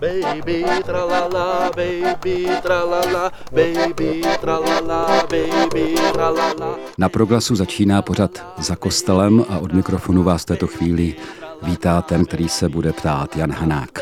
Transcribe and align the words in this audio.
Baby 0.00 0.64
tralala, 0.84 1.70
baby 1.76 2.46
tralala, 2.62 3.32
baby 3.52 4.22
tralala, 4.40 5.26
baby 5.28 5.94
tralala. 6.12 6.76
Na 6.98 7.08
proglasu 7.08 7.56
začíná 7.56 8.02
pořad 8.02 8.30
za 8.58 8.76
kostelem 8.76 9.44
a 9.48 9.58
od 9.58 9.72
mikrofonu 9.72 10.22
vás 10.22 10.42
v 10.42 10.46
této 10.46 10.66
chvíli 10.66 11.14
vítá 11.62 12.02
ten, 12.02 12.24
který 12.24 12.48
se 12.48 12.68
bude 12.68 12.92
ptát, 12.92 13.36
Jan 13.36 13.52
Hanák. 13.52 13.98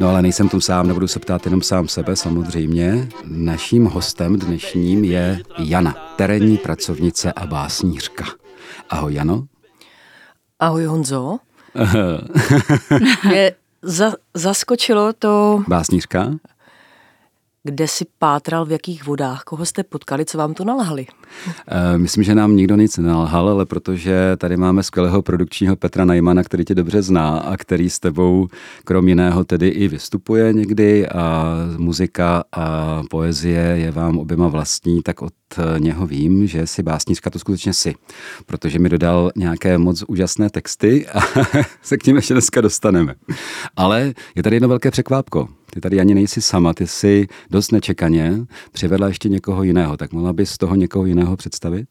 No 0.00 0.08
ale 0.08 0.22
nejsem 0.22 0.48
tu 0.48 0.60
sám, 0.60 0.86
nebudu 0.86 1.08
se 1.08 1.18
ptát 1.18 1.44
jenom 1.44 1.62
sám 1.62 1.88
sebe 1.88 2.16
samozřejmě. 2.16 3.08
Naším 3.24 3.84
hostem 3.84 4.38
dnešním 4.38 5.04
je 5.04 5.40
Jana, 5.58 6.14
terénní 6.16 6.58
pracovnice 6.58 7.32
a 7.32 7.46
básnířka. 7.46 8.43
Ahoj 8.90 9.14
Jano. 9.14 9.46
Ahoj 10.60 10.84
Honzo. 10.84 11.38
Mě 13.28 13.52
za, 13.82 14.12
zaskočilo 14.34 15.12
to, 15.12 15.62
Básnířka? 15.68 16.30
kde 17.64 17.88
si 17.88 18.04
pátral, 18.18 18.64
v 18.64 18.72
jakých 18.72 19.06
vodách, 19.06 19.42
koho 19.42 19.66
jste 19.66 19.82
potkali, 19.82 20.24
co 20.24 20.38
vám 20.38 20.54
to 20.54 20.64
nalhali. 20.64 21.06
E, 21.68 21.98
myslím, 21.98 22.24
že 22.24 22.34
nám 22.34 22.56
nikdo 22.56 22.76
nic 22.76 22.98
nenalhal, 22.98 23.48
ale 23.48 23.66
protože 23.66 24.36
tady 24.36 24.56
máme 24.56 24.82
skvělého 24.82 25.22
produkčního 25.22 25.76
Petra 25.76 26.04
Najmana, 26.04 26.42
který 26.42 26.64
tě 26.64 26.74
dobře 26.74 27.02
zná 27.02 27.38
a 27.38 27.56
který 27.56 27.90
s 27.90 27.98
tebou 27.98 28.48
krom 28.84 29.08
jiného 29.08 29.44
tedy 29.44 29.68
i 29.68 29.88
vystupuje 29.88 30.52
někdy 30.52 31.08
a 31.08 31.54
muzika 31.78 32.44
a 32.52 33.02
poezie 33.10 33.60
je 33.60 33.90
vám 33.90 34.18
oběma 34.18 34.48
vlastní, 34.48 35.02
tak 35.02 35.22
od 35.22 35.32
něho 35.78 36.06
vím, 36.06 36.46
že 36.46 36.66
si 36.66 36.82
básnířka 36.82 37.30
to 37.30 37.38
skutečně 37.38 37.72
si, 37.72 37.94
protože 38.46 38.78
mi 38.78 38.88
dodal 38.88 39.30
nějaké 39.36 39.78
moc 39.78 40.04
úžasné 40.08 40.50
texty 40.50 41.06
a 41.08 41.20
se 41.82 41.96
k 41.96 42.06
ním 42.06 42.16
ještě 42.16 42.34
dneska 42.34 42.60
dostaneme. 42.60 43.14
Ale 43.76 44.12
je 44.34 44.42
tady 44.42 44.56
jedno 44.56 44.68
velké 44.68 44.90
překvápko. 44.90 45.48
Ty 45.70 45.80
tady 45.80 46.00
ani 46.00 46.14
nejsi 46.14 46.42
sama, 46.42 46.74
ty 46.74 46.86
jsi 46.86 47.28
dost 47.50 47.72
nečekaně 47.72 48.32
přivedla 48.72 49.08
ještě 49.08 49.28
někoho 49.28 49.62
jiného. 49.62 49.96
Tak 49.96 50.12
mohla 50.12 50.32
bys 50.32 50.58
toho 50.58 50.74
někoho 50.74 51.06
jiného 51.06 51.36
představit? 51.36 51.88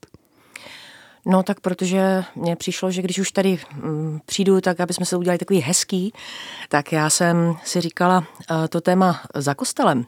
No 1.25 1.43
tak 1.43 1.59
protože 1.59 2.23
mně 2.35 2.55
přišlo, 2.55 2.91
že 2.91 3.01
když 3.01 3.19
už 3.19 3.31
tady 3.31 3.59
mm, 3.75 4.19
přijdu, 4.25 4.61
tak 4.61 4.79
aby 4.79 4.93
jsme 4.93 5.05
se 5.05 5.17
udělali 5.17 5.37
takový 5.37 5.59
hezký, 5.59 6.13
tak 6.69 6.91
já 6.91 7.09
jsem 7.09 7.55
si 7.63 7.81
říkala 7.81 8.17
uh, 8.17 8.67
to 8.69 8.81
téma 8.81 9.21
za 9.35 9.53
kostelem. 9.53 10.05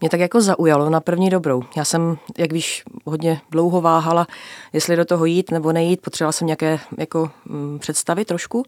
Mě 0.00 0.10
tak 0.10 0.20
jako 0.20 0.40
zaujalo 0.40 0.90
na 0.90 1.00
první 1.00 1.30
dobrou. 1.30 1.62
Já 1.76 1.84
jsem, 1.84 2.18
jak 2.38 2.52
víš, 2.52 2.82
hodně 3.04 3.40
dlouho 3.50 3.80
váhala, 3.80 4.26
jestli 4.72 4.96
do 4.96 5.04
toho 5.04 5.24
jít 5.24 5.50
nebo 5.50 5.72
nejít, 5.72 6.00
potřebovala 6.00 6.32
jsem 6.32 6.46
nějaké 6.46 6.78
jako 6.98 7.30
mm, 7.44 7.78
představy 7.78 8.24
trošku. 8.24 8.62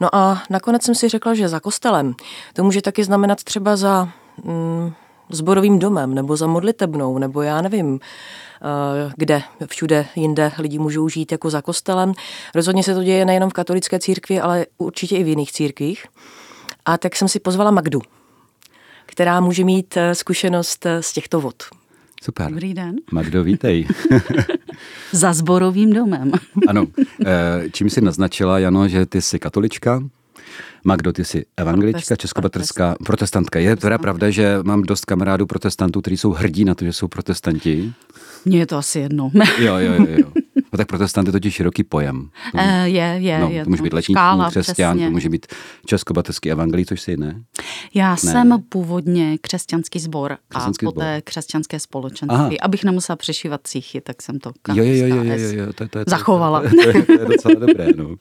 No 0.00 0.14
a 0.14 0.42
nakonec 0.50 0.82
jsem 0.82 0.94
si 0.94 1.08
řekla, 1.08 1.34
že 1.34 1.48
za 1.48 1.60
kostelem 1.60 2.14
to 2.52 2.64
může 2.64 2.82
taky 2.82 3.04
znamenat 3.04 3.44
třeba 3.44 3.76
za 3.76 4.08
mm, 4.44 4.92
zborovým 5.30 5.78
domem 5.78 6.14
nebo 6.14 6.36
za 6.36 6.46
modlitebnou, 6.46 7.18
nebo 7.18 7.42
já 7.42 7.62
nevím, 7.62 8.00
eh, 8.00 9.12
kde 9.16 9.42
všude 9.66 10.06
jinde 10.16 10.52
lidi 10.58 10.78
můžou 10.78 11.08
žít 11.08 11.32
jako 11.32 11.50
za 11.50 11.62
kostelem. 11.62 12.12
Rozhodně 12.54 12.82
se 12.82 12.94
to 12.94 13.02
děje 13.02 13.24
nejenom 13.24 13.50
v 13.50 13.52
katolické 13.52 13.98
církvi, 13.98 14.40
ale 14.40 14.66
určitě 14.78 15.16
i 15.16 15.24
v 15.24 15.28
jiných 15.28 15.52
církvích. 15.52 16.06
A 16.86 16.98
tak 16.98 17.16
jsem 17.16 17.28
si 17.28 17.40
pozvala 17.40 17.70
Magdu, 17.70 18.00
která 19.10 19.40
může 19.40 19.64
mít 19.64 19.96
eh, 19.96 20.14
zkušenost 20.14 20.86
eh, 20.86 21.02
z 21.02 21.12
těchto 21.12 21.40
vod. 21.40 21.62
Super. 22.22 22.50
Dobrý 22.50 22.74
den. 22.74 22.96
Magdo, 23.12 23.44
vítej. 23.44 23.86
Za 25.12 25.32
zborovým 25.32 25.92
domem. 25.92 26.32
ano. 26.68 26.86
Čím 27.72 27.90
jsi 27.90 28.00
naznačila, 28.00 28.58
Jano, 28.58 28.88
že 28.88 29.06
ty 29.06 29.22
jsi 29.22 29.38
katolička? 29.38 30.02
Magdo, 30.84 31.12
ty 31.12 31.24
jsi 31.24 31.44
evangelička, 31.56 32.16
českobratrská 32.16 32.94
protestantka. 33.06 33.58
Je 33.58 33.76
teda 33.76 33.98
pravda, 33.98 34.30
že 34.30 34.58
mám 34.62 34.82
dost 34.82 35.04
kamarádů 35.04 35.46
protestantů, 35.46 36.00
kteří 36.00 36.16
jsou 36.16 36.30
hrdí 36.32 36.64
na 36.64 36.74
to, 36.74 36.84
že 36.84 36.92
jsou 36.92 37.08
protestanti? 37.08 37.92
Mně 38.44 38.58
je 38.58 38.66
to 38.66 38.76
asi 38.76 38.98
jedno. 38.98 39.30
jo, 39.58 39.76
jo, 39.76 39.92
jo, 39.92 40.06
jo. 40.08 40.32
No 40.72 40.76
tak 40.76 40.88
protestant 40.88 41.26
je 41.28 41.32
totiž 41.32 41.54
široký 41.54 41.84
pojem. 41.84 42.30
To, 42.52 42.58
uh, 42.58 42.82
je, 42.84 43.16
je. 43.18 43.38
No, 43.40 43.50
je 43.50 43.64
to 43.64 43.70
může 43.70 43.82
být 43.82 43.92
letní 43.92 44.14
křesťan, 44.48 44.98
to 44.98 45.10
může 45.10 45.28
být 45.28 45.46
českobatecký 45.86 46.50
evangelí, 46.50 46.86
což 46.86 47.00
si 47.00 47.16
ne? 47.16 47.42
Já 47.94 48.10
ne. 48.10 48.16
jsem 48.16 48.62
původně 48.68 49.38
křesťanský 49.40 49.98
sbor 49.98 50.36
křesťanský 50.48 50.86
a 50.86 50.90
poté 50.90 51.12
zbor. 51.14 51.22
křesťanské 51.24 51.80
společenství. 51.80 52.36
Aha. 52.38 52.50
Abych 52.62 52.84
nemusela 52.84 53.16
přešívat 53.16 53.60
cíchy, 53.64 54.00
tak 54.00 54.22
jsem 54.22 54.38
to 54.38 54.52
jo, 54.74 54.84
jo, 54.84 55.06
jo, 55.06 55.06
jo, 55.06 55.24
jo, 55.24 55.52
jo, 55.52 55.66
to, 55.66 55.88
to, 55.88 56.04
to, 56.04 56.10
zachovala. 56.10 56.60
To, 56.60 56.68
to, 56.68 56.76
to, 56.92 57.06
to 57.06 57.12
je 57.12 57.26
docela 57.26 57.54
dobré, 57.54 57.86
no. 57.96 58.14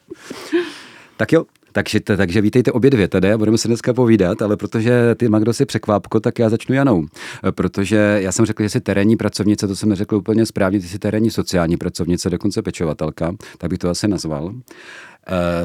Tak 1.18 1.32
jo, 1.32 1.46
takže, 1.72 2.00
takže 2.00 2.42
vítejte 2.42 2.72
obě 2.72 2.90
dvě 2.90 3.08
tady, 3.08 3.38
budeme 3.38 3.58
se 3.58 3.68
dneska 3.68 3.94
povídat, 3.94 4.42
ale 4.42 4.58
protože 4.58 5.16
ty 5.16 5.30
Magdo 5.30 5.54
si 5.54 5.66
překvápko, 5.66 6.20
tak 6.20 6.40
já 6.40 6.50
začnu 6.50 6.76
Janou. 6.76 7.06
Protože 7.52 8.20
já 8.22 8.32
jsem 8.32 8.46
řekl, 8.46 8.64
že 8.64 8.70
jsi 8.70 8.82
terénní 8.82 9.18
pracovnice, 9.18 9.68
to 9.68 9.76
jsem 9.76 9.90
neřekl 9.90 10.16
úplně 10.16 10.46
správně, 10.46 10.80
ty 10.80 10.88
jsi 10.88 11.00
terénní 11.00 11.32
sociální 11.32 11.78
pracovnice, 11.78 12.30
dokonce 12.30 12.62
pečovatelka, 12.62 13.36
tak 13.58 13.70
bych 13.70 13.80
to 13.80 13.90
asi 13.90 14.08
nazval. 14.08 14.46
Uh, 14.46 14.54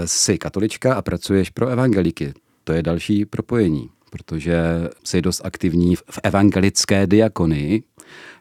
jsi 0.04 0.38
katolička 0.38 0.94
a 0.94 1.02
pracuješ 1.02 1.50
pro 1.50 1.68
evangelíky. 1.68 2.32
To 2.64 2.72
je 2.72 2.82
další 2.82 3.24
propojení, 3.24 3.90
protože 4.10 4.62
jsi 5.04 5.22
dost 5.22 5.40
aktivní 5.44 5.96
v 5.96 6.18
evangelické 6.22 7.06
diakonii, 7.06 7.82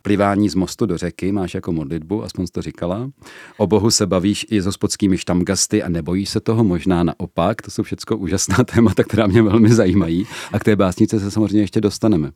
Plivání 0.02 0.50
z 0.50 0.56
mostu 0.56 0.86
do 0.86 0.98
řeky 0.98 1.32
máš 1.32 1.54
jako 1.54 1.72
modlitbu, 1.72 2.24
aspoň 2.24 2.46
to 2.52 2.62
říkala. 2.62 3.10
O 3.58 3.68
Bohu 3.68 3.92
se 3.92 4.08
bavíš 4.08 4.46
i 4.50 4.62
s 4.62 4.66
hospodskými 4.66 5.18
štamgasty 5.18 5.84
a 5.84 5.90
nebojíš 5.90 6.30
se 6.30 6.40
toho 6.40 6.64
možná 6.64 7.04
naopak. 7.04 7.62
To 7.62 7.72
jsou 7.72 7.84
všechno 7.84 8.18
úžasná 8.18 8.58
témata, 8.76 9.04
která 9.04 9.28
mě 9.28 9.42
velmi 9.42 9.74
zajímají 9.74 10.26
a 10.52 10.60
k 10.60 10.64
té 10.64 10.76
básnice 10.76 11.20
se 11.20 11.32
samozřejmě 11.32 11.62
ještě 11.62 11.82
dostaneme. 11.82 12.28
E, 12.28 12.32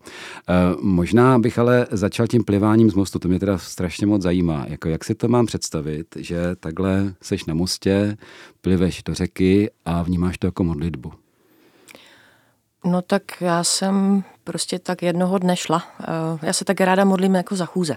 možná 0.81 1.39
bych 1.39 1.59
ale 1.59 1.87
začal 1.91 2.27
tím 2.27 2.43
pliváním 2.43 2.89
z 2.89 2.93
mostu, 2.93 3.19
to 3.19 3.27
mě 3.27 3.39
teda 3.39 3.57
strašně 3.57 4.07
moc 4.07 4.21
zajímá. 4.21 4.65
Jako 4.67 4.89
jak 4.89 5.03
si 5.03 5.15
to 5.15 5.27
mám 5.27 5.45
představit, 5.45 6.07
že 6.15 6.55
takhle 6.59 7.13
seš 7.21 7.45
na 7.45 7.53
mostě, 7.53 8.17
pliveš 8.61 9.03
do 9.03 9.13
řeky 9.13 9.69
a 9.85 10.03
vnímáš 10.03 10.37
to 10.37 10.47
jako 10.47 10.63
modlitbu? 10.63 11.26
No 12.87 13.01
tak 13.01 13.41
já 13.41 13.63
jsem 13.63 14.23
prostě 14.43 14.79
tak 14.79 15.01
jednoho 15.01 15.37
dne 15.37 15.57
šla. 15.57 15.83
Eh, 16.01 16.05
já 16.41 16.53
se 16.53 16.65
tak 16.65 16.81
ráda 16.81 17.05
modlím 17.05 17.35
jako 17.35 17.55
za 17.55 17.65
chůze. 17.65 17.95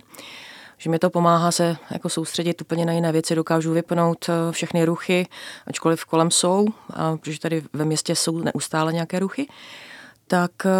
Že 0.79 0.91
mi 0.91 0.99
to 0.99 1.11
pomáhá 1.11 1.53
se 1.53 1.77
jako 1.91 2.09
soustředit 2.09 2.61
úplně 2.61 2.87
na 2.87 2.93
jiné 2.93 3.13
věci, 3.13 3.35
dokážu 3.35 3.73
vypnout 3.73 4.29
eh, 4.29 4.53
všechny 4.53 4.85
ruchy, 4.85 5.27
ačkoliv 5.67 6.05
kolem 6.05 6.31
jsou, 6.31 6.67
a 6.95 7.17
protože 7.17 7.41
tady 7.41 7.63
ve 7.73 7.85
městě 7.85 8.17
jsou 8.17 8.39
neustále 8.39 8.93
nějaké 8.93 9.19
ruchy, 9.19 9.49
tak 10.27 10.51
eh, 10.67 10.71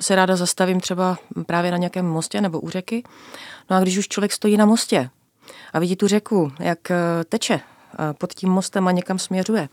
se 0.00 0.16
ráda 0.16 0.36
zastavím 0.36 0.80
třeba 0.80 1.18
právě 1.46 1.70
na 1.70 1.76
nějakém 1.76 2.06
mostě 2.06 2.40
nebo 2.40 2.60
u 2.60 2.70
řeky. 2.70 3.02
No 3.70 3.76
a 3.76 3.80
když 3.80 3.98
už 3.98 4.08
člověk 4.08 4.32
stojí 4.32 4.56
na 4.56 4.66
mostě 4.66 5.10
a 5.72 5.78
vidí 5.78 5.96
tu 5.96 6.08
řeku, 6.08 6.52
jak 6.58 6.78
teče 7.28 7.60
pod 8.18 8.34
tím 8.34 8.50
mostem 8.50 8.88
a 8.88 8.92
někam 8.92 9.18
směřuje, 9.18 9.68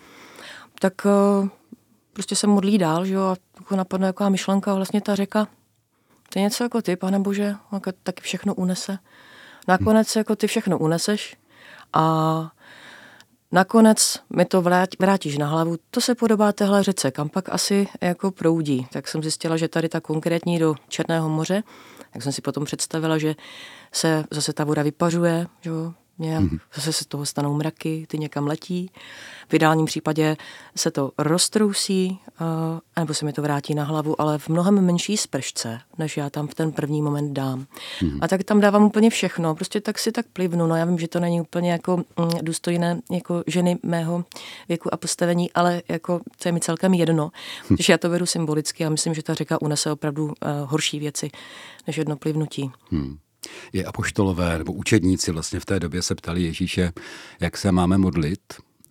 tak 0.79 0.93
prostě 2.19 2.35
se 2.35 2.47
modlí 2.47 2.77
dál, 2.77 3.05
že 3.05 3.13
jo, 3.13 3.21
a 3.21 3.35
jako 3.69 3.75
napadne 3.75 4.07
jako 4.07 4.29
myšlenka, 4.29 4.73
vlastně 4.73 5.01
ta 5.01 5.15
řeka, 5.15 5.47
to 6.33 6.39
je 6.39 6.43
něco 6.43 6.63
jako 6.63 6.81
ty, 6.81 6.95
pane 6.95 7.19
Bože, 7.19 7.55
jako 7.71 7.91
taky 8.03 8.21
všechno 8.21 8.55
unese. 8.55 8.97
Nakonec 9.67 10.15
jako 10.15 10.35
ty 10.35 10.47
všechno 10.47 10.77
uneseš 10.77 11.37
a 11.93 12.51
nakonec 13.51 14.19
mi 14.35 14.45
to 14.45 14.61
vrátíš 14.99 15.37
na 15.37 15.47
hlavu. 15.47 15.77
To 15.91 16.01
se 16.01 16.15
podobá 16.15 16.51
téhle 16.51 16.83
řece, 16.83 17.11
kam 17.11 17.29
pak 17.29 17.49
asi 17.49 17.87
jako 18.01 18.31
proudí. 18.31 18.87
Tak 18.91 19.07
jsem 19.07 19.21
zjistila, 19.21 19.57
že 19.57 19.67
tady 19.67 19.89
ta 19.89 20.01
konkrétní 20.01 20.59
do 20.59 20.75
Černého 20.87 21.29
moře, 21.29 21.63
tak 22.13 22.23
jsem 22.23 22.31
si 22.31 22.41
potom 22.41 22.65
představila, 22.65 23.17
že 23.17 23.35
se 23.91 24.23
zase 24.31 24.53
ta 24.53 24.63
voda 24.63 24.83
vypařuje, 24.83 25.47
že 25.61 25.69
jo, 25.69 25.93
nějak, 26.19 26.43
mm-hmm. 26.43 26.59
zase 26.75 26.93
se 26.93 27.03
z 27.03 27.07
toho 27.07 27.25
stanou 27.25 27.53
mraky, 27.53 28.05
ty 28.09 28.17
někam 28.17 28.47
letí. 28.47 28.91
V 29.49 29.53
ideálním 29.53 29.85
případě 29.85 30.37
se 30.75 30.91
to 30.91 31.11
roztrousí, 31.17 32.19
uh, 32.41 32.47
nebo 32.99 33.13
se 33.13 33.25
mi 33.25 33.33
to 33.33 33.41
vrátí 33.41 33.75
na 33.75 33.83
hlavu, 33.83 34.21
ale 34.21 34.37
v 34.37 34.49
mnohem 34.49 34.85
menší 34.85 35.17
spršce, 35.17 35.79
než 35.97 36.17
já 36.17 36.29
tam 36.29 36.47
v 36.47 36.55
ten 36.55 36.71
první 36.71 37.01
moment 37.01 37.33
dám. 37.33 37.65
Mm-hmm. 38.01 38.19
A 38.21 38.27
tak 38.27 38.43
tam 38.43 38.59
dávám 38.59 38.83
úplně 38.83 39.09
všechno, 39.09 39.55
prostě 39.55 39.81
tak 39.81 39.99
si 39.99 40.11
tak 40.11 40.25
plivnu. 40.33 40.67
No 40.67 40.75
já 40.75 40.85
vím, 40.85 40.99
že 40.99 41.07
to 41.07 41.19
není 41.19 41.41
úplně 41.41 41.71
jako 41.71 41.97
mm, 41.97 42.29
důstojné 42.41 43.01
jako 43.11 43.43
ženy 43.47 43.77
mého 43.83 44.25
věku 44.67 44.93
a 44.93 44.97
postavení, 44.97 45.51
ale 45.51 45.81
jako 45.89 46.21
to 46.41 46.47
je 46.47 46.51
mi 46.51 46.59
celkem 46.59 46.93
jedno, 46.93 47.31
hm. 47.69 47.77
protože 47.77 47.93
já 47.93 47.97
to 47.97 48.09
beru 48.09 48.25
symbolicky 48.25 48.85
a 48.85 48.89
myslím, 48.89 49.13
že 49.13 49.23
ta 49.23 49.33
řeka 49.33 49.61
unese 49.61 49.91
opravdu 49.91 50.25
uh, 50.25 50.33
horší 50.65 50.99
věci 50.99 51.29
než 51.87 51.97
jedno 51.97 52.17
plivnutí. 52.17 52.71
Hmm 52.91 53.17
i 53.73 53.85
apoštolové 53.85 54.57
nebo 54.57 54.73
učedníci 54.73 55.31
vlastně 55.31 55.59
v 55.59 55.65
té 55.65 55.79
době 55.79 56.01
se 56.01 56.15
ptali 56.15 56.43
Ježíše, 56.43 56.91
jak 57.39 57.57
se 57.57 57.71
máme 57.71 57.97
modlit. 57.97 58.39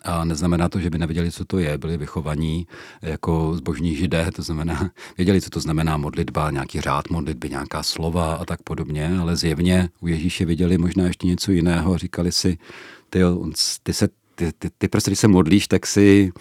A 0.01 0.25
neznamená 0.25 0.69
to, 0.69 0.79
že 0.79 0.89
by 0.89 0.97
nevěděli, 0.97 1.31
co 1.31 1.45
to 1.45 1.59
je. 1.59 1.77
Byli 1.77 1.97
vychovaní 1.97 2.67
jako 3.01 3.53
zbožní 3.55 3.95
židé, 3.95 4.31
to 4.31 4.41
znamená, 4.41 4.91
věděli, 5.17 5.41
co 5.41 5.49
to 5.49 5.59
znamená 5.59 5.97
modlitba, 5.97 6.51
nějaký 6.51 6.81
řád 6.81 7.09
modlitby, 7.09 7.49
nějaká 7.49 7.83
slova 7.83 8.35
a 8.35 8.45
tak 8.45 8.61
podobně, 8.61 9.17
ale 9.19 9.35
zjevně 9.35 9.89
u 9.99 10.07
Ježíše 10.07 10.45
viděli 10.45 10.77
možná 10.77 11.07
ještě 11.07 11.27
něco 11.27 11.51
jiného 11.51 11.93
a 11.93 11.97
říkali 11.97 12.31
si, 12.31 12.57
ty, 13.09 13.19
ty, 13.83 13.93
se, 13.93 14.07
ty, 14.35 14.51
ty, 14.59 14.69
ty 14.77 14.87
prostě, 14.87 15.11
když 15.11 15.19
se 15.19 15.27
modlíš, 15.27 15.67
tak 15.67 15.87
si 15.87 16.31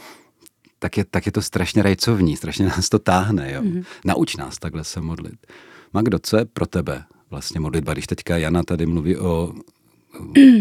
tak 0.78 0.96
je, 0.96 1.04
tak 1.04 1.26
je 1.26 1.32
to 1.32 1.42
strašně 1.42 1.82
rajcovní, 1.82 2.36
strašně 2.36 2.66
nás 2.66 2.88
to 2.88 2.98
táhne. 2.98 3.52
Jo? 3.52 3.62
Mm-hmm. 3.62 3.84
Nauč 4.04 4.36
nás 4.36 4.58
takhle 4.58 4.84
se 4.84 5.00
modlit. 5.00 5.46
Magdo, 5.92 6.18
co 6.18 6.36
je 6.36 6.44
pro 6.44 6.66
tebe 6.66 7.04
vlastně 7.30 7.60
modlitba? 7.60 7.92
Když 7.92 8.06
teďka 8.06 8.36
Jana 8.36 8.62
tady 8.62 8.86
mluví 8.86 9.16
o 9.16 9.52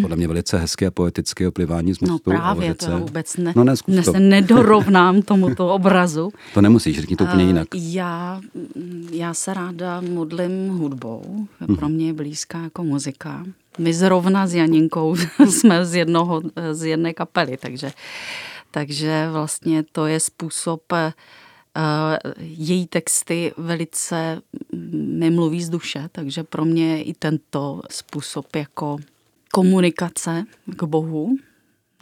podle 0.02 0.16
mě 0.16 0.28
velice 0.28 0.58
hezké 0.58 0.88
a 0.88 0.92
poetické 0.92 1.48
oplivání 1.48 1.94
z 1.94 2.00
mostu. 2.00 2.31
No 2.31 2.38
právě, 2.38 2.74
to 2.74 3.00
vůbec 3.00 3.38
ne, 3.38 3.54
no, 3.56 3.64
ne, 3.64 3.74
ne 3.88 4.04
se 4.04 4.19
nedorovnám 4.19 5.22
tomuto 5.22 5.69
obrazu. 5.74 6.34
To 6.54 6.62
nemusíš, 6.62 7.00
řekni 7.00 7.16
to 7.16 7.24
úplně 7.24 7.44
jinak. 7.44 7.68
Já, 7.74 8.42
já 9.12 9.34
se 9.34 9.54
ráda 9.54 10.02
modlím 10.02 10.69
hudbou, 10.69 11.48
pro 11.66 11.88
mhm. 11.88 11.92
mě 11.92 12.08
je 12.08 12.14
blízká 12.14 12.60
jako 12.60 12.84
muzika. 12.84 13.46
My 13.78 13.94
zrovna 13.94 14.48
s 14.48 14.54
Janinkou 14.54 15.16
jsme 15.50 15.86
z, 15.86 15.96
jednoho, 15.96 16.42
z 16.72 16.86
jedné 16.86 17.13
kapely, 17.13 17.58
takže, 17.58 17.92
takže 18.72 19.28
vlastně 19.31 19.84
to 19.92 20.06
je 20.06 20.20
způsob 20.20 20.81
Uh, 20.92 20.98
její 22.39 22.88
texty 22.88 23.53
velice 23.57 24.41
mi 24.91 25.29
mluví 25.29 25.63
z 25.63 25.69
duše, 25.69 26.09
takže 26.12 26.44
pro 26.44 26.65
mě 26.65 26.97
je 26.97 27.03
i 27.03 27.13
tento 27.13 27.81
způsob 27.89 28.56
jako 28.56 28.97
komunikace 29.51 30.45
k 30.65 30.83
Bohu, 30.83 31.38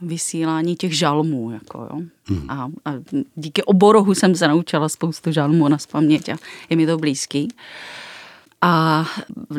vysílání 0.02 0.76
těch 0.76 0.98
žalmů. 0.98 1.52
Jako, 1.52 1.78
jo. 1.78 2.02
Hmm. 2.26 2.50
A, 2.50 2.70
a 2.86 2.94
díky 3.36 3.64
oborohu 3.64 4.16
jsem 4.16 4.36
se 4.36 4.48
naučila 4.48 4.90
spoustu 4.90 5.32
žalmů 5.32 5.68
na 5.68 5.78
spaměť 5.78 6.30
a 6.30 6.38
je 6.70 6.78
mi 6.78 6.86
to 6.86 6.98
blízký. 6.98 7.48
A 8.68 9.06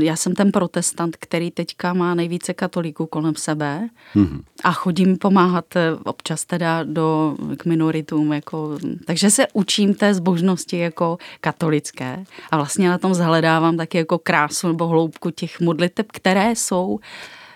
já 0.01 0.17
jsem 0.17 0.35
ten 0.35 0.53
protestant, 0.53 1.17
který 1.17 1.51
teďka 1.51 1.93
má 1.93 2.15
nejvíce 2.15 2.55
katolíků 2.55 3.07
kolem 3.07 3.35
sebe 3.35 3.89
hmm. 4.13 4.43
a 4.65 4.73
chodím 4.73 5.19
pomáhat 5.19 5.77
eh, 5.77 5.95
občas 6.05 6.45
teda 6.45 6.83
do, 6.83 7.37
k 7.57 7.65
minoritům. 7.65 8.33
Jako, 8.33 8.79
takže 9.05 9.31
se 9.31 9.47
učím 9.53 9.95
té 9.95 10.15
zbožnosti 10.15 10.79
jako 10.79 11.19
katolické 11.41 12.25
a 12.51 12.57
vlastně 12.57 12.89
na 12.89 12.99
tom 12.99 13.15
zhledávám 13.15 13.77
taky 13.77 13.99
jako 13.99 14.19
krásu 14.19 14.69
nebo 14.69 14.87
hloubku 14.87 15.31
těch 15.31 15.61
modliteb, 15.61 16.07
které 16.13 16.51
jsou 16.51 16.99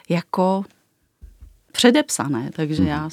jako 0.08 0.64
předepsané, 1.73 2.50
takže 2.56 2.85
já 2.85 3.11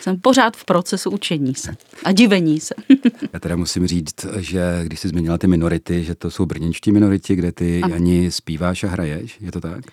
jsem 0.00 0.20
pořád 0.20 0.56
v 0.56 0.64
procesu 0.64 1.10
učení 1.10 1.54
se 1.54 1.76
a 2.04 2.12
divení 2.12 2.60
se. 2.60 2.74
Já 3.32 3.40
teda 3.40 3.56
musím 3.56 3.86
říct, 3.86 4.26
že 4.36 4.80
když 4.84 5.00
jsi 5.00 5.08
změnila 5.08 5.38
ty 5.38 5.46
minority, 5.46 6.04
že 6.04 6.14
to 6.14 6.30
jsou 6.30 6.46
brněnští 6.46 6.92
minority, 6.92 7.34
kde 7.34 7.52
ty 7.52 7.80
a. 7.82 7.94
ani 7.94 8.30
zpíváš 8.30 8.84
a 8.84 8.88
hraješ, 8.88 9.36
je 9.40 9.52
to 9.52 9.60
tak? 9.60 9.84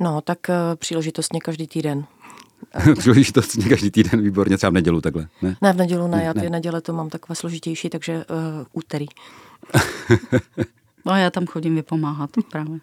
No, 0.00 0.20
tak 0.20 0.38
uh, 0.48 0.54
příležitostně 0.76 1.40
každý 1.40 1.66
týden. 1.66 2.04
příležitostně 2.98 3.68
každý 3.68 3.90
týden, 3.90 4.22
výborně, 4.22 4.56
třeba 4.56 4.70
v 4.70 4.74
nedělu 4.74 5.00
takhle, 5.00 5.28
ne? 5.42 5.56
Ne, 5.62 5.72
v 5.72 5.76
nedělu 5.76 6.08
ne, 6.08 6.16
ne 6.16 6.24
já 6.24 6.34
ty 6.34 6.40
ne. 6.40 6.50
neděle 6.50 6.80
to 6.80 6.92
mám 6.92 7.08
takové 7.10 7.36
složitější, 7.36 7.90
takže 7.90 8.16
uh, 8.16 8.66
úterý. 8.72 9.06
no 11.04 11.16
já 11.16 11.30
tam 11.30 11.46
chodím 11.46 11.74
vypomáhat 11.74 12.30
právě. 12.50 12.78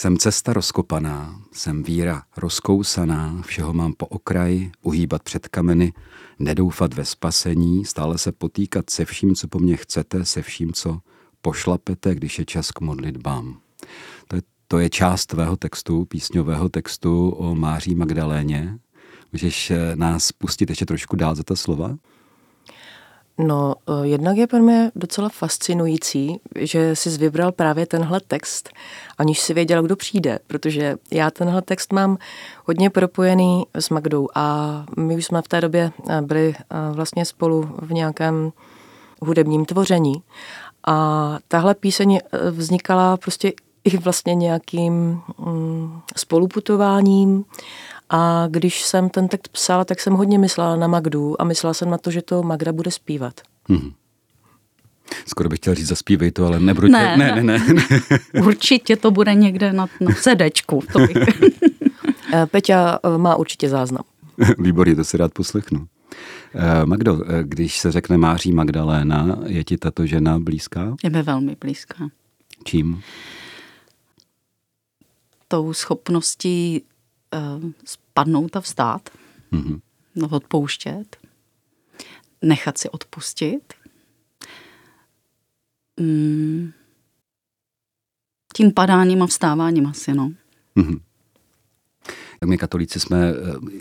Jsem 0.00 0.18
cesta 0.18 0.52
rozkopaná, 0.52 1.40
jsem 1.52 1.82
víra 1.82 2.22
rozkousaná, 2.36 3.42
všeho 3.42 3.72
mám 3.72 3.92
po 3.92 4.06
okraji, 4.06 4.72
uhýbat 4.82 5.22
před 5.22 5.48
kameny, 5.48 5.92
nedoufat 6.38 6.94
ve 6.94 7.04
spasení, 7.04 7.84
stále 7.84 8.18
se 8.18 8.32
potýkat 8.32 8.90
se 8.90 9.04
vším, 9.04 9.34
co 9.34 9.48
po 9.48 9.58
mně 9.58 9.76
chcete, 9.76 10.24
se 10.24 10.42
vším, 10.42 10.72
co 10.72 11.00
pošlapete, 11.42 12.14
když 12.14 12.38
je 12.38 12.44
čas 12.44 12.70
k 12.70 12.80
modlitbám. 12.80 13.60
To 14.28 14.36
je, 14.36 14.42
to 14.68 14.78
je 14.78 14.90
část 14.90 15.26
tvého 15.26 15.56
textu, 15.56 16.04
písňového 16.04 16.68
textu 16.68 17.30
o 17.30 17.54
Máří 17.54 17.94
Magdaléně. 17.94 18.78
Můžeš 19.32 19.70
eh, 19.70 19.96
nás 19.96 20.32
pustit 20.32 20.70
ještě 20.70 20.86
trošku 20.86 21.16
dál 21.16 21.34
za 21.34 21.42
ta 21.42 21.56
slova? 21.56 21.96
No, 23.46 23.74
eh, 23.88 24.06
jednak 24.06 24.36
je 24.36 24.46
pro 24.46 24.58
mě 24.58 24.90
docela 24.94 25.28
fascinující, 25.28 26.40
že 26.58 26.96
jsi 26.96 27.18
vybral 27.18 27.52
právě 27.52 27.86
tenhle 27.86 28.20
text, 28.20 28.70
aniž 29.18 29.40
si 29.40 29.54
věděl, 29.54 29.82
kdo 29.82 29.96
přijde, 29.96 30.38
protože 30.46 30.96
já 31.10 31.30
tenhle 31.30 31.62
text 31.62 31.92
mám 31.92 32.18
hodně 32.64 32.90
propojený 32.90 33.66
s 33.74 33.90
Magdou 33.90 34.28
a 34.34 34.84
my 34.96 35.16
už 35.16 35.24
jsme 35.24 35.42
v 35.42 35.48
té 35.48 35.60
době 35.60 35.92
eh, 36.08 36.22
byli 36.22 36.54
eh, 36.58 36.64
vlastně 36.92 37.24
spolu 37.24 37.70
v 37.82 37.92
nějakém 37.92 38.52
hudebním 39.22 39.64
tvoření 39.64 40.22
a 40.86 41.38
tahle 41.48 41.74
píseň 41.74 42.20
vznikala 42.50 43.16
prostě 43.16 43.52
i 43.84 43.96
vlastně 43.96 44.34
nějakým 44.34 45.20
mm, 45.38 46.00
spoluputováním 46.16 47.44
a 48.10 48.46
když 48.50 48.82
jsem 48.82 49.08
ten 49.08 49.28
text 49.28 49.48
psala, 49.48 49.84
tak 49.84 50.00
jsem 50.00 50.12
hodně 50.12 50.38
myslela 50.38 50.76
na 50.76 50.86
Magdu 50.86 51.40
a 51.40 51.44
myslela 51.44 51.74
jsem 51.74 51.90
na 51.90 51.98
to, 51.98 52.10
že 52.10 52.22
to 52.22 52.42
Magda 52.42 52.72
bude 52.72 52.90
zpívat. 52.90 53.40
Hmm. 53.68 53.92
Skoro 55.26 55.48
bych 55.48 55.58
chtěl 55.58 55.74
říct, 55.74 55.86
zaspívej 55.86 56.30
to, 56.30 56.46
ale 56.46 56.60
nebudu 56.60 56.88
ne, 56.88 57.16
ne, 57.16 57.42
ne, 57.42 57.42
ne, 57.42 57.74
ne. 57.74 57.82
Určitě 58.46 58.96
to 58.96 59.10
bude 59.10 59.34
někde 59.34 59.72
na, 59.72 59.86
na 60.00 60.14
sedečku. 60.14 60.82
To 60.92 60.98
bych... 60.98 61.16
Eh, 62.34 62.46
Peťa 62.46 62.98
eh, 63.04 63.18
má 63.18 63.36
určitě 63.36 63.68
záznam. 63.68 64.04
Výborně, 64.58 64.96
to 64.96 65.04
si 65.04 65.16
rád 65.16 65.32
poslechnu. 65.32 65.86
Eh, 66.54 66.86
Magdo, 66.86 67.20
když 67.42 67.78
se 67.78 67.92
řekne 67.92 68.16
Máří 68.16 68.52
Magdaléna, 68.52 69.38
je 69.46 69.64
ti 69.64 69.78
tato 69.78 70.06
žena 70.06 70.38
blízká? 70.38 70.94
Je 71.04 71.10
mi 71.10 71.22
velmi 71.22 71.56
blízká. 71.60 72.08
Čím? 72.64 73.02
Tou 75.48 75.72
schopností 75.72 76.82
spadnout 77.84 78.56
a 78.56 78.60
vstát, 78.60 79.10
mm-hmm. 79.52 79.80
odpouštět, 80.30 81.16
nechat 82.42 82.78
si 82.78 82.88
odpustit. 82.88 83.74
Mm, 86.00 86.72
tím 88.54 88.72
padáním 88.72 89.22
a 89.22 89.26
vstáváním 89.26 89.86
asi, 89.86 90.14
no. 90.14 90.32
Mm-hmm. 90.76 91.00
My 92.46 92.58
katolíci 92.58 93.00
jsme, 93.00 93.28
eh, 93.28 93.80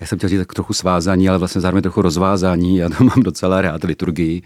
já 0.00 0.06
jsem 0.06 0.18
chtěl 0.18 0.30
říct 0.30 0.38
tak 0.38 0.54
trochu 0.54 0.72
svázání, 0.72 1.28
ale 1.28 1.38
vlastně 1.38 1.60
zároveň 1.60 1.82
trochu 1.82 2.02
rozvázání. 2.02 2.76
Já 2.76 2.88
to 2.88 3.04
mám 3.04 3.22
docela 3.22 3.60
rád, 3.60 3.84
liturgii. 3.84 4.42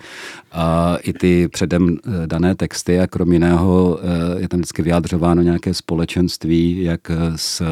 A 0.52 0.96
i 0.96 1.12
ty 1.12 1.48
předem 1.48 1.96
eh, 1.96 2.26
dané 2.26 2.54
texty 2.54 3.00
a 3.00 3.06
krom 3.06 3.32
jiného 3.32 4.00
je 4.38 4.48
tam 4.48 4.60
vždycky 4.60 4.82
vyjádřováno 4.82 5.42
nějaké 5.42 5.74
společenství, 5.74 6.82
jak 6.82 7.10
s 7.36 7.62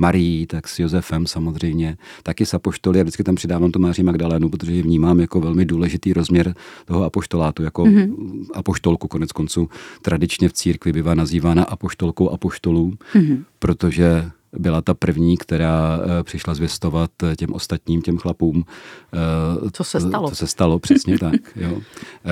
Marií, 0.00 0.46
tak 0.46 0.68
s 0.68 0.78
Josefem 0.78 1.26
samozřejmě, 1.26 1.96
taky 2.22 2.46
s 2.46 2.54
apoštoly. 2.54 2.98
Já 2.98 3.02
vždycky 3.02 3.24
tam 3.24 3.34
přidávám 3.34 3.72
tu 3.72 3.78
Máří 3.78 4.02
Magdalénu, 4.02 4.48
protože 4.48 4.72
ji 4.72 4.82
vnímám 4.82 5.20
jako 5.20 5.40
velmi 5.40 5.64
důležitý 5.64 6.12
rozměr 6.12 6.54
toho 6.84 7.04
apoštolátu, 7.04 7.62
jako 7.62 7.84
mm-hmm. 7.84 8.46
apoštolku 8.54 9.08
konec 9.08 9.32
konců. 9.32 9.68
Tradičně 10.02 10.48
v 10.48 10.52
církvi 10.52 10.92
bývá 10.92 11.14
nazývána 11.14 11.64
apoštolkou 11.64 12.30
apoštolů, 12.30 12.92
mm-hmm. 13.14 13.44
protože 13.58 14.30
byla 14.58 14.82
ta 14.82 14.94
první, 14.94 15.36
která 15.36 16.00
eh, 16.02 16.22
přišla 16.22 16.54
zvěstovat 16.54 17.10
eh, 17.22 17.36
těm 17.36 17.52
ostatním, 17.52 18.02
těm 18.02 18.18
chlapům. 18.18 18.64
Eh, 19.14 19.70
co 19.72 19.84
se 19.84 20.00
stalo. 20.00 20.28
Co 20.28 20.36
se 20.36 20.46
stalo, 20.46 20.78
přesně 20.78 21.18
tak. 21.20 21.34
Jo. 21.56 21.80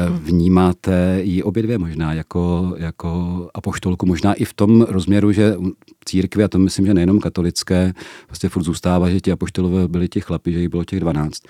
Vnímáte 0.08 1.20
ji 1.22 1.42
obě 1.42 1.62
dvě 1.62 1.78
možná 1.78 2.12
jako, 2.12 2.74
jako 2.78 3.50
apoštolku, 3.54 4.06
možná 4.06 4.34
i 4.34 4.44
v 4.44 4.54
tom 4.54 4.82
rozměru, 4.82 5.32
že 5.32 5.56
církvi, 6.04 6.44
a 6.44 6.48
to 6.48 6.58
myslím, 6.58 6.86
že 6.86 6.94
nejenom 6.94 7.20
katolické, 7.20 7.92
vlastně 8.28 8.48
furt 8.48 8.62
zůstává, 8.62 9.10
že 9.10 9.20
ti 9.20 9.32
apoštolové 9.32 9.88
byli 9.88 10.08
ti 10.08 10.20
chlapi, 10.20 10.52
že 10.52 10.60
jich 10.60 10.68
bylo 10.68 10.84
těch 10.84 11.00
12 11.00 11.42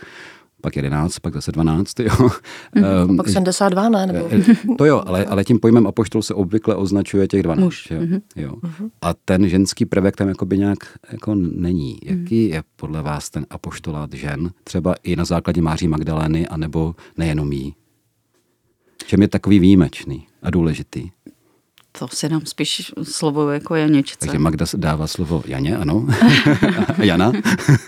pak 0.61 0.77
11, 0.77 1.19
pak 1.19 1.35
zase 1.35 1.53
12, 1.53 2.01
jo. 2.01 2.31
Mm, 2.75 3.11
um, 3.11 3.17
pak 3.17 3.29
72, 3.29 3.89
ne? 3.89 4.07
Nebo? 4.07 4.29
Eh, 4.31 4.55
to 4.79 4.85
jo, 4.85 5.03
ale, 5.07 5.25
ale 5.25 5.45
tím 5.45 5.59
pojmem 5.61 5.87
apoštol 5.87 6.23
se 6.23 6.35
obvykle 6.35 6.75
označuje 6.75 7.29
těch 7.29 7.43
12. 7.43 7.65
Muž. 7.65 7.91
Jo? 7.91 8.01
Mm-hmm. 8.01 8.21
jo. 8.37 8.53
Mm-hmm. 8.53 8.91
A 9.03 9.15
ten 9.15 9.49
ženský 9.49 9.87
prvek 9.87 10.17
tam 10.17 10.29
jakoby 10.29 10.59
nějak 10.59 10.79
jako 11.13 11.35
není. 11.35 11.99
Jaký 12.05 12.49
mm-hmm. 12.49 12.55
je 12.55 12.63
podle 12.77 13.03
vás 13.03 13.31
ten 13.31 13.47
apoštolát 13.51 14.13
žen? 14.13 14.51
Třeba 14.65 14.95
i 15.03 15.17
na 15.17 15.25
základě 15.25 15.63
Máří 15.63 15.89
Magdalény, 15.89 16.47
anebo 16.47 16.95
nejenom 17.17 17.53
jí? 17.53 17.75
Čem 19.07 19.23
je 19.23 19.29
takový 19.29 19.59
výjimečný 19.59 20.27
a 20.43 20.51
důležitý? 20.51 21.11
To 21.99 22.09
si 22.09 22.29
dám 22.29 22.47
spíš 22.47 22.93
slovo 23.03 23.51
jako 23.51 23.75
Janičce. 23.75 24.17
Takže 24.19 24.39
Magda 24.39 24.67
dává 24.77 25.07
slovo 25.07 25.43
Janě, 25.47 25.77
ano. 25.77 26.07
Jana? 26.99 27.33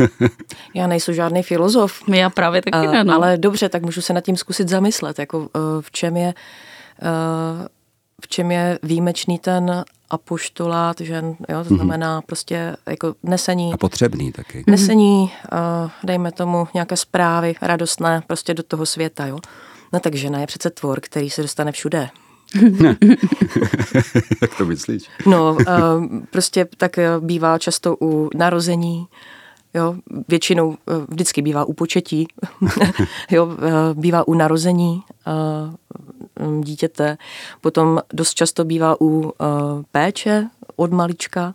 Já 0.75 0.87
nejsou 0.87 1.12
žádný 1.12 1.43
filozof. 1.43 2.02
Já 2.09 2.31
právě 2.31 2.62
taky 2.62 2.87
uh, 2.87 2.93
ne, 2.93 3.05
no. 3.05 3.14
Ale 3.14 3.38
dobře, 3.38 3.69
tak 3.69 3.83
můžu 3.83 4.00
se 4.00 4.12
nad 4.12 4.21
tím 4.21 4.37
zkusit 4.37 4.69
zamyslet, 4.69 5.19
jako 5.19 5.38
uh, 5.38 5.47
v 5.81 5.90
čem 5.90 6.17
je 6.17 6.35
uh, 7.02 7.67
v 8.23 8.29
čem 8.29 8.50
je 8.50 8.79
výjimečný 8.83 9.38
ten 9.38 9.85
apoštolát 10.11 11.00
žen, 11.00 11.37
jo, 11.49 11.64
to 11.64 11.75
mhm. 11.75 11.76
znamená 11.76 12.21
mm-hmm. 12.21 12.26
prostě 12.26 12.76
jako 12.88 13.14
nesení. 13.23 13.73
A 13.73 13.76
potřebný 13.76 14.33
taky. 14.33 14.64
Nesení, 14.67 15.33
uh, 15.52 15.90
dejme 16.05 16.33
tomu, 16.33 16.69
nějaké 16.75 16.97
zprávy 16.97 17.55
radostné 17.62 18.23
prostě 18.26 18.55
do 18.55 18.62
toho 18.62 18.87
světa, 18.87 19.26
jo. 19.26 19.38
No 19.93 20.00
tak 20.00 20.14
žena 20.14 20.40
je 20.40 20.47
přece 20.47 20.71
tvor, 20.71 21.00
který 21.00 21.31
se 21.31 21.43
dostane 21.43 21.73
všude 21.73 22.09
Jak 24.42 24.54
to 24.59 24.66
myslíš? 24.66 25.02
No, 25.26 25.54
uh, 25.54 25.64
prostě 26.30 26.69
tak 26.76 26.99
eh, 26.99 27.11
bývá 27.21 27.59
často 27.59 27.97
u 28.00 28.30
narození, 28.35 29.07
jo, 29.75 29.95
většinou 30.28 30.69
uh, 30.69 30.75
vždycky 31.09 31.42
bývá 31.42 31.64
u 31.64 31.73
početí, 31.73 32.28
jo, 33.30 33.49
bývá 33.95 34.28
u 34.28 34.35
narození 34.35 35.02
uh, 36.47 36.62
dítěte, 36.62 37.19
potom 37.61 38.00
dost 38.12 38.35
často 38.35 38.64
bývá 38.64 38.97
u 39.00 39.33
péče 39.92 40.49
od 40.76 40.92
malička, 40.92 41.54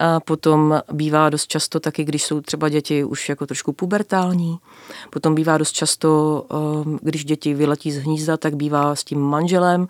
a 0.00 0.20
potom 0.20 0.80
bývá 0.92 1.30
dost 1.30 1.46
často 1.46 1.80
taky, 1.80 2.04
když 2.04 2.24
jsou 2.24 2.40
třeba 2.40 2.68
děti 2.68 3.04
už 3.04 3.28
jako 3.28 3.46
trošku 3.46 3.72
pubertální. 3.72 4.58
Potom 5.10 5.34
bývá 5.34 5.58
dost 5.58 5.72
často, 5.72 6.44
když 7.02 7.24
děti 7.24 7.54
vyletí 7.54 7.92
z 7.92 7.98
hnízda, 7.98 8.36
tak 8.36 8.56
bývá 8.56 8.96
s 8.96 9.04
tím 9.04 9.20
manželem, 9.20 9.86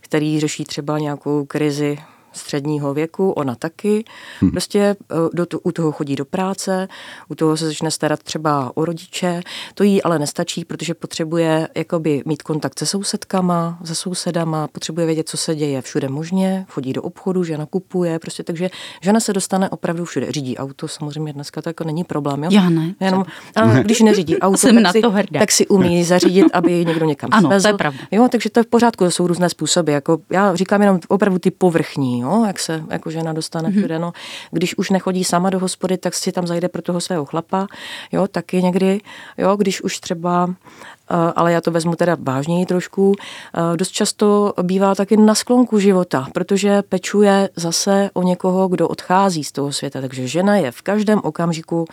který 0.00 0.40
řeší 0.40 0.64
třeba 0.64 0.98
nějakou 0.98 1.44
krizi 1.44 1.98
středního 2.32 2.94
věku, 2.94 3.30
ona 3.30 3.54
taky. 3.54 4.04
Hmm. 4.40 4.50
Prostě 4.50 4.78
eh, 4.78 5.14
do, 5.32 5.46
u 5.62 5.72
toho 5.72 5.92
chodí 5.92 6.16
do 6.16 6.24
práce, 6.24 6.88
u 7.28 7.34
toho 7.34 7.56
se 7.56 7.66
začne 7.66 7.90
starat 7.90 8.22
třeba 8.22 8.72
o 8.74 8.84
rodiče. 8.84 9.42
To 9.74 9.84
jí 9.84 10.02
ale 10.02 10.18
nestačí, 10.18 10.64
protože 10.64 10.94
potřebuje 10.94 11.68
jakoby 11.74 12.22
mít 12.26 12.42
kontakt 12.42 12.78
se 12.78 12.86
sousedkama, 12.86 13.78
se 13.84 13.94
sousedama, 13.94 14.68
potřebuje 14.68 15.06
vědět, 15.06 15.28
co 15.28 15.36
se 15.36 15.54
děje 15.54 15.82
všude 15.82 16.08
možně, 16.08 16.66
chodí 16.68 16.92
do 16.92 17.02
obchodu, 17.02 17.44
že 17.44 17.58
nakupuje, 17.58 18.18
prostě 18.18 18.42
takže 18.42 18.70
žena 19.02 19.20
se 19.20 19.32
dostane 19.32 19.70
opravdu 19.70 20.04
všude. 20.04 20.32
Řídí 20.32 20.56
auto, 20.58 20.88
samozřejmě 20.88 21.32
dneska 21.32 21.62
to 21.62 21.68
jako 21.68 21.84
není 21.84 22.04
problém. 22.04 22.44
Jo? 22.44 22.50
Já 22.52 22.68
ne. 22.70 22.94
Jenom, 23.00 23.24
ale 23.56 23.80
když 23.84 24.00
neřídí 24.00 24.38
auto, 24.40 24.56
Jsem 24.56 24.74
tak, 24.74 24.82
na 24.84 24.92
si, 24.92 25.00
to 25.00 25.10
hrdá. 25.10 25.40
tak 25.40 25.52
si 25.52 25.66
umí 25.66 26.04
zařídit, 26.04 26.46
aby 26.52 26.84
někdo 26.84 27.06
někam 27.06 27.30
Ano, 27.32 27.48
to 27.48 27.54
je 27.54 27.60
svezl. 27.60 27.76
pravda. 27.78 27.98
Jo, 28.10 28.28
takže 28.32 28.50
to 28.50 28.60
je 28.60 28.64
v 28.64 28.66
pořádku, 28.66 29.04
to 29.04 29.10
jsou 29.10 29.26
různé 29.26 29.48
způsoby. 29.48 29.92
Jako, 29.92 30.18
já 30.30 30.54
říkám 30.54 30.80
jenom 30.82 31.00
opravdu 31.08 31.38
ty 31.38 31.50
povrchní, 31.50 32.21
jo, 32.22 32.44
jak 32.46 32.58
se 32.58 32.84
jako 32.90 33.10
žena 33.10 33.32
dostane 33.32 33.68
mm-hmm. 33.68 33.78
všude. 33.78 33.98
No. 33.98 34.12
Když 34.50 34.78
už 34.78 34.90
nechodí 34.90 35.24
sama 35.24 35.50
do 35.50 35.58
hospody, 35.58 35.98
tak 35.98 36.14
si 36.14 36.32
tam 36.32 36.46
zajde 36.46 36.68
pro 36.68 36.82
toho 36.82 37.00
svého 37.00 37.24
chlapa, 37.24 37.66
jo, 38.12 38.26
taky 38.28 38.62
někdy, 38.62 39.00
jo, 39.38 39.56
když 39.56 39.82
už 39.82 39.98
třeba 39.98 40.54
eh, 41.10 41.32
ale 41.36 41.52
já 41.52 41.60
to 41.60 41.70
vezmu 41.70 41.96
teda 41.96 42.16
vážněji 42.20 42.66
trošku, 42.66 43.14
eh, 43.14 43.76
dost 43.76 43.90
často 43.90 44.54
bývá 44.62 44.94
taky 44.94 45.16
na 45.16 45.34
sklonku 45.34 45.78
života, 45.78 46.26
protože 46.34 46.82
pečuje 46.82 47.48
zase 47.56 48.10
o 48.14 48.22
někoho, 48.22 48.68
kdo 48.68 48.88
odchází 48.88 49.44
z 49.44 49.52
toho 49.52 49.72
světa. 49.72 50.00
Takže 50.00 50.28
žena 50.28 50.56
je 50.56 50.72
v 50.72 50.82
každém 50.82 51.20
okamžiku 51.22 51.84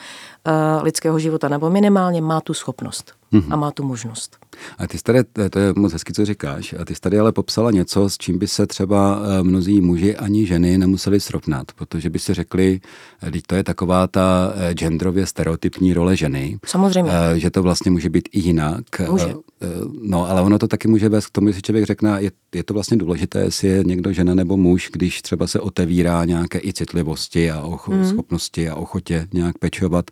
eh, 0.46 0.52
lidského 0.82 1.20
života, 1.20 1.48
nebo 1.48 1.70
minimálně 1.70 2.22
má 2.22 2.42
tu 2.42 2.54
schopnost 2.54 3.14
a 3.50 3.56
má 3.56 3.72
tu 3.72 3.84
možnost. 3.84 4.39
A 4.78 4.88
ty 4.88 4.98
jsi 4.98 5.04
tady, 5.04 5.20
to 5.50 5.60
je 5.60 5.74
moc 5.76 5.94
hezky, 5.94 6.14
co 6.14 6.26
říkáš, 6.26 6.76
a 6.80 6.86
ty 6.86 6.96
jsi 6.96 7.02
tady 7.02 7.20
ale 7.20 7.32
popsala 7.32 7.72
něco, 7.72 8.10
s 8.10 8.18
čím 8.18 8.40
by 8.40 8.48
se 8.48 8.68
třeba 8.68 9.20
eh, 9.22 9.44
mnozí 9.44 9.82
muži 9.82 10.16
ani 10.16 10.46
ženy 10.46 10.78
nemuseli 10.78 11.20
srovnat, 11.20 11.72
protože 11.72 12.10
by 12.10 12.20
si 12.20 12.34
řekli, 12.34 12.80
teď 13.32 13.44
to 13.48 13.56
je 13.56 13.64
taková 13.64 14.08
ta 14.08 14.54
eh, 14.56 14.74
genderově 14.74 15.26
stereotypní 15.26 15.94
role 15.94 16.16
ženy. 16.16 16.60
Samozřejmě. 16.66 17.12
Že 17.36 17.50
to 17.50 17.64
vlastně 17.64 17.92
může 17.92 18.10
být 18.10 18.30
i 18.32 18.40
jinak. 18.40 18.84
Může. 19.10 19.34
No, 20.02 20.30
ale 20.30 20.42
ono 20.42 20.60
to 20.60 20.68
taky 20.68 20.88
může 20.88 21.10
vést 21.10 21.28
k 21.28 21.32
tomu, 21.32 21.52
že 21.52 21.62
člověk 21.62 21.86
řekne, 21.86 22.18
je, 22.20 22.32
je 22.56 22.64
to 22.64 22.74
vlastně 22.74 22.98
důležité, 22.98 23.40
jestli 23.40 23.68
je 23.68 23.84
někdo 23.84 24.14
žena 24.14 24.36
nebo 24.36 24.58
muž, 24.58 24.90
když 24.94 25.22
třeba 25.22 25.48
se 25.48 25.60
otevírá 25.60 26.26
nějaké 26.26 26.60
i 26.60 26.74
citlivosti 26.74 27.52
a 27.52 27.62
ocho, 27.62 27.92
mm. 27.92 28.06
schopnosti 28.06 28.70
a 28.70 28.76
ochotě 28.76 29.28
nějak 29.34 29.58
pečovat. 29.58 30.12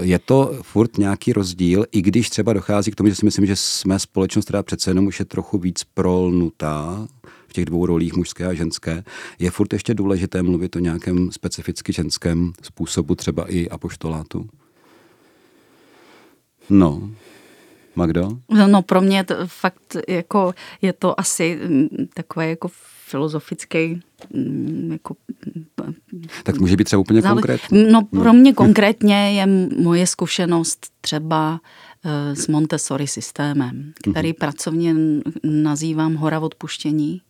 Je 0.00 0.18
to 0.18 0.58
furt 0.62 0.98
nějaký 0.98 1.32
rozdíl, 1.32 1.86
i 1.92 2.02
když 2.02 2.30
třeba 2.30 2.52
dochází 2.52 2.90
k 2.90 2.94
tomu, 2.94 3.08
že 3.08 3.14
si 3.14 3.24
myslím, 3.24 3.41
že 3.46 3.56
jsme 3.56 3.98
společnost, 3.98 4.44
která 4.44 4.62
přece 4.62 4.90
jenom 4.90 5.06
už 5.06 5.18
je 5.18 5.24
trochu 5.24 5.58
víc 5.58 5.84
prolnutá 5.94 7.08
v 7.48 7.52
těch 7.52 7.64
dvou 7.64 7.86
rolích 7.86 8.14
mužské 8.14 8.46
a 8.46 8.54
ženské, 8.54 9.04
je 9.38 9.50
furt 9.50 9.72
ještě 9.72 9.94
důležité 9.94 10.42
mluvit 10.42 10.76
o 10.76 10.78
nějakém 10.78 11.32
specificky 11.32 11.92
ženském 11.92 12.52
způsobu, 12.62 13.14
třeba 13.14 13.52
i 13.52 13.68
apoštolátu. 13.68 14.48
No, 16.70 17.10
Magdo? 17.96 18.28
No, 18.48 18.68
no 18.68 18.82
pro 18.82 19.00
mě 19.00 19.24
to 19.24 19.34
fakt 19.46 19.96
jako 20.08 20.54
je 20.82 20.92
to 20.92 21.20
asi 21.20 21.58
mm, 21.68 21.88
takové 22.14 22.48
jako 22.48 22.68
filozofický 23.06 24.00
mm, 24.34 24.88
jako 24.92 25.14
Tak 26.42 26.58
může 26.58 26.76
být 26.76 26.84
třeba 26.84 27.00
úplně 27.00 27.22
konkrétní. 27.22 27.92
No 27.92 28.02
pro 28.02 28.32
mě 28.32 28.52
konkrétně 28.62 29.32
je 29.32 29.46
moje 29.82 30.06
zkušenost 30.06 30.86
třeba 31.00 31.60
s 32.34 32.48
Montessori 32.48 33.06
systémem, 33.06 33.92
který 34.12 34.28
Mhm. 34.28 34.36
pracovně 34.38 34.94
nazývám 35.44 36.14
hora 36.14 36.40
odpuštění. 36.40 37.22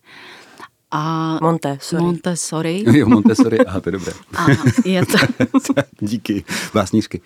A 0.91 1.37
Monte, 1.41 1.77
sorry. 1.81 2.03
Montessori. 2.05 2.83
Jo, 2.97 3.09
Montessori, 3.09 3.57
aha, 3.59 3.79
to 3.81 3.89
je 3.89 3.91
dobré. 3.91 4.13
A 4.37 4.45
je 4.85 5.05
to, 5.05 5.17
Díky, 6.01 6.43
básnířky. 6.73 7.21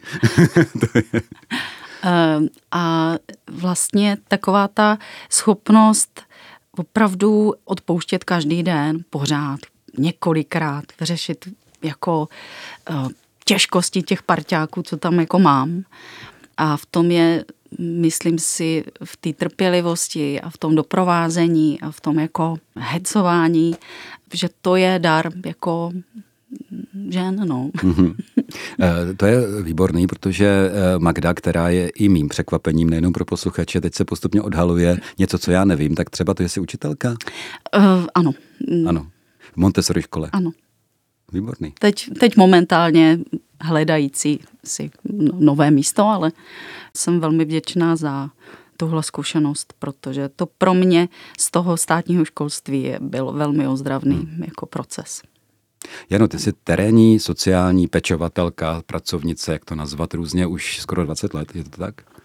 Eh, 2.03 2.39
A 2.71 3.13
vlastně 3.51 4.17
taková 4.27 4.67
ta 4.67 4.97
schopnost 5.29 6.21
opravdu 6.77 7.53
odpouštět 7.65 8.23
každý 8.23 8.63
den 8.63 8.99
pořád, 9.09 9.59
několikrát, 9.97 10.83
řešit 11.01 11.45
jako 11.83 12.27
eh, 12.89 12.93
těžkosti 13.45 14.01
těch 14.01 14.23
parťáků, 14.23 14.81
co 14.83 14.97
tam 14.97 15.19
jako 15.19 15.39
mám. 15.39 15.83
A 16.57 16.77
v 16.77 16.85
tom 16.85 17.11
je, 17.11 17.45
myslím 17.79 18.39
si, 18.39 18.83
v 19.03 19.17
té 19.17 19.33
trpělivosti 19.33 20.41
a 20.41 20.49
v 20.49 20.57
tom 20.57 20.75
doprovázení 20.75 21.81
a 21.81 21.91
v 21.91 22.01
tom 22.01 22.19
jako 22.19 22.55
hecování, 22.75 23.75
že 24.33 24.49
to 24.61 24.75
je 24.75 24.99
dar 24.99 25.31
jako 25.45 25.91
žen, 27.09 27.35
no. 27.47 27.69
Eh, 28.81 29.13
To 29.17 29.25
je 29.25 29.61
výborný, 29.61 30.07
protože 30.07 30.45
eh, 30.45 30.99
Magda, 30.99 31.33
která 31.33 31.69
je 31.69 31.89
i 31.89 32.09
mým 32.09 32.29
překvapením, 32.29 32.89
nejenom 32.89 33.13
pro 33.13 33.25
posluchače, 33.25 33.81
teď 33.81 33.93
se 33.93 34.05
postupně 34.05 34.41
odhaluje 34.41 34.97
něco, 35.17 35.37
co 35.39 35.51
já 35.51 35.65
nevím, 35.65 35.95
tak 35.95 36.09
třeba 36.09 36.33
to 36.33 36.43
je 36.43 36.49
si 36.49 36.59
učitelka? 36.59 37.09
Uh, 37.09 37.83
ano, 38.15 38.31
Ano. 38.87 39.07
V 39.53 39.57
Montessori 39.57 40.01
škole. 40.01 40.29
ano. 40.33 40.51
Výborný. 41.31 41.73
Teď, 41.79 42.09
teď 42.19 42.37
momentálně 42.37 43.19
hledající 43.61 44.39
si 44.63 44.91
no- 45.03 45.33
nové 45.39 45.71
místo, 45.71 46.05
ale 46.05 46.31
jsem 46.95 47.19
velmi 47.19 47.45
vděčná 47.45 47.95
za 47.95 48.29
tuhle 48.77 49.03
zkušenost, 49.03 49.73
protože 49.79 50.29
to 50.29 50.45
pro 50.45 50.73
mě 50.73 51.09
z 51.39 51.51
toho 51.51 51.77
státního 51.77 52.25
školství 52.25 52.93
byl 52.99 53.31
velmi 53.31 53.67
ozdravný 53.67 54.15
hmm. 54.15 54.43
jako 54.43 54.65
proces. 54.65 55.21
Jano, 56.09 56.27
ty 56.27 56.39
jsi 56.39 56.53
terénní, 56.63 57.19
sociální 57.19 57.87
pečovatelka, 57.87 58.83
pracovnice, 58.85 59.53
jak 59.53 59.65
to 59.65 59.75
nazvat 59.75 60.13
různě, 60.13 60.47
už 60.47 60.79
skoro 60.81 61.05
20 61.05 61.33
let, 61.33 61.55
je 61.55 61.63
to 61.63 61.69
tak? 61.69 62.16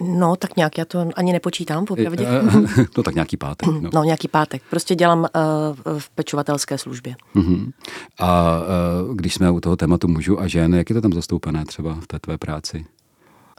No, 0.00 0.36
tak 0.36 0.56
nějak, 0.56 0.78
já 0.78 0.84
to 0.84 1.08
ani 1.16 1.32
nepočítám, 1.32 1.84
popravdě. 1.84 2.26
Eh, 2.26 2.84
No 2.96 3.02
tak 3.02 3.14
nějaký 3.14 3.36
pátek. 3.36 3.68
No. 3.68 3.90
No, 3.92 4.04
nějaký 4.04 4.28
pátek. 4.28 4.62
Prostě 4.70 4.94
dělám 4.94 5.20
uh, 5.20 5.98
v 5.98 6.10
pečovatelské 6.10 6.78
službě. 6.78 7.16
Mhm. 7.34 7.70
A 8.18 8.60
eh, 8.62 9.14
když 9.14 9.34
jsme 9.34 9.50
u 9.50 9.60
toho 9.60 9.76
tématu 9.76 10.08
mužů 10.08 10.40
a 10.40 10.46
žen, 10.46 10.74
jak 10.74 10.90
je 10.90 10.94
to 10.94 11.00
tam 11.00 11.12
zastoupené 11.12 11.64
třeba 11.64 11.94
v 11.94 12.06
té 12.06 12.18
tvé 12.18 12.38
práci? 12.38 12.86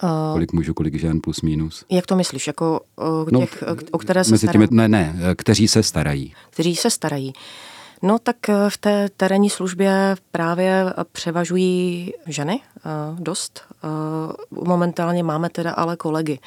Uh, 0.04 0.34
Kolik 0.34 0.54
mužů, 0.54 0.74
kolik 0.74 1.00
žen, 1.00 1.22
plus 1.22 1.42
minus? 1.42 1.86
jak 1.90 2.06
to 2.06 2.16
myslíš? 2.16 2.48
Jako 2.48 2.80
uh, 3.32 3.40
těch, 3.40 3.64
no, 3.68 3.76
o 3.92 3.98
které 3.98 4.24
se 4.24 4.48
těmi, 4.48 4.68
ne, 4.72 4.88
ne, 4.88 5.16
eh, 5.32 5.36
kteří 5.36 5.68
se 5.68 5.84
starají. 5.84 6.34
kteří 6.50 6.76
se 6.76 6.90
starají? 6.90 7.34
No 8.02 8.20
tak 8.20 8.50
eh, 8.50 8.70
v 8.70 8.78
té 8.78 9.10
terénní 9.18 9.50
službě 9.50 10.16
právě 10.32 10.94
převažují 11.12 12.14
ženy 12.28 12.62
eh, 12.62 12.90
dost. 13.20 13.72
Eh, 13.84 14.34
Momentálně 14.52 15.24
máme 15.24 15.50
teda 15.50 15.72
ale 15.72 15.98
kolegy. 15.98 16.40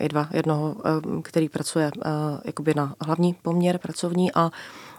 I 0.00 0.08
dva, 0.08 0.28
jednoho, 0.32 0.76
eh, 0.84 1.22
který 1.22 1.48
pracuje 1.48 1.90
eh, 1.96 2.10
jakoby 2.44 2.74
na 2.74 2.94
hlavní 3.00 3.34
poměr 3.34 3.78
pracovní 3.78 4.32
a 4.32 4.50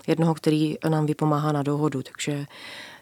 jednoho, 0.08 0.34
který 0.34 0.78
nám 0.90 1.06
vypomáhá 1.06 1.52
na 1.52 1.64
dohodu. 1.64 2.02
Takže 2.04 2.46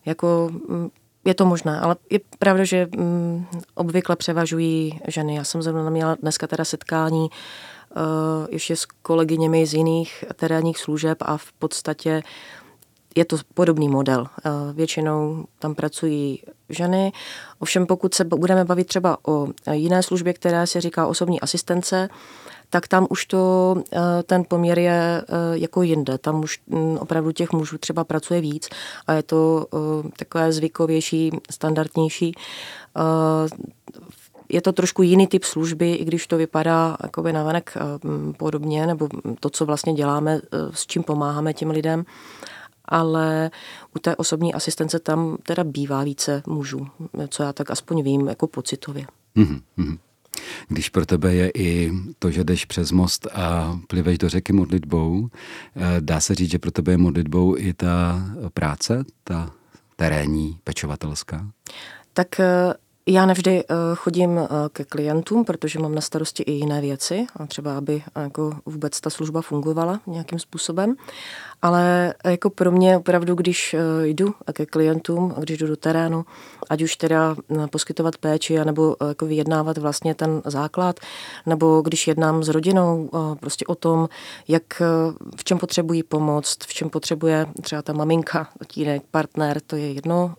jako 0.05 0.49
mm, 0.51 0.89
je 1.25 1.33
to 1.33 1.45
možné, 1.45 1.79
ale 1.79 1.95
je 2.09 2.19
pravda, 2.39 2.63
že 2.63 2.87
mm, 2.97 3.45
obvykle 3.75 4.15
převažují 4.15 4.99
ženy. 5.07 5.35
Já 5.35 5.43
jsem 5.43 5.61
zrovna 5.61 5.89
měla 5.89 6.15
dneska 6.21 6.47
teda 6.47 6.65
setkání 6.65 7.29
ještě 8.49 8.75
s 8.75 8.85
kolegyněmi 8.85 9.65
z 9.65 9.73
jiných 9.73 10.25
terénních 10.35 10.77
služeb 10.77 11.17
a 11.21 11.37
v 11.37 11.51
podstatě 11.51 12.21
je 13.17 13.25
to 13.25 13.37
podobný 13.53 13.89
model. 13.89 14.21
Uh, 14.21 14.51
většinou 14.75 15.45
tam 15.59 15.75
pracují 15.75 16.41
ženy, 16.69 17.11
ovšem 17.59 17.85
pokud 17.85 18.13
se 18.13 18.23
budeme 18.23 18.65
bavit 18.65 18.87
třeba 18.87 19.17
o 19.27 19.47
jiné 19.71 20.03
službě, 20.03 20.33
která 20.33 20.65
se 20.65 20.81
říká 20.81 21.07
osobní 21.07 21.41
asistence, 21.41 22.09
tak 22.69 22.87
tam 22.87 23.07
už 23.09 23.25
to, 23.25 23.75
eh, 23.93 24.23
ten 24.23 24.43
poměr 24.47 24.79
je 24.79 25.21
eh, 25.21 25.23
jako 25.53 25.81
jinde. 25.81 26.17
Tam 26.17 26.43
už 26.43 26.59
mm, 26.67 26.97
opravdu 26.97 27.31
těch 27.31 27.51
mužů 27.51 27.77
třeba 27.77 28.03
pracuje 28.03 28.41
víc 28.41 28.69
a 29.07 29.13
je 29.13 29.23
to 29.23 29.67
eh, 29.73 30.09
takové 30.17 30.51
zvykovější, 30.51 31.31
standardnější. 31.51 32.35
Eh, 32.97 33.01
je 34.49 34.61
to 34.61 34.71
trošku 34.71 35.03
jiný 35.03 35.27
typ 35.27 35.43
služby, 35.43 35.93
i 35.93 36.05
když 36.05 36.27
to 36.27 36.37
vypadá 36.37 36.97
jakoby 37.03 37.33
navenek 37.33 37.73
podobně, 38.37 38.87
nebo 38.87 39.09
to, 39.39 39.49
co 39.49 39.65
vlastně 39.65 39.93
děláme, 39.93 40.39
s 40.71 40.87
čím 40.87 41.03
pomáháme 41.03 41.53
těm 41.53 41.69
lidem 41.69 42.05
ale 42.87 43.51
u 43.95 43.99
té 43.99 44.15
osobní 44.15 44.53
asistence 44.53 44.99
tam 44.99 45.37
teda 45.43 45.63
bývá 45.63 46.03
více 46.03 46.43
mužů, 46.47 46.87
co 47.29 47.43
já 47.43 47.53
tak 47.53 47.71
aspoň 47.71 48.03
vím, 48.03 48.27
jako 48.27 48.47
pocitově. 48.47 49.05
Mm-hmm. 49.35 49.97
Když 50.67 50.89
pro 50.89 51.05
tebe 51.05 51.33
je 51.33 51.51
i 51.55 51.91
to, 52.19 52.31
že 52.31 52.43
jdeš 52.43 52.65
přes 52.65 52.91
most 52.91 53.27
a 53.33 53.79
pliveš 53.87 54.17
do 54.17 54.29
řeky 54.29 54.53
modlitbou, 54.53 55.29
eh, 55.75 55.81
dá 55.99 56.19
se 56.19 56.35
říct, 56.35 56.51
že 56.51 56.59
pro 56.59 56.71
tebe 56.71 56.91
je 56.91 56.97
modlitbou 56.97 57.57
i 57.57 57.73
ta 57.73 58.21
práce, 58.53 59.03
ta 59.23 59.51
terénní, 59.95 60.59
pečovatelská? 60.63 61.47
Tak 62.13 62.39
eh, 62.39 62.73
já 63.07 63.25
nevždy 63.25 63.63
eh, 63.63 63.75
chodím 63.95 64.39
ke 64.71 64.85
klientům, 64.85 65.45
protože 65.45 65.79
mám 65.79 65.95
na 65.95 66.01
starosti 66.01 66.43
i 66.43 66.51
jiné 66.51 66.81
věci, 66.81 67.27
a 67.35 67.45
třeba 67.45 67.77
aby 67.77 68.03
jako 68.15 68.53
vůbec 68.65 69.01
ta 69.01 69.09
služba 69.09 69.41
fungovala 69.41 70.01
nějakým 70.07 70.39
způsobem. 70.39 70.95
Ale 71.61 72.13
jako 72.25 72.49
pro 72.49 72.71
mě 72.71 72.97
opravdu, 72.97 73.35
když 73.35 73.73
eh, 73.73 74.07
jdu 74.07 74.33
ke 74.53 74.65
klientům, 74.65 75.35
když 75.39 75.57
jdu 75.57 75.67
do 75.67 75.75
terénu, 75.75 76.25
ať 76.69 76.81
už 76.81 76.95
teda 76.95 77.35
poskytovat 77.71 78.17
péči, 78.17 78.65
nebo 78.65 78.95
jako 79.07 79.25
vyjednávat 79.25 79.77
vlastně 79.77 80.15
ten 80.15 80.41
základ, 80.45 80.99
nebo 81.45 81.81
když 81.81 82.07
jednám 82.07 82.43
s 82.43 82.49
rodinou 82.49 83.09
prostě 83.39 83.65
o 83.65 83.75
tom, 83.75 84.09
jak 84.47 84.81
v 85.35 85.43
čem 85.43 85.57
potřebují 85.57 86.03
pomoc, 86.03 86.57
v 86.67 86.73
čem 86.73 86.89
potřebuje 86.89 87.45
třeba 87.61 87.81
ta 87.81 87.93
maminka, 87.93 88.49
tatínek, 88.59 89.03
partner, 89.11 89.61
to 89.67 89.75
je 89.75 89.93
jedno, 89.93 90.35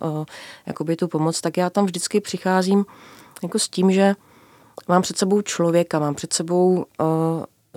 jakoby 0.67 0.97
tu 0.97 1.09
pomoc, 1.09 1.41
tak 1.41 1.57
já 1.57 1.71
tam 1.71 1.85
vždycky 1.85 2.21
přicházím 2.21 2.87
jako 3.43 3.59
s 3.59 3.69
tím, 3.69 3.93
že 3.93 4.15
mám 4.89 5.03
před 5.03 5.19
sebou 5.19 5.43
člověka, 5.43 5.99
mám 5.99 6.15
před 6.15 6.33
sebou 6.33 6.85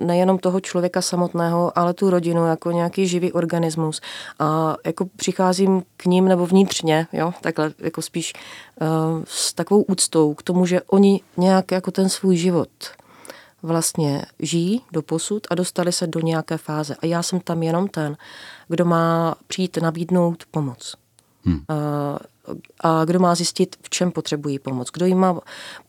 nejenom 0.06 0.38
toho 0.38 0.60
člověka 0.60 1.02
samotného, 1.02 1.78
ale 1.80 1.94
tu 1.94 2.10
rodinu 2.10 2.46
jako 2.46 2.72
nějaký 2.72 3.08
živý 3.08 3.32
organismus. 3.32 4.02
A 4.40 4.76
jako 4.86 5.06
přicházím 5.16 5.84
k 5.98 6.06
ním 6.06 6.26
nebo 6.26 6.46
vnitřně, 6.46 7.08
jo, 7.14 7.34
takhle 7.42 7.74
jako 7.80 8.02
spíš 8.02 8.34
uh, 8.82 8.88
s 9.28 9.54
takovou 9.54 9.82
úctou 9.82 10.34
k 10.34 10.44
tomu, 10.44 10.66
že 10.66 10.82
oni 10.82 11.22
nějak 11.38 11.72
jako 11.72 11.92
ten 11.92 12.10
svůj 12.10 12.36
život 12.36 12.70
vlastně 13.64 14.26
žijí 14.40 14.82
do 14.92 15.02
posud 15.02 15.48
a 15.50 15.56
dostali 15.56 15.92
se 15.92 16.08
do 16.08 16.20
nějaké 16.20 16.58
fáze. 16.58 16.96
A 16.96 17.06
já 17.06 17.24
jsem 17.24 17.40
tam 17.40 17.64
jenom 17.64 17.88
ten, 17.88 18.18
kdo 18.68 18.86
má 18.86 19.36
přijít 19.48 19.78
nabídnout 19.78 20.44
pomoc. 20.52 20.96
Hmm. 21.46 21.56
Uh, 21.56 22.18
a 22.80 23.06
kdo 23.06 23.20
má 23.20 23.36
zjistit, 23.36 23.76
v 23.82 23.90
čem 23.90 24.12
potřebují 24.12 24.60
pomoc. 24.60 24.90
Kdo 24.94 25.06
jim 25.06 25.18
má 25.18 25.40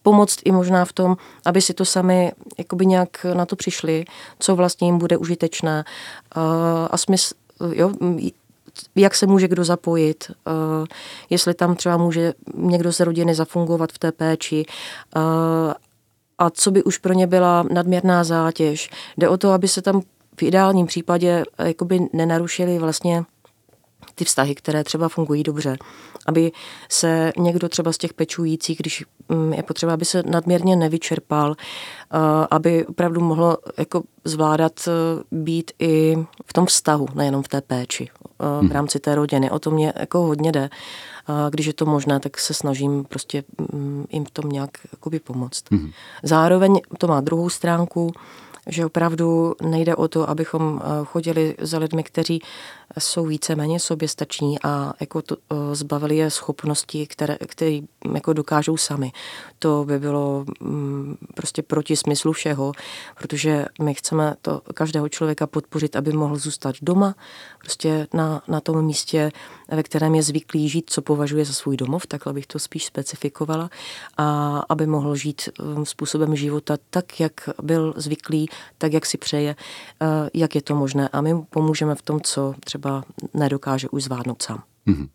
pomoct 0.03 0.39
i 0.45 0.53
možná 0.53 0.85
v 0.85 0.93
tom, 0.93 1.17
aby 1.47 1.61
si 1.61 1.75
to 1.75 1.85
sami 1.85 2.33
jakoby 2.59 2.87
nějak 2.87 3.27
na 3.35 3.47
to 3.47 3.57
přišli, 3.57 4.05
co 4.39 4.57
vlastně 4.57 4.89
jim 4.89 4.99
bude 4.99 5.17
užitečné 5.17 5.85
a 6.91 6.97
smysl, 6.99 7.35
jo, 7.73 7.93
jak 8.95 9.15
se 9.15 9.27
může 9.27 9.49
kdo 9.49 9.65
zapojit, 9.65 10.31
jestli 11.31 11.55
tam 11.55 11.77
třeba 11.77 11.97
může 11.97 12.35
někdo 12.55 12.93
z 12.93 13.01
rodiny 13.01 13.35
zafungovat 13.35 13.93
v 13.93 13.99
té 13.99 14.13
péči 14.13 14.65
a 16.39 16.51
co 16.51 16.71
by 16.71 16.85
už 16.85 16.99
pro 16.99 17.13
ně 17.13 17.27
byla 17.27 17.65
nadměrná 17.71 18.25
zátěž. 18.25 18.91
Jde 19.17 19.29
o 19.29 19.37
to, 19.37 19.53
aby 19.53 19.69
se 19.69 19.83
tam 19.83 20.01
v 20.39 20.43
ideálním 20.43 20.87
případě 20.87 21.45
jakoby 21.65 22.01
nenarušili 22.13 22.79
vlastně 22.79 23.25
ty 24.15 24.25
vztahy, 24.25 24.55
které 24.55 24.85
třeba 24.85 25.09
fungují 25.09 25.43
dobře. 25.43 25.77
Aby 26.27 26.53
se 26.89 27.33
někdo 27.39 27.69
třeba 27.69 27.93
z 27.93 27.99
těch 27.99 28.15
pečujících, 28.15 28.79
když 28.79 29.05
mm, 29.29 29.53
je 29.53 29.63
potřeba, 29.63 29.95
aby 29.95 30.05
se 30.05 30.23
nadměrně 30.27 30.77
nevyčerpal, 30.77 31.57
aby 32.51 32.87
opravdu 32.87 33.21
mohlo 33.21 33.59
jako 33.79 34.03
zvládat 34.25 34.73
e, 34.89 34.91
být 35.31 35.71
i 35.79 36.17
v 36.47 36.53
tom 36.53 36.67
vztahu, 36.67 37.07
nejenom 37.15 37.43
v 37.43 37.49
té 37.49 37.61
péči, 37.61 38.09
e, 38.11 38.45
v 38.45 38.61
hmm. 38.61 38.71
rámci 38.71 39.01
té 39.01 39.15
rodiny. 39.15 39.51
O 39.51 39.59
to 39.59 39.71
mě 39.71 39.93
jako 39.97 40.19
hodně 40.19 40.53
jde. 40.53 40.71
Když 41.51 41.67
je 41.67 41.73
to 41.73 41.87
možné, 41.87 42.21
tak 42.21 42.39
se 42.39 42.55
snažím 42.55 43.05
prostě 43.05 43.45
mm, 43.73 44.07
jim 44.11 44.25
v 44.25 44.31
tom 44.31 44.51
nějak 44.51 44.71
jakoby 44.93 45.21
pomoct. 45.21 45.65
Hmm. 45.71 45.91
Zároveň 46.23 46.81
to 46.99 47.07
má 47.07 47.21
druhou 47.21 47.51
stránku, 47.51 48.13
že 48.67 48.87
opravdu 48.87 49.55
nejde 49.63 49.97
o 49.97 50.09
to, 50.09 50.31
abychom 50.31 50.81
chodili 51.05 51.55
za 51.61 51.79
lidmi, 51.79 52.03
kteří 52.03 52.43
jsou 52.99 53.27
víceméně 53.27 53.81
soběstační 53.81 54.63
a 54.63 54.93
jako 55.01 55.23
to, 55.23 55.37
zbavili 55.73 56.17
je 56.17 56.31
schopnosti, 56.31 57.07
které, 57.07 57.39
které 57.47 57.79
jako 58.15 58.33
dokážou 58.33 58.77
sami. 58.77 59.13
To 59.59 59.85
by 59.85 59.99
bylo 59.99 60.45
mm, 60.61 61.17
prostě 61.35 61.63
proti 61.63 61.97
smyslu 61.97 62.33
všeho, 62.33 62.73
protože 63.19 63.67
my 63.83 63.95
chceme 63.95 64.35
to 64.43 64.63
každého 64.75 65.09
člověka 65.09 65.47
podpořit, 65.47 65.97
aby 65.97 66.13
mohl 66.13 66.37
zůstat 66.37 66.75
doma, 66.83 67.15
prostě 67.59 68.07
na, 68.15 68.43
na 68.49 68.61
tom 68.61 68.85
místě, 68.85 69.31
ve 69.69 69.83
kterém 69.83 70.15
je 70.15 70.23
zvyklý 70.23 70.69
žít, 70.69 70.91
co 70.91 71.03
považuje 71.03 71.45
za 71.45 71.53
svůj 71.53 71.77
domov, 71.77 72.07
takhle 72.07 72.33
bych 72.33 72.47
to 72.47 72.59
spíš 72.59 72.85
specifikovala, 72.85 73.71
a 74.17 74.59
aby 74.69 74.87
mohl 74.87 75.17
žít 75.17 75.49
um, 75.77 75.87
způsobem 75.87 76.37
života 76.37 76.77
tak, 76.91 77.21
jak 77.21 77.49
byl 77.63 77.95
zvyklý, 77.97 78.49
tak, 78.79 78.93
jak 78.93 79.07
si 79.07 79.19
přeje, 79.19 79.57
jak 80.35 80.55
je 80.55 80.63
to 80.63 80.75
možné. 80.75 81.09
A 81.09 81.21
my 81.21 81.43
pomůžeme 81.51 81.95
v 81.95 82.03
tom, 82.03 82.21
co 82.21 82.55
třeba 82.65 82.82
třeba 82.83 83.05
nedokáže 83.35 83.89
už 83.89 84.05
zvládnout 84.05 84.43
sám. 84.43 84.63
Mm-hmm. 84.87 85.09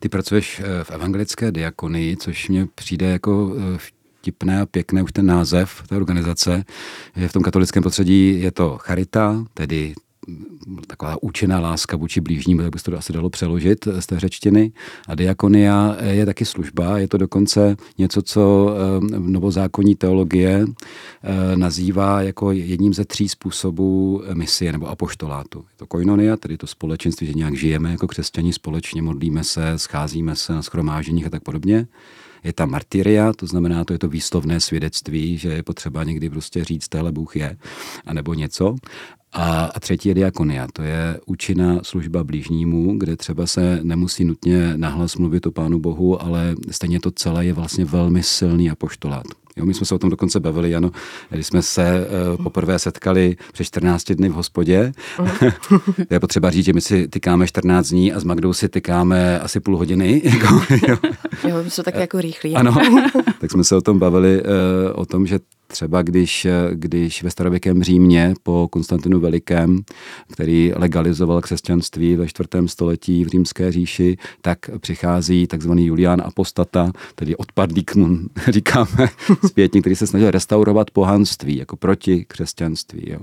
Ty 0.00 0.08
pracuješ 0.08 0.60
eh, 0.60 0.84
v 0.84 0.90
evangelické 0.90 1.52
diakonii, 1.52 2.16
což 2.16 2.48
mě 2.48 2.66
přijde 2.74 3.06
jako 3.06 3.54
eh, 3.56 3.78
vtipné 3.78 4.60
a 4.60 4.66
pěkné 4.66 5.02
už 5.02 5.12
ten 5.12 5.26
název 5.26 5.82
té 5.88 5.96
organizace, 5.96 6.64
v 7.26 7.32
tom 7.32 7.42
katolickém 7.42 7.82
prostředí 7.82 8.40
je 8.40 8.50
to 8.50 8.78
charita, 8.80 9.44
tedy 9.54 9.94
taková 10.86 11.22
účinná 11.22 11.60
láska 11.60 11.96
vůči 11.96 12.20
blížním, 12.20 12.58
tak 12.58 12.70
by 12.70 12.78
se 12.78 12.84
to 12.84 12.98
asi 12.98 13.12
dalo 13.12 13.30
přeložit 13.30 13.88
z 14.00 14.06
té 14.06 14.20
řečtiny. 14.20 14.72
A 15.08 15.14
diakonia 15.14 15.96
je 16.00 16.26
taky 16.26 16.44
služba, 16.44 16.98
je 16.98 17.08
to 17.08 17.18
dokonce 17.18 17.76
něco, 17.98 18.22
co 18.22 18.70
eh, 18.70 19.18
novozákonní 19.18 19.94
teologie 19.94 20.64
eh, 20.64 21.56
nazývá 21.56 22.22
jako 22.22 22.52
jedním 22.52 22.94
ze 22.94 23.04
tří 23.04 23.28
způsobů 23.28 24.22
misie 24.34 24.72
nebo 24.72 24.86
apoštolátu. 24.86 25.58
Je 25.58 25.76
to 25.76 25.86
koinonia, 25.86 26.36
tedy 26.36 26.56
to 26.56 26.66
společenství, 26.66 27.26
že 27.26 27.32
nějak 27.32 27.56
žijeme 27.56 27.90
jako 27.90 28.06
křesťani 28.06 28.52
společně, 28.52 29.02
modlíme 29.02 29.44
se, 29.44 29.72
scházíme 29.76 30.36
se 30.36 30.52
na 30.52 30.62
schromáženích 30.62 31.26
a 31.26 31.30
tak 31.30 31.42
podobně 31.42 31.86
je 32.44 32.52
ta 32.52 32.66
martyria, 32.66 33.32
to 33.32 33.46
znamená, 33.46 33.84
to 33.84 33.92
je 33.92 33.98
to 33.98 34.08
výslovné 34.08 34.60
svědectví, 34.60 35.38
že 35.38 35.48
je 35.48 35.62
potřeba 35.62 36.04
někdy 36.04 36.30
prostě 36.30 36.64
říct, 36.64 36.88
téhle 36.88 37.12
Bůh 37.12 37.36
je, 37.36 37.56
anebo 38.06 38.34
něco. 38.34 38.76
A, 39.32 39.64
a 39.64 39.80
třetí 39.80 40.08
je 40.08 40.14
diakonia, 40.14 40.66
to 40.72 40.82
je 40.82 41.20
účinná 41.26 41.80
služba 41.82 42.24
blížnímu, 42.24 42.98
kde 42.98 43.16
třeba 43.16 43.46
se 43.46 43.80
nemusí 43.82 44.24
nutně 44.24 44.72
nahlas 44.76 45.16
mluvit 45.16 45.46
o 45.46 45.50
Pánu 45.50 45.78
Bohu, 45.78 46.22
ale 46.22 46.54
stejně 46.70 47.00
to 47.00 47.10
celé 47.10 47.46
je 47.46 47.52
vlastně 47.52 47.84
velmi 47.84 48.22
silný 48.22 48.70
apoštolát. 48.70 49.24
Jo, 49.56 49.66
my 49.66 49.74
jsme 49.74 49.86
se 49.86 49.94
o 49.94 49.98
tom 49.98 50.10
dokonce 50.10 50.40
bavili, 50.40 50.74
ano, 50.74 50.90
když 51.30 51.46
jsme 51.46 51.62
se 51.62 52.06
uh, 52.36 52.44
poprvé 52.44 52.78
setkali 52.78 53.36
před 53.52 53.64
14 53.64 54.12
dny 54.12 54.28
v 54.28 54.32
hospodě. 54.32 54.92
Uh-huh. 55.18 56.06
je 56.10 56.20
potřeba 56.20 56.50
říct, 56.50 56.64
že 56.64 56.72
my 56.72 56.80
si 56.80 57.08
tykáme 57.08 57.46
14 57.46 57.88
dní 57.88 58.12
a 58.12 58.20
s 58.20 58.24
Magdou 58.24 58.52
si 58.52 58.68
tykáme 58.68 59.40
asi 59.40 59.60
půl 59.60 59.76
hodiny. 59.76 60.22
Jako, 60.30 60.62
jo. 60.88 60.96
jo, 61.48 61.64
jsou 61.68 61.82
taky 61.82 61.98
jako 61.98 62.20
rychlí. 62.20 62.54
Ano, 62.54 62.76
tak 63.40 63.50
jsme 63.50 63.64
se 63.64 63.76
o 63.76 63.80
tom 63.80 63.98
bavili, 63.98 64.42
uh, 64.42 64.48
o 64.94 65.06
tom, 65.06 65.26
že 65.26 65.38
třeba 65.70 66.02
když, 66.02 66.46
když 66.72 67.22
ve 67.22 67.30
starověkém 67.30 67.82
Římě 67.82 68.34
po 68.42 68.68
Konstantinu 68.70 69.20
Velikém, 69.20 69.82
který 70.32 70.72
legalizoval 70.76 71.40
křesťanství 71.40 72.16
ve 72.16 72.28
čtvrtém 72.28 72.68
století 72.68 73.24
v 73.24 73.28
římské 73.28 73.72
říši, 73.72 74.16
tak 74.40 74.58
přichází 74.80 75.46
takzvaný 75.46 75.86
Julián 75.86 76.22
Apostata, 76.24 76.92
tedy 77.14 77.36
odpadlík, 77.36 77.92
říkáme 78.48 79.08
zpětně, 79.46 79.80
který 79.80 79.96
se 79.96 80.06
snažil 80.06 80.30
restaurovat 80.30 80.90
pohanství, 80.90 81.56
jako 81.56 81.76
proti 81.76 82.24
křesťanství. 82.28 83.10
Jo. 83.10 83.20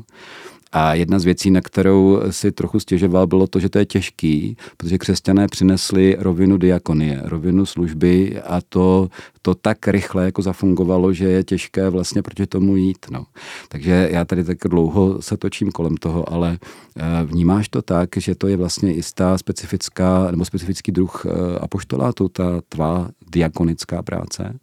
A 0.71 0.93
jedna 0.93 1.19
z 1.19 1.25
věcí, 1.25 1.51
na 1.51 1.61
kterou 1.61 2.21
si 2.29 2.51
trochu 2.51 2.79
stěžoval, 2.79 3.27
bylo 3.27 3.47
to, 3.47 3.59
že 3.59 3.69
to 3.69 3.79
je 3.79 3.85
těžký, 3.85 4.57
protože 4.77 4.97
křesťané 4.97 5.47
přinesli 5.47 6.15
rovinu 6.19 6.57
diakonie, 6.57 7.21
rovinu 7.23 7.65
služby 7.65 8.41
a 8.41 8.61
to, 8.69 9.09
to 9.41 9.55
tak 9.55 9.87
rychle 9.87 10.25
jako 10.25 10.41
zafungovalo, 10.41 11.13
že 11.13 11.25
je 11.25 11.43
těžké 11.43 11.89
vlastně 11.89 12.21
proti 12.21 12.47
tomu 12.47 12.75
jít. 12.75 13.05
No. 13.11 13.25
Takže 13.69 14.09
já 14.11 14.25
tady 14.25 14.43
tak 14.43 14.57
dlouho 14.69 15.21
se 15.21 15.37
točím 15.37 15.71
kolem 15.71 15.97
toho, 15.97 16.33
ale 16.33 16.59
eh, 16.97 17.03
vnímáš 17.25 17.69
to 17.69 17.81
tak, 17.81 18.09
že 18.17 18.35
to 18.35 18.47
je 18.47 18.57
vlastně 18.57 18.91
jistá 18.91 19.37
specifická 19.37 20.31
nebo 20.31 20.45
specifický 20.45 20.91
druh 20.91 21.25
eh, 21.25 21.59
apoštolátu, 21.59 22.29
ta 22.29 22.61
tvá 22.69 23.09
diakonická 23.31 24.01
práce? 24.01 24.59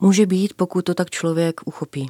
Může 0.00 0.26
být, 0.26 0.54
pokud 0.56 0.84
to 0.84 0.94
tak 0.94 1.10
člověk 1.10 1.60
uchopí. 1.64 2.08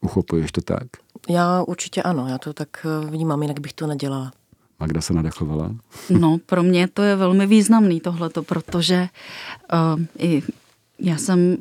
Uchopuješ 0.00 0.52
to 0.52 0.60
tak? 0.60 0.86
Já 1.28 1.62
určitě 1.62 2.02
ano, 2.02 2.28
já 2.28 2.38
to 2.38 2.52
tak 2.52 2.68
eh, 2.86 3.06
vnímám, 3.06 3.42
jinak 3.42 3.60
bych 3.60 3.72
to 3.72 3.86
nedělala. 3.86 4.32
Magda 4.80 5.00
se 5.00 5.12
nadechovala? 5.12 5.74
No, 6.10 6.38
pro 6.46 6.62
mě 6.62 6.88
to 6.88 7.02
je 7.02 7.16
velmi 7.16 7.46
významný 7.46 8.00
tohleto, 8.00 8.42
protože 8.42 9.08
uh, 9.72 10.04
i 10.18 10.42
Já 10.98 11.16
jsem 11.18 11.56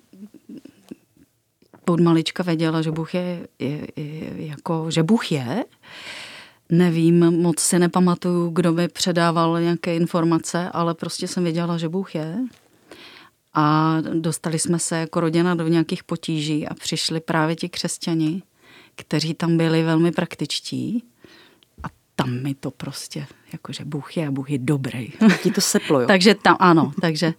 od 1.86 2.00
malička 2.00 2.44
věděla, 2.44 2.82
že 2.82 2.92
Bůh 2.92 3.14
je, 3.14 3.48
je, 3.60 3.88
je 3.96 4.48
jako, 4.48 4.92
že 4.92 5.04
Bůh 5.04 5.32
je. 5.32 5.66
Nevím, 6.70 7.42
moc 7.42 7.60
si 7.60 7.80
nepamatuju, 7.80 8.50
kdo 8.50 8.74
mi 8.74 8.88
předával 8.88 9.62
nějaké 9.62 9.96
informace, 9.96 10.70
ale 10.70 10.94
prostě 10.94 11.28
jsem 11.28 11.44
věděla, 11.44 11.78
že 11.78 11.90
Bůh 11.90 12.16
je. 12.16 12.38
A 13.60 13.98
dostali 14.14 14.60
jsme 14.60 14.80
se 14.80 14.98
jako 14.98 15.20
rodina 15.20 15.56
do 15.56 15.68
nějakých 15.68 16.04
potíží 16.04 16.68
a 16.68 16.74
přišli 16.74 17.20
právě 17.20 17.56
ti 17.56 17.70
křesťani, 17.70 18.44
kteří 18.96 19.34
tam 19.34 19.58
byli 19.58 19.84
velmi 19.84 20.12
praktičtí. 20.12 21.04
A 21.84 21.88
tam 22.16 22.44
mi 22.44 22.56
to 22.56 22.72
prostě, 22.72 23.28
jakože 23.54 23.86
Bůh 23.86 24.18
je 24.18 24.28
a 24.28 24.32
Bůh 24.32 24.50
je 24.50 24.58
dobrý. 24.58 25.10
Ti 25.44 25.52
to 25.52 25.62
seplo, 25.62 26.02
jo? 26.02 26.08
takže 26.08 26.36
tam, 26.36 26.56
ano, 26.60 26.94
takže, 27.02 27.34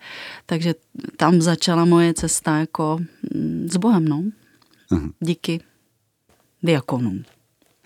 takže 0.46 0.74
tam 1.16 1.40
začala 1.40 1.84
moje 1.84 2.14
cesta 2.14 2.58
jako 2.58 2.98
mm, 3.34 3.68
s 3.72 3.76
Bohem, 3.76 4.08
no. 4.08 4.24
Mhm. 4.90 5.12
Díky 5.20 5.60
diakonům. 6.62 7.24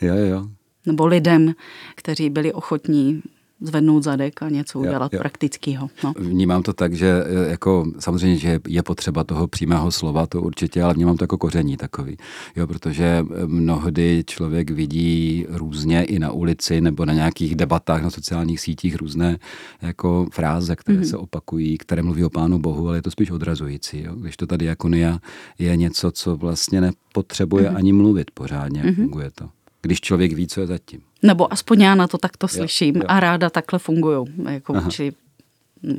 Jo, 0.00 0.14
jo, 0.14 0.26
jo. 0.26 0.48
Nebo 0.86 1.06
lidem, 1.06 1.54
kteří 1.94 2.30
byli 2.30 2.52
ochotní 2.52 3.22
zvednout 3.62 4.02
zadek 4.02 4.42
a 4.42 4.48
něco 4.48 4.78
udělat 4.78 5.12
praktického. 5.18 5.88
No. 6.04 6.12
Vnímám 6.18 6.62
to 6.62 6.72
tak, 6.72 6.94
že 6.94 7.24
e, 7.26 7.50
jako 7.50 7.84
samozřejmě, 7.98 8.36
že 8.36 8.60
je 8.68 8.82
potřeba 8.82 9.24
toho 9.24 9.48
přímého 9.48 9.90
slova, 9.90 10.26
to 10.26 10.42
určitě, 10.42 10.82
ale 10.82 10.94
vnímám 10.94 11.16
to 11.16 11.24
jako 11.24 11.38
koření 11.38 11.76
takový. 11.76 12.16
Jo, 12.56 12.66
protože 12.66 13.04
e, 13.04 13.46
mnohdy 13.46 14.24
člověk 14.26 14.70
vidí 14.70 15.46
různě 15.48 16.04
i 16.04 16.18
na 16.18 16.32
ulici 16.32 16.80
nebo 16.80 17.04
na 17.04 17.12
nějakých 17.12 17.56
debatách 17.56 18.02
na 18.02 18.10
sociálních 18.10 18.60
sítích 18.60 18.96
různé 18.96 19.38
jako 19.82 20.26
fráze, 20.32 20.76
které 20.76 20.98
mm-hmm. 20.98 21.10
se 21.10 21.16
opakují, 21.16 21.78
které 21.78 22.02
mluví 22.02 22.24
o 22.24 22.30
Pánu 22.30 22.58
Bohu, 22.58 22.88
ale 22.88 22.98
je 22.98 23.02
to 23.02 23.10
spíš 23.10 23.30
odrazující. 23.30 24.02
Jo? 24.02 24.14
Když 24.14 24.36
to 24.36 24.46
tady 24.46 24.62
diakonia 24.72 25.18
je 25.58 25.76
něco, 25.76 26.10
co 26.10 26.36
vlastně 26.36 26.80
nepotřebuje 26.80 27.70
mm-hmm. 27.70 27.76
ani 27.76 27.92
mluvit 27.92 28.30
pořádně, 28.30 28.82
mm-hmm. 28.82 28.94
funguje 28.94 29.30
to. 29.34 29.48
Když 29.82 30.00
člověk 30.00 30.32
ví, 30.32 30.46
co 30.46 30.60
je 30.60 30.66
zatím. 30.66 31.00
Nebo 31.22 31.52
aspoň 31.52 31.80
já 31.80 31.94
na 31.94 32.08
to 32.08 32.18
takto 32.18 32.48
slyším 32.48 32.96
jo. 32.96 33.02
a 33.08 33.20
ráda 33.20 33.50
takhle 33.50 33.78
fungují, 33.78 34.26
jako 34.50 34.72
vůči 34.72 35.12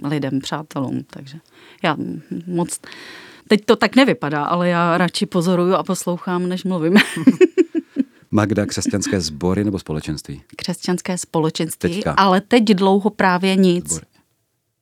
lidem, 0.04 0.40
přátelům. 0.40 1.04
Takže 1.08 1.38
já 1.84 1.98
moc... 2.48 2.80
Teď 3.48 3.66
to 3.66 3.76
tak 3.76 3.96
nevypadá, 3.96 4.44
ale 4.44 4.70
já 4.70 4.98
radši 4.98 5.26
pozoruju 5.26 5.74
a 5.74 5.84
poslouchám, 5.84 6.50
než 6.50 6.64
mluvím. 6.64 6.94
Magda, 8.32 8.66
křesťanské 8.66 9.22
sbory 9.22 9.64
nebo 9.64 9.80
společenství? 9.80 10.42
Křesťanské 10.56 11.18
společenství, 11.18 11.96
Teďka. 11.96 12.12
ale 12.12 12.42
teď 12.42 12.64
dlouho 12.64 13.10
právě 13.10 13.56
nic. 13.56 13.90
Sbory. 13.90 14.06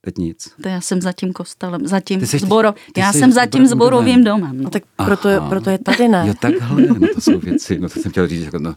Teď 0.03 0.17
nic. 0.17 0.49
To 0.63 0.69
já 0.69 0.81
jsem 0.81 1.01
za 1.01 1.11
tím 1.11 1.33
kostelem, 1.33 1.87
za 1.87 1.99
tím 1.99 2.25
jsi- 2.25 2.39
zboro, 2.39 2.73
ty 2.93 2.99
já 3.01 3.13
jsi 3.13 3.19
jsem 3.19 3.31
za 3.31 3.45
tím 3.45 3.67
zborovým 3.67 4.23
domem. 4.23 4.41
domem. 4.41 4.57
No. 4.57 4.63
No 4.63 4.69
tak 4.69 4.83
proto, 5.05 5.29
je, 5.29 5.39
proto 5.49 5.69
je 5.69 5.77
tady, 5.77 6.07
ne? 6.07 6.23
Jo, 6.27 6.33
takhle, 6.41 6.81
no 6.81 7.07
to 7.15 7.21
jsou 7.21 7.39
věci, 7.39 7.79
no 7.79 7.89
to 7.89 7.99
jsem 7.99 8.11
chtěl 8.11 8.27
říct, 8.27 8.43
jako, 8.43 8.59
no, 8.59 8.75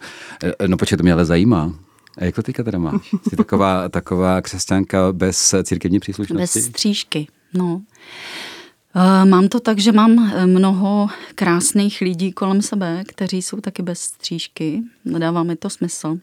eh, 0.60 0.68
no 0.68 0.76
počkej, 0.76 0.96
to 0.98 1.02
mě 1.02 1.12
ale 1.12 1.24
zajímá. 1.24 1.72
A 2.18 2.24
jak 2.24 2.34
to 2.34 2.42
teďka 2.42 2.62
teda 2.62 2.78
máš? 2.78 3.14
Jsi 3.28 3.36
taková, 3.36 3.88
taková 3.88 4.42
křesťanka 4.42 5.12
bez 5.12 5.54
církevní 5.62 6.00
příslušnosti? 6.00 6.58
Bez 6.58 6.66
střížky, 6.66 7.26
no. 7.54 7.82
Eh, 8.96 9.24
Mám 9.24 9.48
to 9.48 9.60
tak, 9.60 9.78
že 9.78 9.92
mám 9.92 10.32
eh, 10.36 10.46
mnoho 10.46 11.08
krásných 11.34 12.00
lidí 12.00 12.32
kolem 12.32 12.62
sebe, 12.62 13.02
kteří 13.08 13.42
jsou 13.42 13.60
taky 13.60 13.82
bez 13.82 14.00
střížky. 14.00 14.82
Dává 15.18 15.42
mi 15.42 15.56
to 15.56 15.70
smysl. 15.70 16.18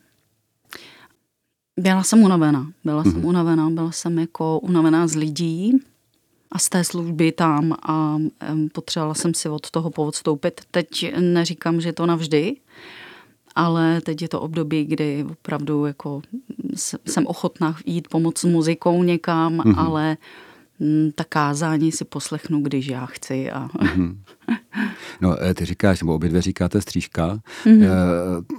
Byla 1.80 2.04
jsem 2.04 2.22
unavená. 2.24 2.72
Byla 2.84 3.02
Mhm. 3.02 3.12
jsem 3.12 3.26
unavená. 3.26 3.70
Byla 3.70 3.92
jsem 3.92 4.20
jako 4.20 4.60
unavená 4.60 5.08
z 5.08 5.16
lidí 5.16 5.78
a 6.52 6.60
z 6.60 6.70
té 6.70 6.84
služby 6.84 7.32
tam 7.32 7.74
a 7.84 8.18
potřebovala 8.74 9.14
jsem 9.14 9.34
si 9.34 9.50
od 9.50 9.72
toho 9.72 9.90
poodstoupit. 9.90 10.62
Teď 10.72 11.16
neříkám, 11.20 11.82
že 11.82 11.94
to 11.94 12.06
navždy, 12.06 12.56
ale 13.56 14.02
teď 14.02 14.22
je 14.22 14.28
to 14.30 14.42
období, 14.42 14.86
kdy 14.86 15.26
opravdu 15.32 15.86
jako 15.86 16.22
jsem 17.06 17.28
ochotná 17.28 17.76
jít 17.86 18.08
pomoct 18.08 18.38
s 18.40 18.44
muzikou 18.44 19.04
někam, 19.04 19.58
mm-hmm. 19.58 19.80
ale 19.80 20.12
mm, 20.12 20.18
ta 21.16 21.24
kázání 21.24 21.92
si 21.92 22.06
poslechnu, 22.06 22.62
když 22.62 22.88
já 22.88 23.06
chci. 23.06 23.52
A... 23.52 23.68
Mm-hmm. 23.68 24.18
No, 25.22 25.44
eh, 25.44 25.54
ty 25.54 25.66
říkáš, 25.66 26.02
nebo 26.02 26.16
obě 26.16 26.30
dvě 26.30 26.42
říkáte 26.42 26.82
střížka, 26.82 27.40
mm-hmm. 27.66 27.88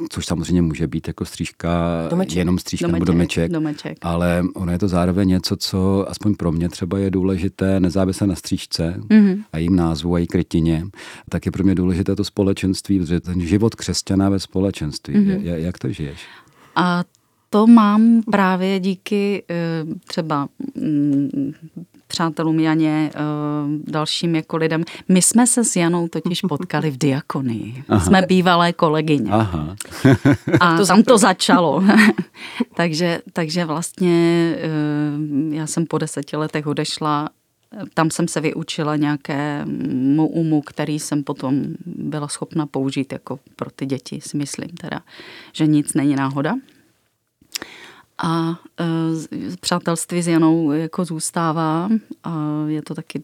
což 0.09 0.27
samozřejmě 0.27 0.63
může 0.63 0.87
být 0.87 1.09
jako 1.09 1.25
střížka, 1.25 2.07
Domeček. 2.11 2.37
jenom 2.37 2.59
střížka 2.59 2.87
nebo 2.87 3.05
domeček, 3.05 3.53
domeček. 3.53 3.99
ale 4.03 4.45
ono 4.55 4.73
je 4.73 4.79
to 4.79 4.89
zároveň 4.89 5.29
něco, 5.29 5.57
co 5.57 6.11
aspoň 6.11 6.35
pro 6.35 6.53
mě 6.53 6.69
třeba 6.69 6.99
je 6.99 7.11
důležité, 7.11 7.81
nezávisle 7.81 8.27
na 8.27 8.35
střížce 8.35 8.95
mm-hmm. 8.99 9.45
a 9.53 9.59
jejím 9.59 9.77
názvu 9.77 10.15
a 10.15 10.19
její 10.19 10.27
krytině, 10.27 10.85
tak 11.29 11.47
je 11.47 11.53
pro 11.53 11.65
mě 11.65 11.75
důležité 11.75 12.17
to 12.17 12.25
společenství, 12.25 12.99
protože 12.99 13.21
ten 13.21 13.41
život 13.41 13.75
křesťana 13.75 14.29
ve 14.29 14.41
společenství. 14.41 15.15
Mm-hmm. 15.15 15.41
Je, 15.41 15.61
jak 15.61 15.79
to 15.79 15.93
žiješ? 15.93 16.27
A 16.77 17.05
to 17.51 17.67
mám 17.67 18.23
právě 18.31 18.81
díky 18.81 19.43
eh, 19.51 19.85
třeba 20.07 20.49
mm, 20.75 21.53
přátelům 22.13 22.61
Janě, 22.61 23.11
eh, 23.15 23.19
dalším 23.91 24.35
jako 24.35 24.57
lidem. 24.57 24.85
My 25.09 25.23
jsme 25.23 25.47
se 25.47 25.65
s 25.65 25.77
Janou 25.77 26.09
totiž 26.09 26.41
potkali 26.41 26.91
v 26.91 26.99
diakonii. 26.99 27.85
Jsme 28.05 28.23
bývalé 28.23 28.73
kolegyně. 28.73 29.31
Aha. 29.31 29.77
A 30.61 30.77
to 30.77 30.87
tam 30.87 31.03
to 31.03 31.19
začalo. 31.19 31.85
takže, 32.77 33.21
takže 33.33 33.65
vlastně 33.65 34.55
eh, 34.57 35.57
já 35.57 35.67
jsem 35.67 35.87
po 35.87 35.99
deseti 35.99 36.37
letech 36.37 36.67
odešla 36.67 37.29
tam 37.95 38.11
jsem 38.11 38.29
se 38.29 38.41
vyučila 38.41 38.97
nějakému 38.97 40.29
umu, 40.29 40.61
který 40.61 40.99
jsem 40.99 41.25
potom 41.25 41.65
byla 41.87 42.29
schopna 42.29 42.67
použít 42.67 43.13
jako 43.13 43.39
pro 43.57 43.71
ty 43.71 43.87
děti, 43.87 44.21
si 44.21 44.37
myslím 44.37 44.69
teda, 44.69 45.01
že 45.53 45.67
nic 45.67 45.95
není 45.95 46.17
náhoda. 46.17 46.55
A 48.23 48.59
e, 48.81 49.57
přátelství 49.61 50.23
s 50.23 50.29
Janou 50.29 50.73
jako 50.73 51.05
zůstává 51.05 51.89
a 52.25 52.65
je 52.67 52.83
to 52.83 52.95
taky 52.95 53.23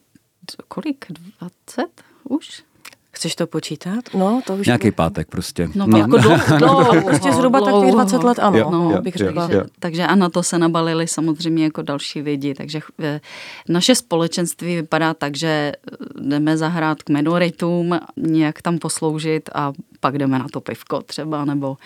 kolik? 0.69 1.07
20 1.41 1.87
už? 2.25 2.63
Chceš 3.11 3.35
to 3.37 3.47
počítat? 3.47 4.05
No, 4.15 4.41
to 4.47 4.55
už... 4.55 4.67
Nějaký 4.67 4.91
pátek 4.91 5.29
prostě. 5.29 5.69
No, 5.75 5.99
Jako 5.99 6.19
dlouho, 6.19 6.39
dlouho, 6.59 7.03
prostě 7.03 7.33
zhruba 7.33 7.61
tak 7.61 7.75
těch 7.81 7.93
20 7.93 8.23
let, 8.25 8.39
ano, 8.39 8.59
Jo, 8.59 8.71
no, 8.71 8.91
jo, 8.91 9.03
bych 9.03 9.17
jo, 9.17 9.27
řekla. 9.27 9.43
jo. 9.43 9.49
Takže, 9.49 9.71
takže 9.79 10.03
a 10.07 10.15
na 10.15 10.29
to 10.29 10.43
se 10.43 10.59
nabalili 10.59 11.09
samozřejmě 11.09 11.65
jako 11.65 11.83
další 11.83 12.23
lidi. 12.23 12.55
Takže 12.55 12.81
eh, 13.01 13.21
naše 13.69 13.95
společenství 13.95 14.77
vypadá 14.77 15.15
tak, 15.15 15.37
že 15.37 15.49
eh, 15.49 15.97
jdeme 16.21 16.57
zahrát 16.57 17.03
k 17.03 17.11
minoritům, 17.11 17.99
nějak 18.17 18.63
tam 18.63 18.79
posloužit 18.79 19.51
a 19.55 19.73
pak 20.01 20.19
jdeme 20.19 20.39
na 20.39 20.47
to 20.53 20.61
pivko 20.61 21.03
třeba, 21.03 21.45
nebo 21.45 21.77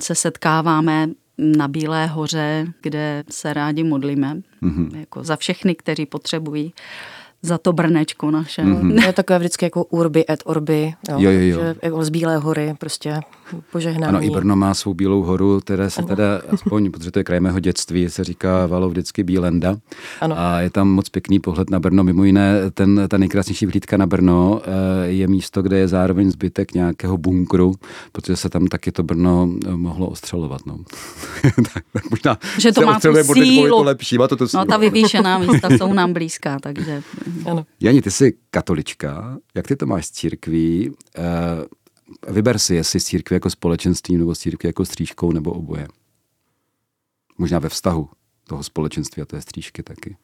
se 0.00 0.14
setkáváme 0.14 1.08
na 1.42 1.68
Bílé 1.68 2.06
hoře, 2.06 2.66
kde 2.80 3.24
se 3.30 3.52
rádi 3.52 3.84
modlíme, 3.84 4.36
mm-hmm. 4.62 4.96
jako 4.96 5.24
za 5.24 5.36
všechny, 5.36 5.74
kteří 5.74 6.06
potřebují 6.06 6.74
za 7.42 7.58
to 7.58 7.72
brnečko 7.72 8.30
naše. 8.30 8.62
Mm-hmm. 8.62 9.06
Je 9.06 9.12
takové 9.12 9.38
vždycky 9.38 9.64
jako 9.64 9.84
urby 9.84 10.24
et 10.30 10.42
orby, 10.44 10.94
jo, 11.08 11.16
Jo, 11.18 11.30
jo, 11.30 11.40
jo. 11.40 11.60
Že 11.60 11.74
jako 11.82 12.04
z 12.04 12.08
Bílé 12.08 12.36
hory, 12.36 12.74
prostě 12.78 13.20
požehnání. 13.72 14.08
Ano, 14.08 14.24
i 14.24 14.30
Brno 14.30 14.56
má 14.56 14.74
svou 14.74 14.94
bílou 14.94 15.22
horu, 15.22 15.60
které 15.60 15.90
se 15.90 16.02
teda, 16.02 16.42
aspoň, 16.48 16.90
protože 16.90 17.10
to 17.10 17.18
je 17.18 17.24
kraj 17.24 17.40
mého 17.40 17.60
dětství, 17.60 18.10
se 18.10 18.24
říká 18.24 18.66
Valo 18.66 18.88
vždycky 18.88 19.22
Bílenda. 19.22 19.76
Ano. 20.20 20.38
A 20.38 20.60
je 20.60 20.70
tam 20.70 20.88
moc 20.88 21.08
pěkný 21.08 21.38
pohled 21.40 21.70
na 21.70 21.80
Brno. 21.80 22.04
Mimo 22.04 22.24
jiné, 22.24 22.70
ten, 22.70 23.00
ta 23.08 23.18
nejkrásnější 23.18 23.66
vhlídka 23.66 23.96
na 23.96 24.06
Brno 24.06 24.60
eh, 24.64 25.06
je 25.06 25.28
místo, 25.28 25.62
kde 25.62 25.78
je 25.78 25.88
zároveň 25.88 26.30
zbytek 26.30 26.74
nějakého 26.74 27.18
bunkru, 27.18 27.74
protože 28.12 28.36
se 28.36 28.48
tam 28.48 28.66
taky 28.66 28.92
to 28.92 29.02
Brno 29.02 29.48
eh, 29.66 29.70
mohlo 29.76 30.06
ostřelovat. 30.06 30.60
No. 30.66 30.78
tak, 31.74 31.84
tak 31.92 32.10
možná 32.10 32.38
Že 32.58 32.72
to 32.72 32.80
se 32.80 32.86
má 32.86 33.00
tu 33.00 33.16
je 33.16 33.24
to 33.24 33.34
sílu. 33.34 33.82
lepší, 33.82 34.18
má 34.18 34.28
to 34.28 34.36
tu 34.36 34.48
sílu. 34.48 34.60
No 34.60 34.66
ta 34.66 34.76
vyvýšená 34.76 35.38
místa 35.38 35.68
jsou 35.70 35.92
nám 35.92 36.12
blízká, 36.12 36.58
takže 36.60 37.02
Ano. 37.50 37.66
Jani, 37.80 38.02
ty 38.02 38.10
jsi 38.10 38.38
katolička, 38.50 39.38
jak 39.54 39.66
ty 39.66 39.76
to 39.76 39.86
máš 39.86 40.06
s 40.06 40.10
církví? 40.10 40.92
Eh, 41.18 41.22
Vyber 42.32 42.58
si, 42.58 42.74
jestli 42.74 43.00
s 43.00 43.04
církví 43.04 43.34
jako 43.34 43.50
společenstvím 43.50 44.18
nebo 44.18 44.34
s 44.34 44.38
církví 44.38 44.66
jako 44.66 44.84
střížkou 44.84 45.32
nebo 45.32 45.52
oboje. 45.52 45.88
Možná 47.38 47.58
ve 47.58 47.68
vztahu 47.68 48.08
toho 48.44 48.62
společenství 48.62 49.22
a 49.22 49.26
té 49.26 49.40
střížky 49.40 49.82
taky. 49.82 50.16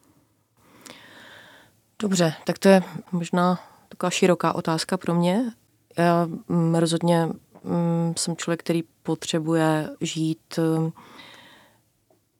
Dobře, 2.01 2.33
tak 2.45 2.57
to 2.59 2.69
je 2.69 2.83
možná 3.11 3.59
taková 3.89 4.09
široká 4.09 4.55
otázka 4.55 4.97
pro 4.97 5.15
mě. 5.15 5.51
Já 5.97 6.27
mm, 6.47 6.75
rozhodně 6.75 7.25
mm, 7.63 8.13
jsem 8.17 8.35
člověk, 8.35 8.59
který 8.59 8.83
potřebuje 9.03 9.89
žít 10.01 10.59
mm, 10.77 10.91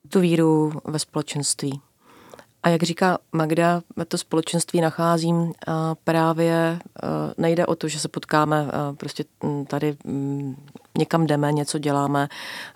tu 0.10 0.20
víru 0.20 0.72
ve 0.86 1.00
společenství. 1.00 1.82
A 2.64 2.70
jak 2.70 2.84
říká 2.84 3.18
Magda, 3.32 3.82
to 4.08 4.18
společenství 4.18 4.82
nacházím 4.82 5.54
a 5.68 5.96
právě 6.04 6.80
a 7.04 7.08
nejde 7.38 7.66
o 7.66 7.76
to, 7.76 7.88
že 7.88 8.00
se 8.00 8.08
potkáme 8.08 8.72
a 8.72 8.94
prostě 8.98 9.24
tady 9.68 9.98
někam 10.98 11.28
jdeme, 11.28 11.52
něco 11.52 11.78
děláme, 11.78 12.28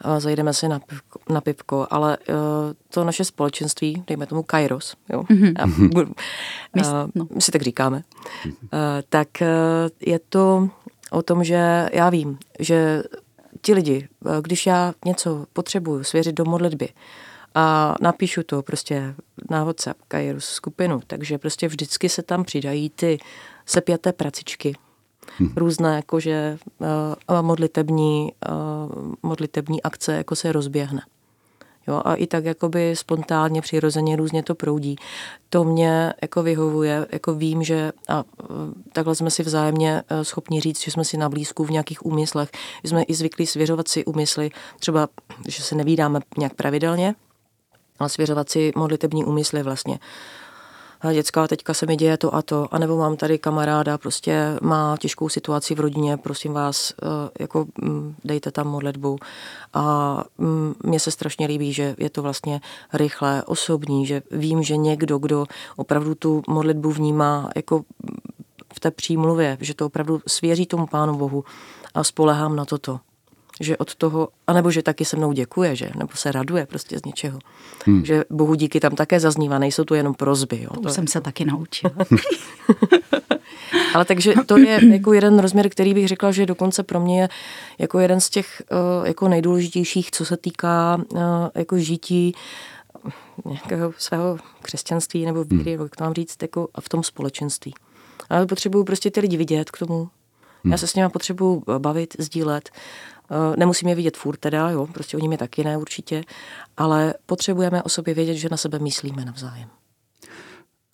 a 0.01 0.19
zajdeme 0.19 0.53
si 0.53 0.67
na 0.67 0.79
pivko, 0.79 1.19
na 1.33 1.41
pivko 1.41 1.87
ale 1.89 2.17
eh, 2.21 2.33
to 2.89 3.03
naše 3.03 3.25
společenství, 3.25 4.03
dejme 4.07 4.25
tomu 4.25 4.43
Kairos, 4.43 4.95
jo, 5.09 5.23
já 5.59 5.67
budu, 5.67 6.13
My- 6.75 6.81
a 6.81 7.07
no. 7.15 7.27
my 7.35 7.41
si 7.41 7.51
tak 7.51 7.61
říkáme, 7.61 8.03
tak 9.09 9.27
uh, 9.41 9.47
je 9.99 10.19
to 10.29 10.69
o 11.11 11.21
tom, 11.21 11.43
že 11.43 11.89
já 11.93 12.09
vím, 12.09 12.37
že 12.59 13.03
ti 13.61 13.73
lidi, 13.73 14.07
když 14.41 14.65
já 14.65 14.93
něco 15.05 15.45
potřebuju 15.53 16.03
svěřit 16.03 16.35
do 16.35 16.45
modlitby 16.45 16.89
a 17.55 17.95
napíšu 18.01 18.43
to 18.43 18.61
prostě 18.61 19.15
na 19.49 19.63
WhatsApp, 19.63 19.99
Kairos 20.07 20.45
skupinu, 20.45 21.01
takže 21.07 21.37
prostě 21.37 21.67
vždycky 21.67 22.09
se 22.09 22.23
tam 22.23 22.43
přidají 22.43 22.89
ty 22.89 23.19
sepjaté 23.65 24.13
pracičky, 24.13 24.75
hmm. 25.37 25.53
různé 25.55 25.95
jakože 25.95 26.57
uh, 27.29 27.41
modlitební, 27.41 28.31
uh, 28.49 29.13
modlitební 29.23 29.83
akce 29.83 30.13
jako 30.13 30.35
se 30.35 30.51
rozběhne. 30.51 31.01
Jo, 31.87 32.01
a 32.05 32.15
i 32.15 32.27
tak 32.27 32.45
jakoby 32.45 32.95
spontánně, 32.95 33.61
přirozeně 33.61 34.15
různě 34.15 34.43
to 34.43 34.55
proudí. 34.55 34.95
To 35.49 35.63
mě 35.63 36.13
jako 36.21 36.43
vyhovuje, 36.43 37.07
jako 37.11 37.33
vím, 37.33 37.63
že 37.63 37.91
a 38.09 38.23
takhle 38.93 39.15
jsme 39.15 39.31
si 39.31 39.43
vzájemně 39.43 40.03
schopni 40.21 40.61
říct, 40.61 40.83
že 40.83 40.91
jsme 40.91 41.05
si 41.05 41.17
na 41.17 41.29
blízku 41.29 41.63
v 41.63 41.71
nějakých 41.71 42.05
úmyslech, 42.05 42.49
že 42.83 42.89
jsme 42.89 43.03
i 43.03 43.13
zvyklí 43.13 43.47
svěřovat 43.47 43.87
si 43.87 44.05
úmysly, 44.05 44.51
třeba, 44.79 45.07
že 45.47 45.63
se 45.63 45.75
nevídáme 45.75 46.19
nějak 46.37 46.53
pravidelně, 46.53 47.15
ale 47.99 48.09
svěřovat 48.09 48.49
si 48.49 48.71
modlitební 48.75 49.25
úmysly 49.25 49.63
vlastně 49.63 49.99
dětská, 51.11 51.47
teďka 51.47 51.73
se 51.73 51.85
mi 51.85 51.95
děje 51.95 52.17
to 52.17 52.35
a 52.35 52.41
to, 52.41 52.67
anebo 52.71 52.97
mám 52.97 53.17
tady 53.17 53.37
kamaráda, 53.37 53.97
prostě 53.97 54.57
má 54.61 54.97
těžkou 54.99 55.29
situaci 55.29 55.75
v 55.75 55.79
rodině, 55.79 56.17
prosím 56.17 56.53
vás, 56.53 56.93
eh, 57.01 57.05
jako 57.39 57.65
mm, 57.81 58.15
dejte 58.23 58.51
tam 58.51 58.67
modlitbu. 58.67 59.17
A 59.73 60.17
mm, 60.37 60.75
mně 60.83 60.99
se 60.99 61.11
strašně 61.11 61.47
líbí, 61.47 61.73
že 61.73 61.95
je 61.97 62.09
to 62.09 62.21
vlastně 62.21 62.61
rychlé, 62.93 63.43
osobní, 63.43 64.05
že 64.05 64.21
vím, 64.31 64.63
že 64.63 64.77
někdo, 64.77 65.17
kdo 65.17 65.45
opravdu 65.75 66.15
tu 66.15 66.43
modlitbu 66.47 66.91
vnímá 66.91 67.49
jako 67.55 67.83
v 68.73 68.79
té 68.79 68.91
přímluvě, 68.91 69.57
že 69.61 69.73
to 69.73 69.85
opravdu 69.85 70.21
svěří 70.27 70.65
tomu 70.65 70.87
Pánu 70.87 71.17
Bohu 71.17 71.43
a 71.93 72.03
spolehám 72.03 72.55
na 72.55 72.65
toto 72.65 72.99
že 73.61 73.77
od 73.77 73.95
toho, 73.95 74.29
anebo 74.47 74.71
že 74.71 74.83
taky 74.83 75.05
se 75.05 75.17
mnou 75.17 75.31
děkuje, 75.31 75.75
že, 75.75 75.89
nebo 75.95 76.11
se 76.15 76.31
raduje 76.31 76.65
prostě 76.65 76.99
z 76.99 77.05
něčeho. 77.05 77.39
Hmm. 77.85 78.05
Že 78.05 78.23
bohu 78.29 78.55
díky 78.55 78.79
tam 78.79 78.95
také 78.95 79.19
zaznívá, 79.19 79.59
nejsou 79.59 79.83
to 79.83 79.95
jenom 79.95 80.13
prozby. 80.13 80.61
Jo. 80.61 80.69
To, 80.73 80.81
to 80.81 80.89
jsem 80.89 81.07
se 81.07 81.21
taky 81.21 81.45
naučila. 81.45 81.93
Ale 83.93 84.05
takže 84.05 84.33
to 84.45 84.57
je 84.57 84.79
jako 84.91 85.13
jeden 85.13 85.39
rozměr, 85.39 85.69
který 85.69 85.93
bych 85.93 86.07
řekla, 86.07 86.31
že 86.31 86.45
dokonce 86.45 86.83
pro 86.83 86.99
mě 86.99 87.21
je 87.21 87.29
jako 87.79 87.99
jeden 87.99 88.21
z 88.21 88.29
těch 88.29 88.61
uh, 88.71 89.07
jako 89.07 89.27
nejdůležitějších, 89.27 90.11
co 90.11 90.25
se 90.25 90.37
týká 90.37 91.01
uh, 91.09 91.21
jako 91.55 91.77
žití 91.77 92.35
nějakého 93.45 93.93
svého 93.97 94.37
křesťanství 94.61 95.25
nebo 95.25 95.43
víry, 95.43 95.73
hmm. 95.73 95.83
jak 95.83 95.95
to 95.95 96.03
mám 96.03 96.13
říct, 96.13 96.41
jako 96.41 96.67
v 96.79 96.89
tom 96.89 97.03
společenství. 97.03 97.73
Ale 98.29 98.45
potřebuju 98.45 98.83
prostě 98.83 99.11
ty 99.11 99.19
lidi 99.19 99.37
vidět 99.37 99.71
k 99.71 99.77
tomu. 99.77 100.09
Hmm. 100.63 100.71
Já 100.71 100.77
se 100.77 100.87
s 100.87 100.95
nimi 100.95 101.09
potřebuju 101.09 101.63
bavit, 101.77 102.15
sdílet. 102.19 102.69
Eh, 103.31 103.55
nemusíme 103.57 103.91
je 103.91 103.95
vidět 103.95 104.17
furt 104.17 104.37
teda, 104.37 104.69
jo, 104.69 104.87
prostě 104.93 105.17
oni 105.17 105.27
mě 105.27 105.37
taky 105.37 105.63
ne 105.63 105.77
určitě, 105.77 106.23
ale 106.77 107.13
potřebujeme 107.25 107.83
o 107.83 107.89
sobě 107.89 108.13
vědět, 108.13 108.35
že 108.35 108.47
na 108.51 108.57
sebe 108.57 108.79
myslíme 108.79 109.25
navzájem. 109.25 109.69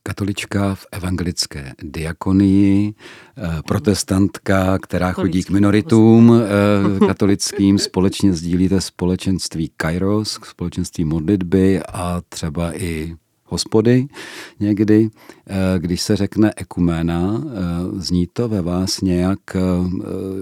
Katolička 0.03 0.75
v 0.75 0.85
evangelické 0.91 1.73
diakonii, 1.83 2.93
eh, 3.37 3.61
protestantka, 3.67 4.79
která 4.79 5.11
chodí 5.11 5.43
k 5.43 5.49
minoritům 5.49 6.33
eh, 6.33 7.07
katolickým, 7.07 7.79
společně 7.79 8.33
sdílíte 8.33 8.81
společenství 8.81 9.71
Kairos, 9.77 10.39
společenství 10.43 11.05
modlitby 11.05 11.81
a 11.83 12.21
třeba 12.29 12.77
i 12.77 13.15
hospody 13.49 14.07
někdy, 14.59 15.09
eh, 15.47 15.79
když 15.79 16.01
se 16.01 16.15
řekne 16.15 16.53
ekuména, 16.55 17.41
eh, 17.43 17.49
zní 18.01 18.27
to 18.33 18.47
ve 18.47 18.61
vás 18.61 19.01
nějak, 19.01 19.39
eh, 19.55 19.59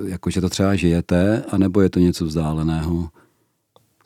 jako 0.10 0.30
že 0.30 0.42
to 0.42 0.50
třeba 0.50 0.76
žijete, 0.76 1.44
anebo 1.50 1.82
je 1.82 1.90
to 1.90 2.00
něco 2.00 2.26
vzdáleného? 2.26 3.10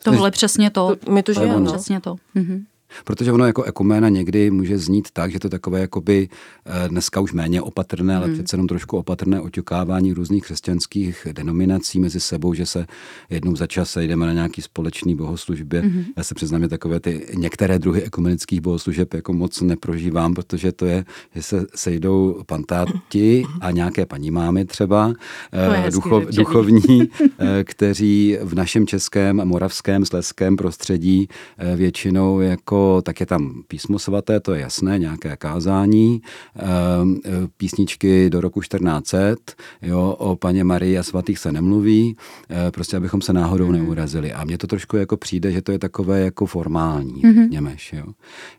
Tohle 0.04 0.30
přesně 0.30 0.70
to. 0.70 0.96
to 0.96 1.12
my 1.12 1.22
to 1.22 1.32
žijeme. 1.32 1.60
No. 1.60 1.72
Přesně 1.72 2.00
to. 2.00 2.16
Mhm. 2.34 2.64
Protože 3.04 3.32
ono 3.32 3.46
jako 3.46 3.62
ekuména 3.62 4.08
někdy 4.08 4.50
může 4.50 4.78
znít 4.78 5.08
tak, 5.12 5.32
že 5.32 5.38
to 5.38 5.48
takové 5.48 5.80
jakoby 5.80 6.28
eh, 6.66 6.88
dneska 6.88 7.20
už 7.20 7.32
méně 7.32 7.62
opatrné, 7.62 8.16
ale 8.16 8.26
hmm. 8.26 8.34
přece 8.34 8.54
jenom 8.54 8.68
trošku 8.68 8.96
opatrné 8.98 9.40
oťukávání 9.40 10.12
různých 10.12 10.42
křesťanských 10.42 11.26
denominací 11.32 12.00
mezi 12.00 12.20
sebou, 12.20 12.54
že 12.54 12.66
se 12.66 12.86
jednou 13.30 13.56
za 13.56 13.66
čas 13.66 13.90
sejdeme 13.90 14.26
na 14.26 14.32
nějaký 14.32 14.62
společný 14.62 15.14
bohoslužbě. 15.14 15.80
Hmm. 15.80 16.04
Já 16.16 16.24
se 16.24 16.34
přiznám, 16.34 16.62
že 16.62 16.68
takové 16.68 17.00
ty 17.00 17.26
některé 17.34 17.78
druhy 17.78 18.02
ekumenických 18.02 18.60
bohoslužeb 18.60 19.14
jako 19.14 19.32
moc 19.32 19.60
neprožívám, 19.60 20.34
protože 20.34 20.72
to 20.72 20.86
je, 20.86 21.04
že 21.34 21.42
se 21.42 21.66
sejdou 21.74 22.42
pantáti 22.46 23.44
a 23.60 23.70
nějaké 23.70 24.06
paní 24.06 24.30
mámy 24.30 24.64
třeba, 24.64 25.12
eh, 25.52 25.90
duchov, 25.90 26.24
duchovní, 26.24 27.02
eh, 27.38 27.64
kteří 27.64 28.38
v 28.42 28.54
našem 28.54 28.86
českém 28.86 29.40
a 29.40 29.44
moravském, 29.44 30.04
sleském 30.04 30.56
prostředí 30.56 31.28
většinou 31.76 32.40
jako 32.40 32.81
tak 33.04 33.20
je 33.20 33.26
tam 33.26 33.62
písmo 33.68 33.98
svaté, 33.98 34.40
to 34.40 34.54
je 34.54 34.60
jasné, 34.60 34.98
nějaké 34.98 35.36
kázání, 35.36 36.22
ehm, 36.56 37.20
e, 37.24 37.30
písničky 37.56 38.30
do 38.30 38.40
roku 38.40 38.60
1400, 38.60 39.52
jo, 39.82 40.16
o 40.18 40.36
paně 40.36 40.64
Marii 40.64 40.98
a 40.98 41.02
svatých 41.02 41.38
se 41.38 41.52
nemluví, 41.52 42.16
e, 42.50 42.70
prostě 42.70 42.96
abychom 42.96 43.22
se 43.22 43.32
náhodou 43.32 43.66
mm. 43.66 43.72
neurazili. 43.72 44.32
A 44.32 44.44
mně 44.44 44.58
to 44.58 44.66
trošku 44.66 44.96
jako 44.96 45.16
přijde, 45.16 45.52
že 45.52 45.62
to 45.62 45.72
je 45.72 45.78
takové 45.78 46.20
jako 46.20 46.46
formální, 46.46 47.22
mm-hmm. 47.22 47.50
Němeš, 47.50 47.92
jo. 47.92 48.06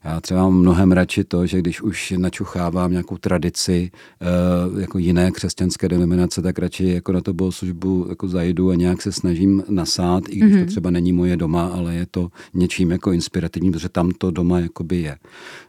Já 0.04 0.22
třeba 0.22 0.42
mám 0.42 0.54
mnohem 0.54 0.92
radši 0.92 1.24
to, 1.24 1.46
že 1.46 1.60
když 1.60 1.82
už 1.82 2.14
načuchávám 2.18 2.92
nějakou 2.92 3.18
tradici 3.18 3.92
e, 4.22 4.82
jako 4.82 4.98
jiné 4.98 5.32
křesťanské 5.32 5.90
denominace, 5.90 6.42
tak 6.42 6.60
radši 6.60 6.88
jako 6.88 7.12
na 7.12 7.22
to 7.22 7.34
bohoslužbu 7.34 8.06
jako 8.10 8.28
zajdu 8.28 8.70
a 8.70 8.76
nějak 8.76 9.02
se 9.02 9.12
snažím 9.12 9.64
nasát, 9.70 10.24
i 10.30 10.36
když 10.36 10.44
mm-hmm. 10.44 10.54
to 10.54 10.58
mhm. 10.58 10.68
třeba 10.68 10.90
není 10.90 11.14
moje 11.14 11.38
doma, 11.38 11.68
ale 11.68 11.96
je 11.96 12.06
to 12.12 12.30
něčím 12.54 12.92
jako 12.92 13.12
inspirativní, 13.12 13.72
protože 13.72 13.90
tam 13.90 14.12
to 14.14 14.32
doma 14.32 14.60
jakoby 14.60 14.98
je. 14.98 15.18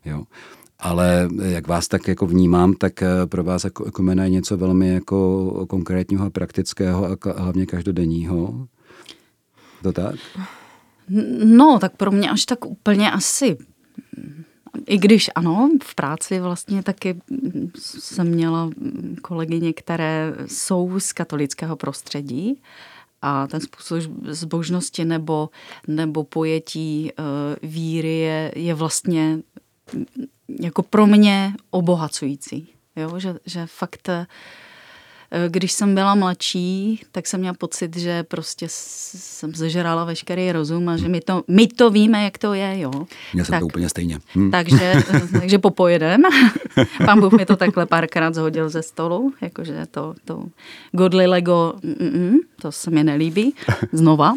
Jo. 0.05 0.25
Ale 0.79 1.29
jak 1.43 1.69
vás 1.69 1.89
tak 1.89 2.09
jako 2.09 2.27
vnímám, 2.27 2.75
tak 2.75 3.03
eh, 3.03 3.09
pro 3.27 3.45
vás 3.45 3.65
jako 3.65 3.85
ekumena 3.85 4.25
je 4.25 4.31
něco 4.31 4.57
velmi 4.57 4.89
jako 4.89 5.67
konkrétního 5.69 6.27
a 6.27 6.31
praktického 6.31 7.07
a 7.07 7.17
hlavně 7.37 7.67
každodenního. 7.67 8.67
To 9.83 9.93
tak? 9.93 10.15
No, 11.45 11.79
tak 11.81 11.97
pro 11.97 12.11
mě 12.11 12.31
až 12.31 12.45
tak 12.45 12.65
úplně 12.65 13.11
asi 13.11 13.57
i 14.87 14.99
když 14.99 15.31
ano, 15.35 15.71
v 15.83 15.95
práci 15.95 16.41
vlastně 16.41 16.83
taky 16.83 17.21
jsem 17.79 18.29
měla 18.29 18.71
kolegyně, 19.23 19.73
které 19.73 20.35
jsou 20.47 21.01
z 21.01 21.13
katolického 21.13 21.77
prostředí 21.77 22.63
a 23.27 23.47
ten 23.47 23.61
způsob 23.61 24.03
zbožnosti 24.27 25.05
nebo, 25.05 25.49
nebo 25.87 26.25
pojetí 26.25 27.11
uh, 27.19 27.25
víry 27.71 28.19
je, 28.19 28.53
je 28.57 28.75
vlastně 28.75 29.39
jako 30.61 30.83
pro 30.83 31.07
mě 31.07 31.55
obohacující. 31.71 32.69
Jo? 32.97 33.19
Že, 33.19 33.35
že 33.47 33.67
fakt 33.67 34.09
Eh, 34.09 34.27
když 35.49 35.73
jsem 35.73 35.95
byla 35.95 36.15
mladší, 36.15 37.03
tak 37.13 37.27
jsem 37.27 37.41
měla 37.41 37.55
pocit, 37.55 37.97
že 37.97 38.23
prostě 38.23 38.67
jsem 38.69 39.55
zežrala 39.55 40.05
veškerý 40.05 40.53
rozum 40.53 40.89
a 40.89 40.97
že 40.97 41.09
my 41.09 41.21
to, 41.21 41.43
my 41.49 41.67
to 41.67 41.91
víme, 41.91 42.25
jak 42.25 42.39
to 42.39 42.55
je, 42.55 42.81
jo. 42.81 42.93
Měl 43.33 43.45
jsem 43.45 43.61
to 43.61 43.67
úplně 43.67 43.89
stejně. 43.89 44.19
Hm. 44.37 44.51
Takže, 44.51 44.95
takže 45.41 45.59
popojedem. 45.59 46.23
Pán 47.07 47.21
Bůh 47.21 47.33
mi 47.33 47.47
to 47.47 47.57
takhle 47.57 47.87
párkrát 47.87 48.35
zhodil 48.35 48.69
ze 48.69 48.83
stolu, 48.83 49.33
jakože 49.41 49.87
to, 49.91 50.15
to 50.25 50.45
godly 50.93 51.27
Lego, 51.27 51.75
mm, 51.83 52.37
to 52.63 52.73
se 52.73 52.91
mi 52.91 53.05
nelíbí, 53.05 53.55
znova. 53.93 54.35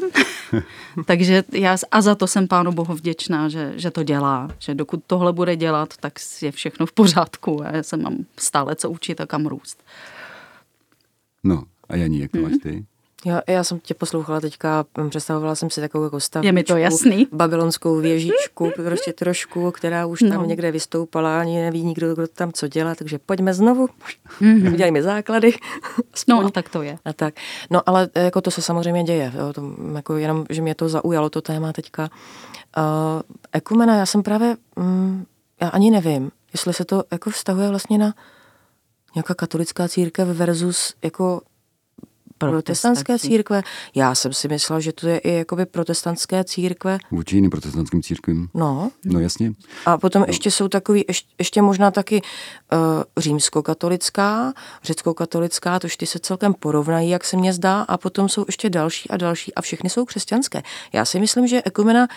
takže 1.06 1.44
já 1.52 1.78
a 1.92 2.02
za 2.02 2.16
to 2.16 2.28
jsem 2.28 2.48
Pánu 2.48 2.72
Bohu 2.72 2.94
vděčná, 2.94 3.50
že, 3.50 3.74
že 3.76 3.92
to 3.92 4.04
dělá, 4.04 4.50
že 4.60 4.76
dokud 4.76 5.04
tohle 5.08 5.34
bude 5.34 5.56
dělat, 5.56 5.94
tak 6.00 6.14
je 6.42 6.52
všechno 6.52 6.86
v 6.86 6.92
pořádku 6.92 7.64
a 7.66 7.76
já 7.76 7.84
se 7.84 7.98
mám 7.98 8.18
stále 8.40 8.76
co 8.76 8.90
učit 8.90 9.22
a 9.22 9.26
kam 9.26 9.46
růst. 9.46 9.84
No, 11.48 11.64
a 11.90 11.96
Janí, 11.96 12.20
jak 12.20 12.32
to 12.32 12.38
máš 12.38 12.54
ty? 12.64 12.86
Já, 13.26 13.42
já 13.48 13.64
jsem 13.64 13.80
tě 13.80 13.94
poslouchala 13.94 14.42
teďka, 14.42 14.86
představovala 15.10 15.56
jsem 15.56 15.70
si 15.70 15.82
takovou 15.82 16.04
jako 16.04 16.20
stav. 16.20 16.46
Je 16.46 16.52
mi 16.52 16.64
to 16.64 16.78
jasný. 16.78 17.28
Babylonskou 17.32 17.98
věžičku, 17.98 18.72
prostě 18.76 19.14
trošku, 19.14 19.72
která 19.72 20.06
už 20.06 20.20
tam 20.20 20.42
no. 20.42 20.46
někde 20.46 20.72
vystoupala, 20.72 21.40
ani 21.40 21.62
neví 21.62 21.84
nikdo, 21.84 22.14
kdo 22.14 22.28
tam 22.28 22.52
co 22.52 22.68
dělá, 22.68 22.96
takže 22.96 23.20
pojďme 23.26 23.54
znovu, 23.54 23.88
mm-hmm. 24.42 24.74
udělejme 24.74 25.04
základy. 25.04 25.54
No 26.28 26.46
a 26.46 26.50
tak 26.50 26.70
to 26.70 26.82
je. 26.82 26.98
A 27.06 27.14
tak. 27.14 27.34
No 27.70 27.82
ale 27.86 28.10
e, 28.16 28.24
jako 28.24 28.42
to 28.42 28.52
se 28.52 28.62
samozřejmě 28.62 29.04
děje, 29.04 29.34
jo, 29.36 29.54
to, 29.54 29.76
jako 29.96 30.18
jenom, 30.18 30.46
že 30.50 30.62
mě 30.62 30.76
to 30.76 30.90
zaujalo, 30.90 31.30
to 31.30 31.42
téma 31.42 31.74
teďka. 31.74 32.10
Uh, 32.78 33.22
ekumena, 33.52 33.96
já 33.96 34.06
jsem 34.06 34.24
právě, 34.24 34.58
mm, 34.76 35.26
já 35.62 35.70
ani 35.70 35.92
nevím, 35.92 36.32
jestli 36.54 36.74
se 36.74 36.86
to 36.86 37.04
jako 37.12 37.30
vztahuje 37.30 37.70
vlastně 37.70 37.98
na 37.98 38.14
nějaká 39.16 39.34
katolická 39.34 39.88
církev 39.88 40.28
versus 40.28 40.94
jako 41.04 41.42
protestantské 42.38 43.20
církve. 43.20 43.64
Já 43.96 44.16
jsem 44.16 44.34
si 44.34 44.48
myslela, 44.48 44.80
že 44.80 44.94
to 44.94 45.08
je 45.08 45.18
i 45.18 45.34
jakoby 45.34 45.66
protestantské 45.66 46.44
církve. 46.44 46.98
Vůči 47.12 47.36
jiným 47.36 47.52
protestantským 47.52 48.04
církvím. 48.04 48.50
No. 48.54 48.92
No 49.06 49.20
jasně. 49.20 49.52
A 49.86 49.98
potom 49.98 50.20
no. 50.20 50.26
ještě 50.28 50.52
jsou 50.52 50.68
takový, 50.68 51.06
ještě, 51.08 51.30
ještě 51.40 51.62
možná 51.62 51.92
taky 51.92 52.22
uh, 52.22 52.80
římskokatolická, 53.18 54.54
řecko-katolická, 54.84 55.80
tož 55.80 55.98
ty 55.98 56.06
se 56.06 56.20
celkem 56.20 56.54
porovnají, 56.54 57.10
jak 57.10 57.24
se 57.24 57.38
mně 57.38 57.54
zdá, 57.54 57.82
a 57.82 57.98
potom 57.98 58.30
jsou 58.30 58.44
ještě 58.48 58.70
další 58.70 59.10
a 59.10 59.18
další 59.18 59.54
a 59.56 59.62
všechny 59.62 59.90
jsou 59.90 60.06
křesťanské. 60.06 60.64
Já 60.94 61.06
si 61.06 61.20
myslím, 61.20 61.48
že 61.48 61.62
ekumena 61.66 62.08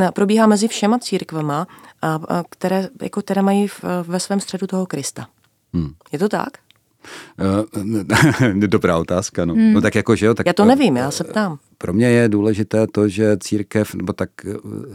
eh, 0.00 0.10
probíhá 0.12 0.46
mezi 0.46 0.68
všema 0.68 0.98
církvema, 0.98 1.66
a, 2.02 2.20
a 2.28 2.44
které, 2.50 2.88
jako, 3.02 3.20
které 3.22 3.42
mají 3.42 3.68
v, 3.68 3.84
ve 4.02 4.20
svém 4.20 4.40
středu 4.40 4.66
toho 4.66 4.86
Krista. 4.86 5.26
Hmm. 5.72 5.90
Je 6.12 6.18
to 6.18 6.28
tak? 6.28 6.48
Uh, 7.40 8.54
dobrá 8.66 8.98
otázka, 8.98 9.44
no. 9.44 9.54
Hmm. 9.54 9.72
no 9.72 9.80
tak 9.80 9.94
jako, 9.94 10.16
že 10.16 10.26
jo, 10.26 10.34
tak, 10.34 10.46
já 10.46 10.52
to 10.52 10.64
nevím, 10.64 10.96
já 10.96 11.10
se 11.10 11.24
ptám. 11.24 11.58
Pro 11.78 11.92
mě 11.92 12.06
je 12.06 12.28
důležité 12.28 12.86
to, 12.86 13.08
že 13.08 13.36
církev, 13.40 13.94
nebo 13.94 14.12
tak, 14.12 14.30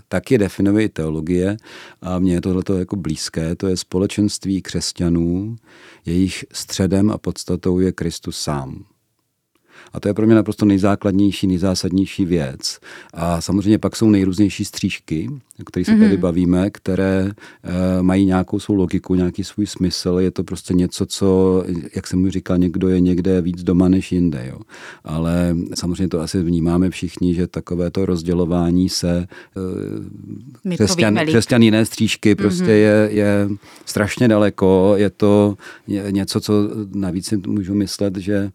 tak 0.08 0.32
je 0.32 0.38
definuje 0.38 0.86
i 0.86 0.90
teologie 0.90 1.58
a 2.02 2.20
mně 2.20 2.34
je 2.34 2.42
tohleto 2.42 2.78
jako 2.78 2.96
blízké, 2.96 3.56
to 3.56 3.68
je 3.68 3.78
společenství 3.78 4.62
křesťanů, 4.62 5.56
jejich 6.06 6.46
středem 6.52 7.12
a 7.12 7.18
podstatou 7.18 7.80
je 7.80 7.92
Kristus 7.92 8.38
sám. 8.38 8.86
A 9.94 10.00
to 10.00 10.08
je 10.08 10.14
pro 10.14 10.26
mě 10.26 10.36
naprosto 10.36 10.66
nejzákladnější, 10.66 11.48
nejzásadnější 11.48 12.26
věc. 12.26 12.80
A 13.14 13.42
samozřejmě 13.42 13.78
pak 13.78 13.96
jsou 13.96 14.10
nejrůznější 14.10 14.66
střížky, 14.66 15.30
o 15.62 15.64
kterých 15.64 15.88
se 15.88 15.94
mm-hmm. 15.94 16.00
tady 16.00 16.18
bavíme, 16.18 16.70
které 16.70 17.32
e, 17.64 18.02
mají 18.02 18.26
nějakou 18.26 18.60
svou 18.60 18.76
logiku, 18.76 19.16
nějaký 19.16 19.44
svůj 19.44 19.68
smysl. 19.68 20.18
Je 20.20 20.32
to 20.32 20.44
prostě 20.44 20.74
něco, 20.74 21.06
co, 21.06 21.64
jak 21.96 22.08
jsem 22.08 22.22
mi 22.22 22.32
říkal, 22.32 22.58
někdo 22.58 22.90
je 22.90 23.00
někde 23.00 23.42
víc 23.42 23.64
doma 23.64 23.90
než 23.90 24.12
jinde. 24.12 24.46
Jo. 24.50 24.60
Ale 25.04 25.56
samozřejmě 25.76 26.08
to 26.08 26.22
asi 26.22 26.44
vnímáme 26.44 26.90
všichni, 26.90 27.34
že 27.34 27.48
takové 27.48 27.92
to 27.92 28.06
rozdělování 28.06 28.90
se 28.90 29.28
e, 30.72 30.76
křesťan, 30.76 31.20
křesťan 31.26 31.62
jiné 31.62 31.86
střížky 31.86 32.36
prostě 32.36 32.64
mm-hmm. 32.64 32.70
je, 32.70 33.10
je 33.12 33.50
strašně 33.86 34.28
daleko. 34.28 34.94
Je 34.98 35.10
to 35.10 35.56
něco, 36.10 36.42
co 36.42 36.54
navíc 36.94 37.28
si 37.28 37.38
můžu 37.38 37.76
myslet, 37.76 38.18
že 38.18 38.36
e, 38.36 38.52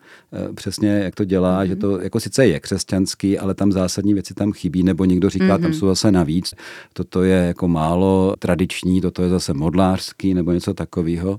přesně 0.55 0.89
jak 0.89 1.15
to 1.21 1.25
dělá, 1.25 1.63
mm-hmm. 1.63 1.69
že 1.69 1.77
to 1.77 2.01
jako 2.01 2.21
sice 2.21 2.47
je 2.47 2.61
křesťanský, 2.61 3.39
ale 3.39 3.55
tam 3.55 3.73
zásadní 3.73 4.15
věci 4.15 4.35
tam 4.35 4.53
chybí, 4.53 4.83
nebo 4.83 5.05
někdo 5.05 5.31
říká, 5.31 5.45
mm-hmm. 5.45 5.63
tam 5.63 5.73
jsou 5.73 5.87
zase 5.87 6.13
navíc. 6.13 6.55
Toto 6.93 7.23
je 7.23 7.37
jako 7.37 7.69
málo 7.69 8.35
tradiční, 8.39 9.01
toto 9.01 9.23
je 9.23 9.29
zase 9.29 9.55
modlářský 9.55 10.35
nebo 10.35 10.53
něco 10.53 10.75
takového. 10.75 11.39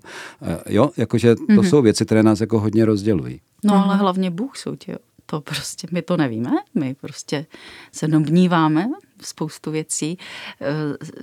Jo, 0.70 0.90
jakože 0.98 1.36
to 1.36 1.42
mm-hmm. 1.42 1.70
jsou 1.70 1.82
věci, 1.82 2.06
které 2.06 2.24
nás 2.24 2.42
jako 2.42 2.60
hodně 2.60 2.86
rozdělují. 2.86 3.42
No 3.64 3.86
ale 3.86 3.96
hlavně 3.96 4.32
Bůh 4.32 4.58
soudí. 4.58 4.94
To 5.26 5.42
prostě, 5.42 5.88
my 5.92 6.02
to 6.02 6.18
nevíme, 6.18 6.52
my 6.76 6.96
prostě 7.02 7.46
se 7.92 8.08
domníváme 8.08 8.88
spoustu 9.22 9.72
věcí, 9.72 10.18
eh, 10.62 10.66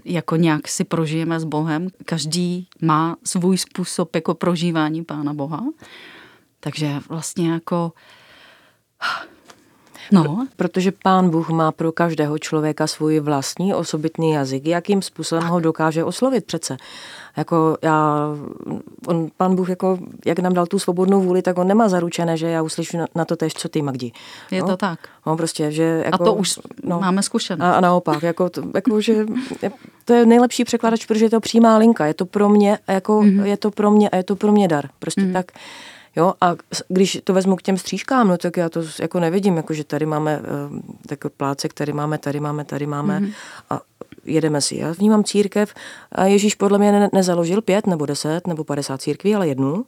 jako 0.04 0.36
nějak 0.36 0.68
si 0.68 0.84
prožijeme 0.84 1.40
s 1.40 1.44
Bohem. 1.44 1.88
Každý 2.04 2.66
má 2.82 3.16
svůj 3.24 3.58
způsob 3.58 4.14
jako 4.14 4.34
prožívání 4.34 5.04
Pána 5.04 5.34
Boha. 5.34 5.64
Takže 6.60 6.94
vlastně 7.08 7.50
jako 7.50 7.92
No. 10.12 10.46
Protože 10.56 10.92
pán 11.02 11.30
Bůh 11.30 11.48
má 11.48 11.72
pro 11.72 11.92
každého 11.92 12.38
člověka 12.38 12.86
svůj 12.86 13.20
vlastní 13.20 13.74
osobitný 13.74 14.30
jazyk, 14.30 14.66
jakým 14.66 15.02
způsobem 15.02 15.48
ho 15.48 15.60
dokáže 15.60 16.04
oslovit 16.04 16.44
přece. 16.44 16.76
Jako 17.36 17.76
já, 17.82 18.28
on, 19.06 19.28
pán 19.36 19.56
Bůh, 19.56 19.68
jako, 19.68 19.98
jak 20.26 20.38
nám 20.38 20.54
dal 20.54 20.66
tu 20.66 20.78
svobodnou 20.78 21.20
vůli, 21.20 21.42
tak 21.42 21.58
on 21.58 21.68
nemá 21.68 21.88
zaručené, 21.88 22.36
že 22.36 22.46
já 22.46 22.62
uslyšu 22.62 22.96
na, 22.96 23.06
na 23.14 23.24
to 23.24 23.36
tež, 23.36 23.54
co 23.54 23.68
ty, 23.68 23.82
Magdi. 23.82 24.12
Je 24.50 24.62
no? 24.62 24.68
to 24.68 24.76
tak. 24.76 24.98
No, 25.26 25.36
prostě, 25.36 25.70
že 25.72 26.02
jako, 26.04 26.22
a 26.22 26.26
to 26.26 26.34
už 26.34 26.58
no, 26.82 27.00
máme 27.00 27.22
zkušenost. 27.22 27.62
A, 27.62 27.72
a 27.72 27.80
naopak, 27.80 28.22
jako, 28.22 28.50
to, 28.50 28.62
jako, 28.74 29.00
že 29.00 29.26
to 30.04 30.12
je 30.12 30.26
nejlepší 30.26 30.64
překladač, 30.64 31.06
protože 31.06 31.24
je 31.24 31.30
to 31.30 31.40
přímá 31.40 31.78
linka, 31.78 32.06
je 32.06 32.14
to 32.14 32.26
pro 32.26 32.48
mě, 32.48 32.78
jako, 32.88 33.20
mm-hmm. 33.20 33.44
je 33.44 33.56
to 33.56 33.70
pro 33.70 33.90
mě 33.90 34.08
a 34.08 34.16
je 34.16 34.24
to 34.24 34.36
pro 34.36 34.52
mě 34.52 34.68
dar. 34.68 34.88
Prostě 34.98 35.20
mm-hmm. 35.20 35.32
tak 35.32 35.52
Jo, 36.18 36.34
a 36.40 36.54
když 36.88 37.18
to 37.24 37.34
vezmu 37.34 37.56
k 37.56 37.62
těm 37.62 37.78
střížkám, 37.78 38.28
no 38.28 38.38
tak 38.38 38.56
já 38.56 38.68
to 38.68 38.82
jako 39.00 39.20
nevidím, 39.20 39.56
jako 39.56 39.74
že 39.74 39.84
tady 39.84 40.06
máme 40.06 40.40
uh, 40.40 40.78
tak 41.06 41.18
pláce, 41.36 41.68
který 41.68 41.92
máme, 41.92 42.18
tady 42.18 42.40
máme, 42.40 42.64
tady 42.64 42.86
máme 42.86 43.20
mm-hmm. 43.20 43.32
a 43.70 43.80
jedeme 44.24 44.60
si. 44.60 44.76
Já 44.76 44.92
vnímám 44.92 45.24
církev 45.24 45.74
a 46.12 46.24
Ježíš 46.24 46.54
podle 46.54 46.78
mě 46.78 46.92
ne, 46.92 47.08
nezaložil 47.12 47.62
pět 47.62 47.86
nebo 47.86 48.06
deset 48.06 48.46
nebo 48.46 48.64
padesát 48.64 49.02
církví, 49.02 49.34
ale 49.34 49.48
jednu 49.48 49.84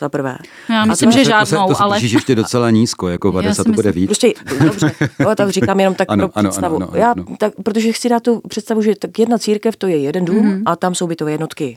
za 0.00 0.08
prvé. 0.08 0.38
Já 0.70 0.84
myslím, 0.84 1.10
to, 1.10 1.18
že 1.18 1.24
žádnou, 1.24 1.44
to 1.44 1.46
se, 1.46 1.56
to 1.68 1.74
se 1.74 1.82
ale... 1.82 1.98
ještě 2.02 2.34
docela 2.34 2.70
nízko, 2.70 3.08
jako 3.08 3.32
50 3.32 3.64
to 3.64 3.72
bude 3.72 3.92
víc. 3.92 4.06
Prostě, 4.06 4.32
dobře, 4.64 4.92
jo, 5.18 5.34
tak 5.36 5.50
říkám 5.50 5.80
jenom 5.80 5.94
tak 5.94 6.08
ano, 6.10 6.28
pro 6.28 6.38
ano, 6.38 6.50
představu. 6.50 6.76
Ano, 6.76 6.88
ano, 6.92 7.00
Já, 7.00 7.14
tak, 7.38 7.52
protože 7.62 7.92
chci 7.92 8.08
dát 8.08 8.22
tu 8.22 8.40
představu, 8.48 8.82
že 8.82 8.94
tak 8.94 9.18
jedna 9.18 9.38
církev 9.38 9.76
to 9.76 9.86
je 9.86 9.96
jeden 9.96 10.24
dům 10.24 10.36
mm-hmm. 10.36 10.62
a 10.66 10.76
tam 10.76 10.94
jsou 10.94 11.06
bytové 11.06 11.32
jednotky 11.32 11.76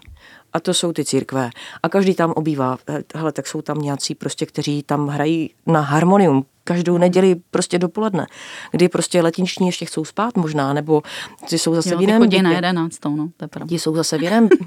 a 0.54 0.60
to 0.60 0.74
jsou 0.74 0.94
ty 0.94 1.06
církve. 1.06 1.50
A 1.84 1.90
každý 1.90 2.14
tam 2.16 2.32
obývá, 2.32 2.78
eh, 2.90 3.04
hele, 3.16 3.32
tak 3.32 3.48
jsou 3.48 3.62
tam 3.62 3.82
nějací 3.82 4.16
prostě, 4.16 4.46
kteří 4.46 4.84
tam 4.84 5.08
hrají 5.08 5.50
na 5.66 5.80
harmonium 5.80 6.46
každou 6.64 6.98
neděli 6.98 7.36
prostě 7.52 7.80
dopoledne, 7.80 8.28
kdy 8.72 8.90
prostě 8.90 9.22
letniční 9.22 9.68
ještě 9.68 9.86
chcou 9.86 10.06
spát 10.06 10.38
možná, 10.38 10.74
nebo 10.74 11.04
ty 11.50 11.58
jsou 11.58 11.76
zase 11.76 11.90
jo, 11.90 11.98
v 11.98 12.02
jiném... 12.02 12.22
chodí 12.22 12.42
na 12.42 12.52
jedenáctou, 12.52 13.16
no, 13.16 13.30
to 13.38 13.44
je 13.44 13.48
pravda. 13.48 13.70
Ti 13.70 13.80
jsou 13.80 13.96
zase 13.96 14.18
v 14.18 14.24
jiném... 14.24 14.50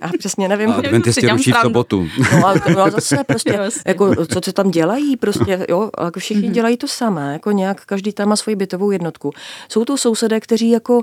A 0.00 0.08
přesně 0.18 0.48
nevím. 0.48 0.70
A 0.70 0.74
adventisti 0.74 1.28
ručí 1.28 1.52
v 1.52 1.56
sobotu. 1.62 2.08
No 2.32 2.46
a, 2.46 2.54
no 2.74 2.82
a 2.82 2.90
zase 2.90 3.24
prostě, 3.26 3.58
jako, 3.86 4.26
co 4.26 4.40
se 4.44 4.52
tam 4.52 4.70
dělají, 4.70 5.16
prostě, 5.16 5.66
jo, 5.68 5.90
a 5.94 6.10
všichni 6.18 6.48
mm-hmm. 6.48 6.52
dělají 6.52 6.76
to 6.76 6.88
samé, 6.88 7.32
jako 7.32 7.50
nějak, 7.50 7.84
každý 7.84 8.12
tam 8.12 8.28
má 8.28 8.36
svoji 8.36 8.56
bytovou 8.56 8.90
jednotku. 8.90 9.32
Jsou 9.68 9.84
to 9.84 9.96
sousedé, 9.96 10.40
kteří 10.40 10.70
jako 10.70 11.02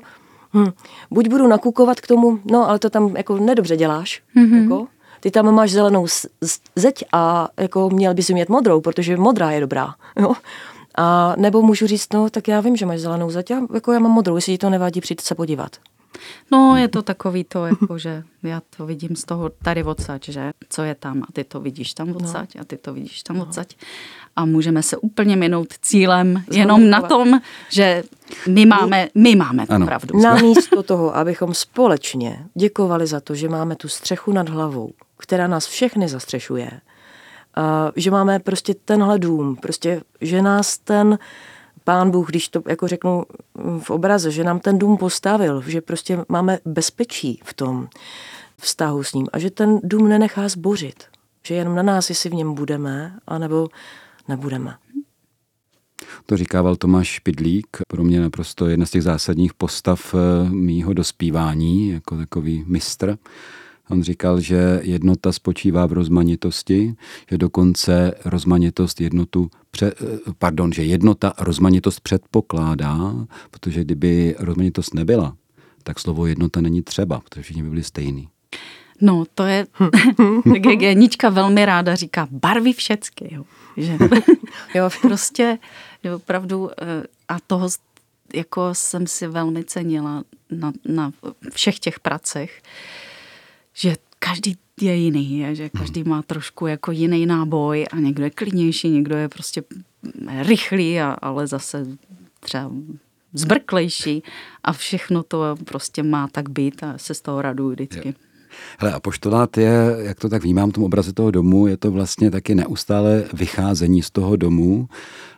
hm, 0.58 0.72
buď 1.12 1.28
budu 1.28 1.48
nakukovat 1.48 2.02
k 2.02 2.08
tomu, 2.08 2.40
no 2.46 2.70
ale 2.70 2.80
to 2.80 2.90
tam 2.90 3.16
jako 3.16 3.38
nedobře 3.38 3.78
děláš, 3.78 4.22
mm-hmm. 4.36 4.62
jako, 4.62 4.88
ty 5.20 5.32
tam 5.32 5.52
máš 5.52 5.72
zelenou 5.72 6.06
zeď 6.76 7.04
a 7.14 7.50
jako 7.58 7.90
měl 7.90 8.14
bys 8.14 8.30
mít 8.30 8.50
modrou, 8.50 8.82
protože 8.82 9.18
modrá 9.18 9.52
je 9.52 9.62
dobrá, 9.62 9.94
jo. 10.20 10.34
A 11.00 11.34
nebo 11.38 11.62
můžu 11.62 11.88
říct, 11.88 12.14
no 12.14 12.30
tak 12.30 12.48
já 12.48 12.62
vím, 12.62 12.76
že 12.76 12.86
máš 12.86 13.00
zelenou 13.00 13.30
zeď, 13.30 13.52
a 13.52 13.62
jako 13.74 13.92
já 13.92 14.00
mám 14.00 14.12
modrou, 14.12 14.36
jestli 14.36 14.54
ti 14.54 14.58
to 14.58 14.70
nevadí, 14.70 15.02
přijď 15.02 15.22
se 15.22 15.36
podívat. 15.36 15.72
No, 16.52 16.78
je 16.78 16.88
to 16.88 17.02
takový 17.02 17.44
to, 17.44 17.66
jako, 17.66 17.98
že 17.98 18.24
já 18.44 18.62
to 18.78 18.86
vidím 18.86 19.16
z 19.16 19.24
toho 19.24 19.50
tady 19.50 19.84
odsaď, 19.84 20.30
že 20.30 20.52
co 20.70 20.84
je 20.84 20.96
tam 20.96 21.24
a 21.24 21.26
ty 21.34 21.44
to 21.44 21.60
vidíš 21.60 21.94
tam 21.94 22.16
odsaď 22.16 22.56
no. 22.56 22.62
a 22.62 22.64
ty 22.64 22.78
to 22.78 22.94
vidíš 22.94 23.24
tam 23.24 23.38
no. 23.38 23.44
odsaď. 23.44 23.76
A 24.38 24.46
můžeme 24.46 24.84
se 24.84 24.98
úplně 24.98 25.36
minout 25.36 25.68
cílem 25.82 26.44
jenom 26.52 26.90
na 26.90 27.02
tom, 27.02 27.42
že 27.70 28.04
my 28.48 28.66
máme, 28.66 29.08
my 29.16 29.36
máme 29.36 29.68
tu 29.68 29.86
pravdu. 29.86 30.22
Namísto 30.22 30.84
toho, 30.84 31.16
abychom 31.16 31.54
společně 31.54 32.46
děkovali 32.56 33.08
za 33.08 33.20
to, 33.20 33.36
že 33.36 33.50
máme 33.50 33.76
tu 33.76 33.88
střechu 33.88 34.32
nad 34.32 34.50
hlavou, 34.50 34.92
která 35.18 35.48
nás 35.48 35.68
všechny 35.68 36.08
zastřešuje, 36.08 36.72
že 37.96 38.12
máme 38.12 38.40
prostě 38.40 38.74
tenhle 38.86 39.20
dům, 39.20 39.56
prostě, 39.56 40.02
že 40.22 40.42
nás 40.42 40.78
ten 40.78 41.20
pán 41.84 42.12
Bůh, 42.12 42.30
když 42.30 42.50
to 42.50 42.62
jako 42.68 42.88
řeknu 42.88 43.24
v 43.80 43.90
obraze, 43.90 44.32
že 44.32 44.44
nám 44.44 44.60
ten 44.60 44.80
dům 44.80 44.98
postavil, 44.98 45.64
že 45.68 45.82
prostě 45.82 46.26
máme 46.30 46.60
bezpečí 46.66 47.42
v 47.44 47.54
tom 47.54 47.88
vztahu 48.58 49.04
s 49.04 49.14
ním 49.14 49.28
a 49.34 49.40
že 49.40 49.52
ten 49.52 49.80
dům 49.84 50.10
nenechá 50.10 50.50
zbořit. 50.50 51.04
Že 51.44 51.56
jenom 51.56 51.76
na 51.76 51.84
nás, 51.84 52.10
jestli 52.10 52.30
v 52.30 52.34
něm 52.34 52.54
budeme, 52.54 53.14
anebo 53.28 53.68
nebudeme. 54.28 54.76
To 56.26 56.38
říkával 56.38 56.76
Tomáš 56.76 57.08
Špidlík, 57.08 57.68
pro 57.88 58.04
mě 58.04 58.20
naprosto 58.20 58.68
jedna 58.68 58.86
z 58.86 58.92
těch 58.92 59.04
zásadních 59.04 59.54
postav 59.54 60.16
eh, 60.16 60.50
mýho 60.50 60.94
dospívání, 60.94 61.90
jako 61.90 62.18
takový 62.18 62.64
mistr. 62.68 63.18
On 63.90 64.04
říkal, 64.04 64.40
že 64.42 64.80
jednota 64.84 65.32
spočívá 65.32 65.86
v 65.86 65.94
rozmanitosti, 65.94 66.96
že 67.30 67.38
dokonce 67.38 68.14
rozmanitost 68.26 69.02
jednotu, 69.02 69.50
pře, 69.72 69.94
pardon, 70.40 70.74
že 70.74 70.84
jednota 70.84 71.34
rozmanitost 71.40 72.02
předpokládá, 72.02 73.14
protože 73.52 73.84
kdyby 73.84 74.36
rozmanitost 74.40 74.94
nebyla, 74.94 75.36
tak 75.84 76.00
slovo 76.00 76.26
jednota 76.26 76.62
není 76.62 76.82
třeba, 76.82 77.20
protože 77.20 77.42
všichni 77.42 77.64
by 77.64 77.70
byli 77.70 77.84
stejný. 77.84 78.30
No, 79.02 79.24
to 79.36 79.44
je, 79.44 79.68
Genička 80.76 81.30
velmi 81.30 81.66
ráda 81.66 81.96
říká, 81.96 82.28
barvy 82.32 82.74
všecky, 82.74 83.36
jo. 83.36 83.44
Že, 83.78 83.98
jo, 84.76 84.90
prostě 85.02 85.58
opravdu 86.16 86.70
eh, 86.82 87.04
a 87.28 87.40
toho 87.40 87.70
jako 88.34 88.70
jsem 88.74 89.08
si 89.08 89.28
velmi 89.28 89.64
cenila 89.64 90.24
na, 90.52 90.74
na 90.86 91.12
všech 91.54 91.80
těch 91.80 92.00
pracech, 92.00 92.62
že 93.74 93.96
každý 94.20 94.58
je 94.82 94.96
jiný, 94.96 95.40
je, 95.40 95.56
že 95.56 95.70
každý 95.70 96.04
má 96.04 96.22
trošku 96.22 96.68
jako 96.68 96.92
jiný 96.92 97.26
náboj 97.26 97.86
a 97.92 97.96
někdo 97.96 98.24
je 98.24 98.30
klidnější, 98.30 98.90
někdo 98.90 99.16
je 99.16 99.30
prostě 99.30 99.64
rychlý, 100.42 101.00
a, 101.00 101.12
ale 101.12 101.48
zase 101.48 101.86
třeba 102.40 102.72
zbrklejší 103.34 104.24
a 104.64 104.74
všechno 104.74 105.24
to 105.24 105.56
prostě 105.66 106.04
má 106.04 106.28
tak 106.28 106.50
být 106.50 106.84
a 106.84 106.98
se 106.98 107.14
z 107.14 107.22
toho 107.22 107.42
raduju 107.42 107.70
vždycky. 107.70 108.16
Hele, 108.80 108.94
a 108.94 109.00
poštolát 109.00 109.58
je, 109.58 109.96
jak 110.00 110.20
to 110.20 110.30
tak 110.30 110.44
vnímám 110.44 110.70
v 110.70 110.74
tom 110.74 110.84
obraze 110.84 111.14
toho 111.14 111.32
domu, 111.32 111.68
je 111.68 111.78
to 111.78 111.92
vlastně 111.92 112.32
taky 112.32 112.56
neustále 112.56 113.24
vycházení 113.34 114.02
z 114.02 114.12
toho 114.12 114.36
domu 114.36 114.88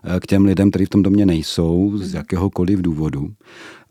eh, 0.03 0.19
k 0.19 0.27
těm 0.27 0.45
lidem, 0.45 0.69
kteří 0.69 0.85
v 0.85 0.89
tom 0.89 1.03
domě 1.03 1.25
nejsou, 1.25 1.97
z 1.97 2.13
jakéhokoliv 2.13 2.81
důvodu. 2.81 3.29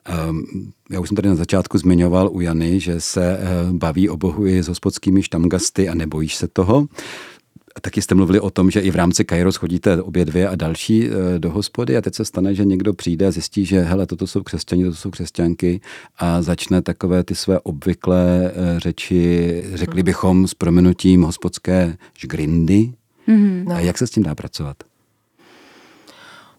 Ehm, 0.09 0.45
já 0.91 1.01
už 1.01 1.09
jsem 1.09 1.17
tady 1.17 1.29
na 1.29 1.35
začátku 1.35 1.79
zmiňoval 1.79 2.31
u 2.33 2.41
Jany, 2.41 2.81
že 2.81 3.01
se 3.01 3.39
eh, 3.39 3.73
baví 3.73 4.09
o 4.09 4.17
Bohu 4.17 4.47
i 4.47 4.63
s 4.63 4.69
hospodskými 4.69 5.23
štamgasty 5.23 5.89
a 5.89 5.95
nebojíš 5.95 6.37
se 6.37 6.49
toho. 6.49 6.87
Taky 7.81 8.03
jste 8.03 8.15
mluvili 8.15 8.41
o 8.41 8.51
tom, 8.51 8.71
že 8.71 8.81
i 8.81 8.91
v 8.91 8.97
rámci 8.97 9.25
Kairos 9.25 9.57
chodíte 9.57 10.03
obě 10.03 10.25
dvě 10.25 10.49
a 10.49 10.57
další 10.57 11.09
eh, 11.09 11.39
do 11.39 11.51
hospody 11.51 11.97
a 11.97 12.01
teď 12.01 12.15
se 12.15 12.25
stane, 12.25 12.55
že 12.55 12.65
někdo 12.65 12.95
přijde 12.95 13.27
a 13.27 13.31
zjistí, 13.31 13.65
že 13.65 13.81
hele, 13.81 14.07
toto 14.07 14.27
jsou 14.27 14.43
křesťani, 14.43 14.85
toto 14.85 14.97
jsou 14.97 15.11
křesťanky 15.11 15.81
a 16.19 16.43
začne 16.43 16.83
takové 16.83 17.25
ty 17.25 17.35
své 17.35 17.61
obvyklé 17.61 18.53
eh, 18.55 18.81
řeči, 18.81 19.65
řekli 19.75 20.03
bychom 20.03 20.49
s 20.49 20.55
prominutím 20.55 21.23
hospodské 21.23 21.97
žgrindy. 22.19 22.93
Mm-hmm. 23.29 23.75
A 23.75 23.81
jak 23.81 23.99
se 23.99 24.07
s 24.07 24.11
tím 24.11 24.23
dá 24.23 24.35
pracovat? 24.35 24.77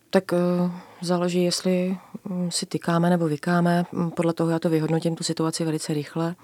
Tak 0.09 0.31
uh, 0.31 0.71
záleží, 1.01 1.43
jestli 1.43 1.97
um, 2.29 2.51
si 2.51 2.65
tykáme 2.65 3.09
nebo 3.09 3.27
vykáme. 3.27 3.85
Podle 4.15 4.33
toho 4.33 4.49
já 4.49 4.59
to 4.59 4.69
vyhodnotím 4.69 5.15
tu 5.15 5.23
situaci 5.23 5.65
velice 5.65 5.93
rychle. 5.93 6.35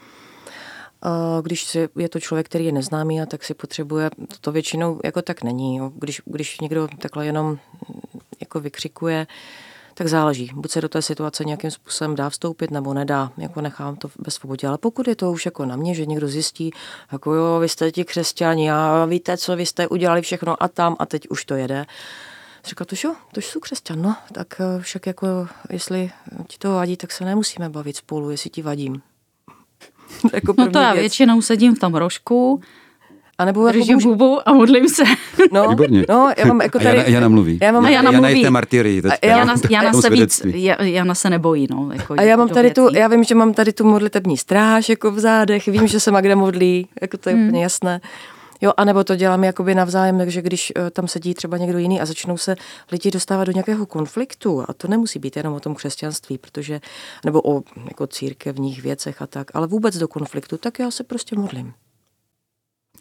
Když 1.41 1.77
je 1.95 2.09
to 2.09 2.19
člověk, 2.19 2.45
který 2.45 2.65
je 2.65 2.71
neznámý, 2.71 3.21
a 3.21 3.25
tak 3.25 3.43
si 3.43 3.53
potřebuje, 3.53 4.09
to 4.41 4.51
většinou 4.51 4.99
jako 5.03 5.21
tak 5.21 5.43
není. 5.43 5.79
Když, 5.95 6.21
když 6.25 6.59
někdo 6.59 6.87
takhle 6.99 7.25
jenom 7.25 7.57
jako 8.39 8.59
vykřikuje, 8.59 9.27
tak 9.93 10.07
záleží. 10.07 10.51
Buď 10.55 10.71
se 10.71 10.81
do 10.81 10.89
té 10.89 11.01
situace 11.01 11.45
nějakým 11.45 11.71
způsobem 11.71 12.15
dá 12.15 12.29
vstoupit, 12.29 12.71
nebo 12.71 12.93
nedá. 12.93 13.31
Jako 13.37 13.61
nechám 13.61 13.95
to 13.95 14.09
ve 14.17 14.31
svobodě. 14.31 14.67
Ale 14.67 14.77
pokud 14.77 15.07
je 15.07 15.15
to 15.15 15.31
už 15.31 15.45
jako 15.45 15.65
na 15.65 15.75
mě, 15.75 15.95
že 15.95 16.05
někdo 16.05 16.27
zjistí, 16.27 16.71
jako 17.11 17.33
jo, 17.33 17.59
vy 17.59 17.69
jste 17.69 17.91
ti 17.91 18.05
křesťani 18.05 18.71
a 18.71 19.05
víte, 19.05 19.37
co 19.37 19.55
vy 19.55 19.65
jste 19.65 19.87
udělali 19.87 20.21
všechno 20.21 20.63
a 20.63 20.67
tam 20.67 20.95
a 20.99 21.05
teď 21.05 21.27
už 21.29 21.45
to 21.45 21.55
jede. 21.55 21.85
Říkal, 22.65 22.85
to 22.85 22.95
jo, 23.03 23.15
to 23.33 23.41
jsou 23.41 23.59
křesťan, 23.59 24.01
no, 24.01 24.15
tak 24.31 24.61
eh, 24.61 24.81
však 24.81 25.05
jako, 25.05 25.47
jestli 25.69 26.11
ti 26.47 26.57
to 26.57 26.73
vadí, 26.73 26.97
tak 26.97 27.11
se 27.11 27.25
nemusíme 27.25 27.69
bavit 27.69 27.97
spolu, 27.97 28.29
jestli 28.29 28.49
ti 28.49 28.61
vadím 28.61 29.01
jako 30.33 30.53
no 30.57 30.71
to 30.71 30.79
já 30.79 30.93
věc. 30.93 31.01
většinou 31.01 31.41
sedím 31.41 31.75
v 31.75 31.79
tom 31.79 31.95
rožku, 31.95 32.61
a 33.37 33.45
nebo 33.45 33.67
jako 33.67 33.79
Držím 33.79 33.95
můžu... 33.95 34.09
hubu 34.09 34.49
a 34.49 34.53
modlím 34.53 34.89
se. 34.89 35.03
No, 35.51 35.69
Výborně. 35.69 36.05
no, 36.09 36.31
já 36.37 36.45
mám 36.45 36.61
jako 36.61 36.79
tady... 36.79 36.89
A 36.89 36.93
Jana, 36.93 37.09
Jana 37.09 37.27
mluví. 37.27 37.59
Já 37.61 37.71
mám, 37.71 37.85
a 37.85 37.89
Jana, 37.89 38.11
Jana 38.11 38.19
mluví. 38.19 38.41
Jana 38.41 38.51
martyrii. 38.51 39.01
Jana, 39.23 39.55
Jana, 39.69 39.93
se 39.93 40.09
víc, 40.09 40.41
Jana 40.79 41.15
se 41.15 41.29
nebojí, 41.29 41.67
no. 41.71 41.89
Jako 41.93 42.15
a 42.17 42.21
já 42.21 42.37
mám 42.37 42.49
tady 42.49 42.71
tu, 42.71 42.89
já 42.93 43.07
vím, 43.07 43.23
že 43.23 43.35
mám 43.35 43.53
tady 43.53 43.73
tu 43.73 43.83
modlitební 43.83 44.37
stráž 44.37 44.89
jako 44.89 45.11
v 45.11 45.19
zádech, 45.19 45.67
vím, 45.67 45.87
že 45.87 45.99
se 45.99 46.11
Magda 46.11 46.35
modlí, 46.35 46.87
jako 47.01 47.17
to 47.17 47.29
je 47.29 47.35
hmm. 47.35 47.47
úplně 47.47 47.63
jasné. 47.63 48.01
Jo, 48.61 48.73
anebo 48.77 49.03
to 49.03 49.15
dělám 49.15 49.43
jakoby 49.43 49.75
navzájem, 49.75 50.17
takže 50.17 50.41
když 50.41 50.73
uh, 50.77 50.89
tam 50.89 51.07
sedí 51.07 51.33
třeba 51.33 51.57
někdo 51.57 51.77
jiný 51.77 52.01
a 52.01 52.05
začnou 52.05 52.37
se 52.37 52.55
lidi 52.91 53.11
dostávat 53.11 53.43
do 53.43 53.51
nějakého 53.51 53.85
konfliktu, 53.85 54.63
a 54.67 54.73
to 54.73 54.87
nemusí 54.87 55.19
být 55.19 55.37
jenom 55.37 55.53
o 55.53 55.59
tom 55.59 55.75
křesťanství, 55.75 56.37
protože, 56.37 56.81
nebo 57.25 57.41
o 57.41 57.63
jako 57.87 58.07
církevních 58.07 58.81
věcech 58.81 59.21
a 59.21 59.27
tak, 59.27 59.51
ale 59.53 59.67
vůbec 59.67 59.97
do 59.97 60.07
konfliktu, 60.07 60.57
tak 60.57 60.79
já 60.79 60.91
se 60.91 61.03
prostě 61.03 61.35
modlím. 61.35 61.73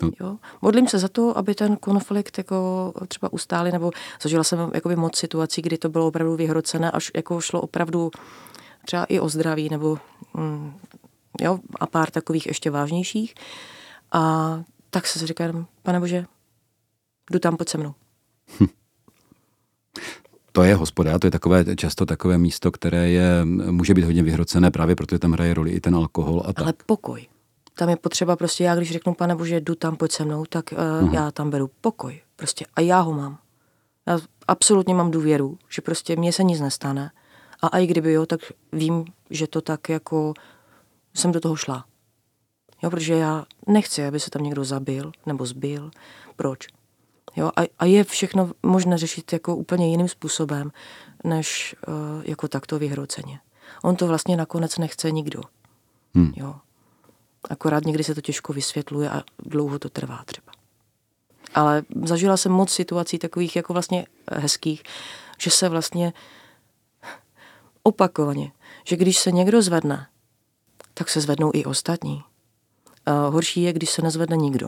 No. 0.03 0.11
Jo? 0.21 0.37
Modlím 0.63 0.89
se 0.89 0.99
za 0.99 1.09
to, 1.09 1.39
aby 1.39 1.55
ten 1.55 1.77
konflikt 1.77 2.39
jako 2.39 2.93
třeba 3.09 3.33
ustáli, 3.33 3.73
nebo 3.73 3.91
zažila 4.23 4.45
jsem 4.45 4.71
jakoby 4.75 4.97
moc 4.97 5.17
situací, 5.17 5.63
kdy 5.63 5.79
to 5.79 5.89
bylo 5.89 6.07
opravdu 6.07 6.37
vyhrocené, 6.37 6.91
až 6.91 7.11
jako 7.17 7.41
šlo 7.41 7.61
opravdu 7.61 8.11
třeba 8.87 9.05
i 9.05 9.21
o 9.21 9.29
zdraví, 9.29 9.69
nebo 9.69 9.99
mm, 10.35 10.75
jo, 11.41 11.59
a 11.81 11.87
pár 11.87 12.11
takových 12.11 12.47
ještě 12.47 12.71
vážnějších. 12.71 13.35
A 14.13 14.63
tak 14.95 15.07
se 15.07 15.27
říkám, 15.27 15.67
pane 15.83 16.01
bože, 16.01 16.27
jdu 17.31 17.39
tam, 17.39 17.57
pojď 17.57 17.69
se 17.69 17.79
mnou. 17.79 17.95
Hm. 18.61 18.67
To 20.53 20.63
je 20.63 20.75
hospoda, 20.75 21.19
to 21.19 21.27
je 21.27 21.31
takové, 21.31 21.77
často 21.77 22.07
takové 22.07 22.39
místo, 22.39 22.71
které 22.71 23.11
je, 23.11 23.45
může 23.45 23.95
být 23.95 24.05
hodně 24.05 24.23
vyhrocené 24.23 24.71
právě 24.71 24.97
protože 24.97 25.19
tam 25.19 25.33
hraje 25.33 25.55
roli 25.55 25.71
i 25.71 25.81
ten 25.81 25.97
alkohol 25.97 26.43
a 26.47 26.53
tak. 26.53 26.63
Ale 26.63 26.73
pokoj. 26.87 27.27
Tam 27.75 27.89
je 27.89 27.97
potřeba 27.97 28.37
prostě, 28.37 28.65
já 28.65 28.77
když 28.77 28.93
řeknu, 28.93 29.15
pane 29.15 29.37
bože, 29.37 29.61
jdu 29.61 29.75
tam, 29.75 29.97
pojď 29.97 30.13
se 30.13 30.25
mnou, 30.25 30.45
tak 30.45 30.73
uh, 30.73 30.79
uh-huh. 30.79 31.15
já 31.15 31.31
tam 31.31 31.51
beru 31.51 31.71
pokoj. 31.81 32.21
Prostě 32.37 32.67
a 32.75 32.81
já 32.81 33.01
ho 33.01 33.13
mám. 33.13 33.39
Já 34.07 34.19
absolutně 34.49 34.95
mám 34.95 35.11
důvěru, 35.11 35.59
že 35.69 35.83
prostě 35.83 36.17
mně 36.17 36.33
se 36.33 36.45
nic 36.45 36.61
nestane. 36.61 37.11
A 37.63 37.79
i 37.79 37.87
kdyby 37.87 38.13
jo, 38.13 38.27
tak 38.27 38.41
vím, 38.73 39.05
že 39.31 39.47
to 39.47 39.61
tak 39.61 39.89
jako 39.89 40.35
jsem 41.15 41.33
do 41.33 41.41
toho 41.41 41.57
šla. 41.57 41.85
Jo, 42.85 42.91
protože 42.91 43.15
já 43.15 43.45
nechci, 43.67 44.07
aby 44.07 44.21
se 44.21 44.31
tam 44.31 44.43
někdo 44.43 44.65
zabil 44.65 45.13
nebo 45.27 45.47
zbil. 45.47 45.91
Proč? 46.37 46.67
Jo, 47.37 47.51
a, 47.57 47.61
a 47.79 47.85
je 47.85 48.05
všechno 48.05 48.51
možné 48.63 48.99
řešit 48.99 49.33
jako 49.33 49.57
úplně 49.57 49.91
jiným 49.91 50.09
způsobem, 50.09 50.73
než 51.25 51.77
uh, 51.89 51.95
jako 52.25 52.49
takto 52.49 52.79
vyhroceně. 52.79 53.41
On 53.83 53.97
to 53.97 54.07
vlastně 54.07 54.37
nakonec 54.37 54.79
nechce 54.79 55.11
nikdo. 55.11 55.43
Hmm. 56.15 56.33
Jo. 56.37 56.55
Akorát 57.51 57.85
někdy 57.85 58.05
se 58.05 58.15
to 58.15 58.21
těžko 58.21 58.53
vysvětluje 58.53 59.11
a 59.11 59.23
dlouho 59.39 59.79
to 59.79 59.89
trvá 59.89 60.23
třeba. 60.25 60.53
Ale 61.55 61.83
zažila 62.05 62.37
jsem 62.37 62.53
moc 62.53 62.73
situací 62.73 63.19
takových 63.19 63.57
jako 63.57 63.73
vlastně 63.73 64.07
hezkých, 64.33 64.83
že 65.39 65.51
se 65.51 65.69
vlastně 65.69 66.13
opakovaně, 67.83 68.53
že 68.85 68.97
když 68.97 69.19
se 69.19 69.33
někdo 69.33 69.63
zvedne, 69.63 70.07
tak 70.95 71.09
se 71.09 71.21
zvednou 71.21 71.51
i 71.55 71.65
ostatní. 71.65 72.23
Uh, 73.09 73.35
horší 73.35 73.63
je, 73.63 73.73
když 73.73 73.91
se 73.91 74.03
nezvedne 74.03 74.37
nikdo. 74.37 74.67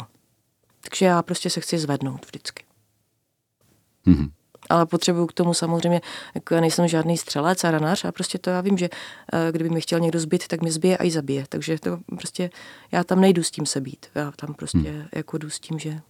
Takže 0.81 1.07
já 1.07 1.23
prostě 1.23 1.51
se 1.51 1.61
chci 1.61 1.79
zvednout 1.79 2.27
vždycky. 2.27 2.65
Mm-hmm. 4.07 4.31
Ale 4.69 4.87
potřebuju 4.87 5.27
k 5.27 5.33
tomu 5.33 5.55
samozřejmě, 5.55 6.01
jako 6.35 6.55
já 6.55 6.61
nejsem 6.61 6.89
žádný 6.89 7.19
střelec 7.19 7.65
a 7.65 7.71
ranář 7.71 8.05
a 8.05 8.13
prostě 8.13 8.39
to 8.39 8.51
já 8.51 8.61
vím, 8.61 8.79
že 8.79 8.89
uh, 8.89 9.39
kdyby 9.51 9.71
mi 9.71 9.81
chtěl 9.81 10.01
někdo 10.01 10.21
zbyt, 10.21 10.49
tak 10.49 10.61
mě 10.61 10.73
zbije 10.73 10.99
a 10.99 11.05
i 11.05 11.11
zabije. 11.11 11.45
Takže 11.49 11.79
to 11.79 11.99
prostě, 12.17 12.51
já 12.93 13.05
tam 13.05 13.21
nejdu 13.21 13.43
s 13.43 13.51
tím 13.51 13.67
se 13.67 13.81
být. 13.81 14.07
Já 14.15 14.31
tam 14.31 14.55
prostě 14.55 14.79
mm. 14.79 15.05
jako 15.15 15.39
jdu 15.39 15.51
s 15.51 15.61
tím, 15.61 15.79
že 15.79 16.01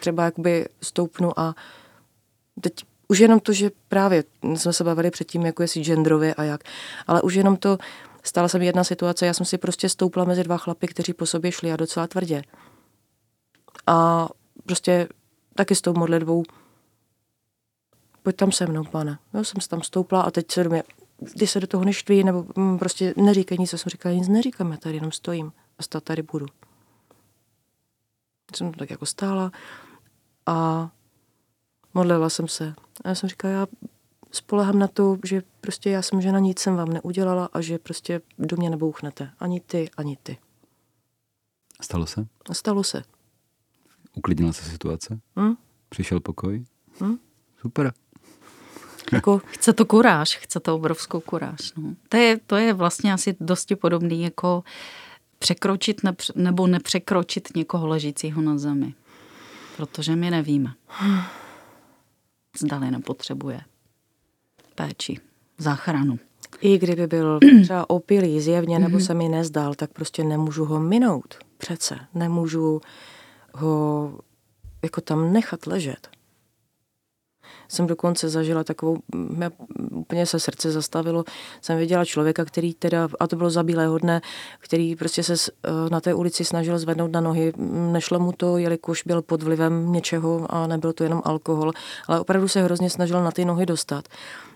třeba 0.00 0.24
jakoby 0.24 0.68
stoupnu 0.82 1.40
a 1.40 1.54
teď 2.60 2.84
už 3.08 3.18
jenom 3.18 3.40
to, 3.40 3.52
že 3.52 3.70
právě 3.88 4.24
jsme 4.54 4.72
se 4.72 4.84
bavili 4.84 5.10
předtím, 5.10 5.46
jako 5.46 5.62
jestli 5.62 5.84
genderově 5.84 6.34
a 6.34 6.42
jak, 6.42 6.60
ale 7.06 7.22
už 7.22 7.34
jenom 7.34 7.56
to, 7.56 7.78
Stala 8.22 8.48
se 8.48 8.58
mi 8.58 8.66
jedna 8.66 8.84
situace, 8.84 9.26
já 9.26 9.34
jsem 9.34 9.46
si 9.46 9.58
prostě 9.58 9.88
stoupla 9.88 10.24
mezi 10.24 10.44
dva 10.44 10.58
chlapy, 10.58 10.86
kteří 10.86 11.12
po 11.12 11.26
sobě 11.26 11.52
šli 11.52 11.72
a 11.72 11.76
docela 11.76 12.06
tvrdě. 12.06 12.42
A 13.86 14.28
prostě 14.66 15.08
taky 15.54 15.74
s 15.74 15.80
tou 15.80 15.94
modlitbou 15.94 16.42
pojď 18.22 18.36
tam 18.36 18.52
se 18.52 18.66
mnou, 18.66 18.84
pane. 18.84 19.18
Já 19.32 19.44
jsem 19.44 19.60
se 19.60 19.68
tam 19.68 19.82
stoupla 19.82 20.22
a 20.22 20.30
teď 20.30 20.50
se 20.50 20.64
do 20.64 20.70
mě, 20.70 20.82
ty 21.38 21.46
se 21.46 21.60
do 21.60 21.66
toho 21.66 21.84
neštví, 21.84 22.24
nebo 22.24 22.46
mm, 22.56 22.78
prostě 22.78 23.14
neříkej 23.16 23.58
nic, 23.58 23.72
já 23.72 23.78
jsem 23.78 23.90
říkala, 23.90 24.14
nic 24.14 24.28
neříkám, 24.28 24.70
já 24.70 24.76
tady 24.76 24.94
jenom 24.94 25.12
stojím 25.12 25.52
a 25.78 25.82
stát 25.82 26.04
tady 26.04 26.22
budu. 26.22 26.46
Jsem 28.56 28.72
tak 28.72 28.90
jako 28.90 29.06
stála 29.06 29.52
a 30.46 30.88
modlila 31.94 32.30
jsem 32.30 32.48
se. 32.48 32.74
A 33.04 33.08
já 33.08 33.14
jsem 33.14 33.28
říkala, 33.28 33.54
já 33.54 33.66
spolehám 34.32 34.78
na 34.78 34.88
to, 34.88 35.16
že 35.24 35.42
prostě 35.60 35.90
já 35.90 36.02
jsem 36.02 36.20
žena, 36.20 36.38
nic 36.38 36.58
jsem 36.58 36.76
vám 36.76 36.88
neudělala 36.88 37.48
a 37.52 37.60
že 37.60 37.78
prostě 37.78 38.20
do 38.38 38.56
mě 38.56 38.70
nebouchnete. 38.70 39.30
Ani 39.40 39.60
ty, 39.60 39.90
ani 39.96 40.16
ty. 40.22 40.38
Stalo 41.80 42.06
se? 42.06 42.26
Stalo 42.52 42.84
se. 42.84 43.02
Uklidnila 44.14 44.52
se 44.52 44.70
situace? 44.70 45.20
Hmm? 45.36 45.56
Přišel 45.88 46.20
pokoj? 46.20 46.64
Hmm? 47.00 47.18
Super. 47.60 47.92
Jako... 49.12 49.38
Chce 49.46 49.72
to 49.72 49.84
kuráž, 49.84 50.36
chce 50.36 50.60
to 50.60 50.74
obrovskou 50.74 51.20
kuráž. 51.20 51.72
No. 51.76 51.94
To, 52.08 52.16
je, 52.16 52.40
to 52.46 52.56
je 52.56 52.72
vlastně 52.72 53.12
asi 53.12 53.36
dosti 53.40 53.76
podobný 53.76 54.22
jako 54.22 54.64
překročit 55.38 56.02
nepře- 56.02 56.32
nebo 56.36 56.66
nepřekročit 56.66 57.48
někoho 57.56 57.86
ležícího 57.86 58.42
na 58.42 58.58
zemi. 58.58 58.94
Protože 59.76 60.16
my 60.16 60.30
nevíme. 60.30 60.74
Zdali 62.58 62.90
nepotřebuje 62.90 63.60
péči, 64.86 65.16
záchranu. 65.58 66.18
I 66.60 66.78
kdyby 66.78 67.06
byl 67.06 67.38
třeba 67.62 67.90
opilý 67.90 68.40
zjevně, 68.40 68.78
nebo 68.78 68.96
mhm. 68.96 69.06
se 69.06 69.14
mi 69.14 69.28
nezdal, 69.28 69.74
tak 69.74 69.92
prostě 69.92 70.24
nemůžu 70.24 70.64
ho 70.64 70.80
minout. 70.80 71.34
Přece 71.58 71.98
nemůžu 72.14 72.80
ho 73.54 74.12
jako 74.82 75.00
tam 75.00 75.32
nechat 75.32 75.66
ležet 75.66 76.08
jsem 77.70 77.86
dokonce 77.86 78.28
zažila 78.28 78.64
takovou, 78.64 78.98
mě 79.14 79.50
úplně 79.90 80.26
se 80.26 80.40
srdce 80.40 80.70
zastavilo, 80.70 81.24
jsem 81.60 81.78
viděla 81.78 82.04
člověka, 82.04 82.44
který 82.44 82.74
teda, 82.74 83.08
a 83.20 83.26
to 83.26 83.36
bylo 83.36 83.50
za 83.50 83.62
bílého 83.62 83.98
dne, 83.98 84.20
který 84.58 84.96
prostě 84.96 85.22
se 85.22 85.34
eh, 85.34 85.70
na 85.90 86.00
té 86.00 86.14
ulici 86.14 86.44
snažil 86.44 86.78
zvednout 86.78 87.12
na 87.12 87.20
nohy. 87.20 87.52
Nešlo 87.92 88.18
mu 88.18 88.32
to, 88.32 88.58
jelikož 88.58 89.02
byl 89.06 89.22
pod 89.22 89.42
vlivem 89.42 89.92
něčeho 89.92 90.46
a 90.48 90.66
nebyl 90.66 90.92
to 90.92 91.04
jenom 91.04 91.22
alkohol, 91.24 91.72
ale 92.08 92.20
opravdu 92.20 92.48
se 92.48 92.62
hrozně 92.62 92.90
snažil 92.90 93.24
na 93.24 93.30
ty 93.30 93.44
nohy 93.44 93.66
dostat. 93.66 94.08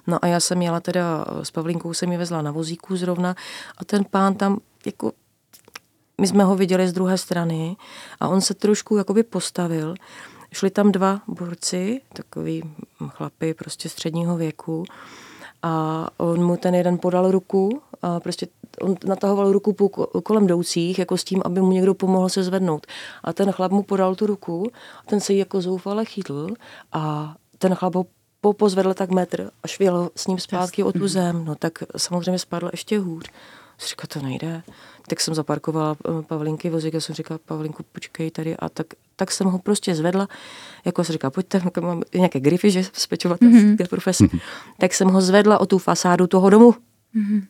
No 0.07 0.19
a 0.23 0.27
já 0.27 0.41
jsem 0.41 0.63
jela 0.63 0.81
teda 0.81 1.25
s 1.43 1.51
Pavlínkou, 1.51 1.95
jsem 1.95 2.13
ji 2.13 2.19
vezla 2.19 2.43
na 2.43 2.51
vozíku 2.51 2.97
zrovna 2.97 3.35
a 3.79 3.85
ten 3.85 4.05
pán 4.11 4.35
tam 4.35 4.59
jako 4.87 5.13
my 6.21 6.27
jsme 6.27 6.45
ho 6.45 6.57
viděli 6.57 6.89
z 6.89 6.93
druhé 6.93 7.19
strany 7.19 7.77
a 8.21 8.29
on 8.29 8.41
se 8.41 8.55
trošku 8.55 8.97
jakoby 8.97 9.23
postavil. 9.23 9.95
Šli 10.55 10.71
tam 10.71 10.93
dva 10.93 11.21
borci, 11.29 12.01
takový 12.13 12.63
chlapy 13.09 13.55
prostě 13.55 13.89
středního 13.89 14.37
věku 14.37 14.85
a 15.63 16.07
on 16.17 16.45
mu 16.45 16.57
ten 16.57 16.75
jeden 16.75 16.99
podal 16.99 17.31
ruku 17.31 17.83
a 18.03 18.21
prostě 18.21 18.47
on 18.81 18.97
natahoval 19.07 19.53
ruku 19.53 19.91
kolem 20.23 20.45
jdoucích, 20.45 20.99
jako 20.99 21.17
s 21.17 21.25
tím, 21.25 21.43
aby 21.45 21.61
mu 21.61 21.73
někdo 21.73 21.95
pomohl 21.95 22.29
se 22.29 22.43
zvednout. 22.43 22.87
A 23.25 23.33
ten 23.33 23.53
chlap 23.53 23.73
mu 23.73 23.83
podal 23.83 24.15
tu 24.15 24.27
ruku, 24.27 24.71
a 24.99 25.03
ten 25.07 25.21
se 25.21 25.33
jí 25.33 25.39
jako 25.39 25.61
zoufale 25.61 26.05
chytl 26.05 26.49
a 26.93 27.35
ten 27.59 27.75
chlap 27.75 27.95
ho 27.95 28.07
popozvedl 28.41 28.95
tak 28.95 29.11
metr 29.11 29.51
a 29.63 29.69
švěl 29.69 30.11
s 30.17 30.27
ním 30.27 30.39
zpátky 30.39 30.83
o 30.83 30.93
tu 30.93 31.09
zem, 31.09 31.45
no 31.45 31.55
tak 31.55 31.73
samozřejmě 31.97 32.39
spadl 32.39 32.71
ještě 32.73 32.99
hůř. 32.99 33.31
Říkal, 33.89 34.07
to 34.13 34.27
nejde. 34.27 34.63
Tak 35.09 35.21
jsem 35.21 35.35
zaparkovala 35.35 35.97
eh, 36.05 36.23
Pavlinky 36.23 36.71
vozík 36.71 36.95
a 36.95 37.01
jsem 37.01 37.15
říkala, 37.15 37.39
Pavlinku, 37.45 37.83
počkej 37.93 38.31
tady. 38.31 38.57
A 38.57 38.69
tak, 38.69 38.87
tak 39.17 39.31
jsem 39.31 39.47
ho 39.47 39.59
prostě 39.59 39.95
zvedla, 39.95 40.29
jako 40.85 41.05
jsem 41.05 41.13
říkala, 41.13 41.31
pojďte, 41.31 41.63
mám 41.81 42.03
nějaké 42.15 42.41
grify, 42.41 42.71
že 42.71 42.83
zpečovat 42.93 43.41
mm-hmm. 43.41 43.89
profese. 43.89 44.25
Mm-hmm. 44.25 44.41
Tak 44.79 44.95
jsem 44.95 45.09
ho 45.09 45.21
zvedla 45.21 45.61
o 45.61 45.67
tu 45.67 45.79
fasádu 45.79 46.27
toho 46.27 46.51
domu. 46.51 46.75
Mm-hmm 47.15 47.43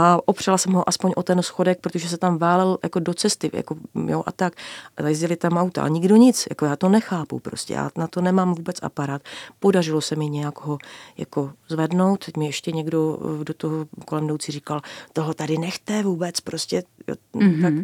a 0.00 0.28
opřela 0.28 0.58
jsem 0.58 0.72
ho 0.72 0.88
aspoň 0.88 1.12
o 1.16 1.22
ten 1.22 1.42
schodek, 1.42 1.80
protože 1.80 2.08
se 2.08 2.18
tam 2.18 2.38
válel 2.38 2.78
jako 2.82 2.98
do 2.98 3.14
cesty, 3.14 3.50
jako, 3.52 3.76
jo, 4.06 4.22
a 4.26 4.32
tak. 4.32 4.52
A 4.96 5.08
jezdili 5.08 5.36
tam 5.36 5.56
auta 5.56 5.82
a 5.82 5.88
nikdo 5.88 6.16
nic, 6.16 6.46
jako 6.50 6.64
já 6.64 6.76
to 6.76 6.88
nechápu 6.88 7.38
prostě, 7.38 7.74
já 7.74 7.90
na 7.96 8.06
to 8.06 8.20
nemám 8.20 8.54
vůbec 8.54 8.76
aparát. 8.82 9.22
Podařilo 9.60 10.00
se 10.00 10.16
mi 10.16 10.28
nějak 10.28 10.60
ho 10.60 10.78
jako 11.16 11.52
zvednout, 11.68 12.24
teď 12.24 12.36
mi 12.36 12.46
ještě 12.46 12.72
někdo 12.72 13.18
eh, 13.40 13.44
do 13.44 13.54
toho 13.54 13.86
kolem 14.04 14.24
jdoucí 14.24 14.52
říkal, 14.52 14.80
toho 15.12 15.34
tady 15.34 15.58
nechte 15.58 16.02
vůbec, 16.02 16.40
prostě, 16.40 16.82
jo, 17.08 17.14
mm-hmm. 17.34 17.62
tak, 17.62 17.74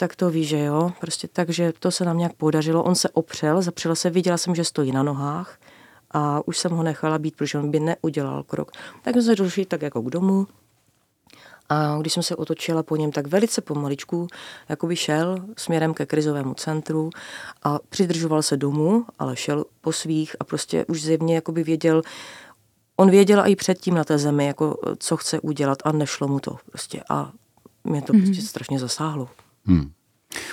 tak 0.00 0.16
to 0.16 0.30
ví, 0.30 0.44
že 0.44 0.58
jo, 0.58 0.92
prostě 1.00 1.28
takže 1.32 1.72
to 1.78 1.90
se 1.90 2.04
nám 2.04 2.18
nějak 2.18 2.32
podařilo, 2.32 2.82
on 2.82 2.94
se 2.94 3.08
opřel, 3.08 3.62
zapřel 3.62 3.96
se, 3.96 4.10
viděla 4.10 4.36
jsem, 4.36 4.54
že 4.54 4.64
stojí 4.64 4.92
na 4.92 5.02
nohách, 5.02 5.58
a 6.10 6.40
už 6.48 6.58
jsem 6.58 6.72
ho 6.72 6.82
nechala 6.82 7.18
být, 7.18 7.36
protože 7.36 7.58
on 7.58 7.70
by 7.70 7.80
neudělal 7.80 8.42
krok. 8.42 8.70
Tak 9.02 9.14
jsme 9.14 9.22
se 9.22 9.36
došli 9.36 9.64
tak 9.64 9.82
jako 9.82 10.02
k 10.02 10.10
domu, 10.10 10.46
a 11.68 11.98
když 12.00 12.12
jsem 12.12 12.22
se 12.22 12.36
otočila 12.36 12.82
po 12.82 12.96
něm, 12.96 13.12
tak 13.12 13.26
velice 13.26 13.60
pomaličku 13.60 14.28
jakoby 14.68 14.96
šel 14.96 15.36
směrem 15.56 15.94
ke 15.94 16.06
krizovému 16.06 16.54
centru 16.54 17.10
a 17.62 17.78
přidržoval 17.88 18.42
se 18.42 18.56
domů, 18.56 19.04
ale 19.18 19.36
šel 19.36 19.64
po 19.80 19.92
svých 19.92 20.36
a 20.40 20.44
prostě 20.44 20.84
už 20.88 21.02
zjevně 21.02 21.34
jakoby 21.34 21.64
věděl, 21.64 22.02
on 22.96 23.10
věděl 23.10 23.42
i 23.46 23.56
předtím 23.56 23.94
na 23.94 24.04
té 24.04 24.18
zemi, 24.18 24.46
jako 24.46 24.78
co 24.98 25.16
chce 25.16 25.40
udělat 25.40 25.78
a 25.84 25.92
nešlo 25.92 26.28
mu 26.28 26.40
to 26.40 26.56
prostě 26.66 27.02
a 27.08 27.32
mě 27.84 28.02
to 28.02 28.12
mm-hmm. 28.12 28.24
prostě 28.24 28.42
strašně 28.42 28.78
zasáhlo. 28.78 29.28
Hmm. 29.66 29.90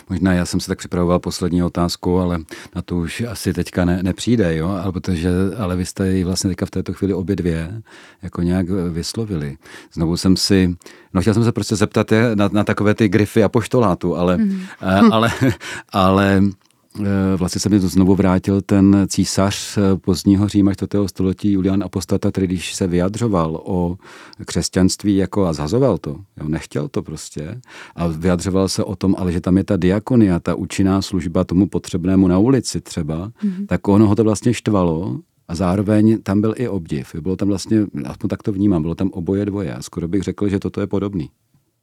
Možná 0.09 0.33
já 0.33 0.45
jsem 0.45 0.59
se 0.59 0.67
tak 0.67 0.77
připravoval 0.77 1.19
poslední 1.19 1.63
otázku, 1.63 2.19
ale 2.19 2.39
na 2.75 2.81
to 2.81 2.95
už 2.95 3.21
asi 3.21 3.53
teďka 3.53 3.85
ne, 3.85 4.03
nepřijde, 4.03 4.55
jo? 4.55 4.69
Ale, 4.69 4.91
protože, 4.91 5.29
ale 5.57 5.75
vy 5.75 5.85
jste 5.85 6.09
ji 6.09 6.23
vlastně 6.23 6.47
teďka 6.47 6.65
v 6.65 6.71
této 6.71 6.93
chvíli 6.93 7.13
obě 7.13 7.35
dvě 7.35 7.81
jako 8.21 8.41
nějak 8.41 8.69
vyslovili. 8.69 9.57
Znovu 9.93 10.17
jsem 10.17 10.37
si, 10.37 10.75
no 11.13 11.21
chtěl 11.21 11.33
jsem 11.33 11.43
se 11.43 11.51
prostě 11.51 11.75
zeptat 11.75 12.11
na, 12.35 12.49
na 12.51 12.63
takové 12.63 12.93
ty 12.93 13.09
grify 13.09 13.43
a 13.43 13.49
poštolátu, 13.49 14.15
ale, 14.15 14.37
mm. 14.37 14.61
ale, 15.11 15.31
ale 15.89 16.41
Eh, 16.41 16.66
vlastně 17.35 17.61
se 17.61 17.69
mi 17.69 17.79
to 17.79 17.87
znovu 17.87 18.15
vrátil 18.15 18.61
ten 18.61 19.05
císař 19.09 19.77
eh, 19.77 19.81
pozdního 19.97 20.47
Říma 20.47 20.73
4. 20.73 20.89
století 21.05 21.51
Julian 21.51 21.83
Apostata, 21.83 22.31
který 22.31 22.47
když 22.47 22.75
se 22.75 22.87
vyjadřoval 22.87 23.61
o 23.65 23.97
křesťanství 24.45 25.15
jako 25.15 25.45
a 25.45 25.53
zhazoval 25.53 25.97
to, 25.97 26.09
jo, 26.09 26.47
nechtěl 26.47 26.87
to 26.87 27.03
prostě 27.03 27.61
a 27.95 28.07
vyjadřoval 28.07 28.67
se 28.67 28.83
o 28.83 28.95
tom, 28.95 29.15
ale 29.17 29.31
že 29.31 29.41
tam 29.41 29.57
je 29.57 29.63
ta 29.63 29.77
diakonia, 29.77 30.39
ta 30.39 30.55
účinná 30.55 31.01
služba 31.01 31.43
tomu 31.43 31.67
potřebnému 31.67 32.27
na 32.27 32.37
ulici 32.37 32.81
třeba, 32.81 33.27
mm-hmm. 33.27 33.65
tak 33.65 33.87
ono 33.87 34.07
ho 34.07 34.15
to 34.15 34.23
vlastně 34.23 34.53
štvalo 34.53 35.19
a 35.47 35.55
zároveň 35.55 36.21
tam 36.21 36.41
byl 36.41 36.53
i 36.57 36.67
obdiv. 36.67 37.15
Bylo 37.21 37.35
tam 37.35 37.47
vlastně, 37.47 37.85
aspoň 38.05 38.29
tak 38.29 38.43
to 38.43 38.51
vnímám, 38.51 38.81
bylo 38.81 38.95
tam 38.95 39.09
oboje 39.13 39.45
dvoje. 39.45 39.75
Skoro 39.81 40.07
bych 40.07 40.23
řekl, 40.23 40.49
že 40.49 40.59
toto 40.59 40.81
je 40.81 40.87
podobný. 40.87 41.29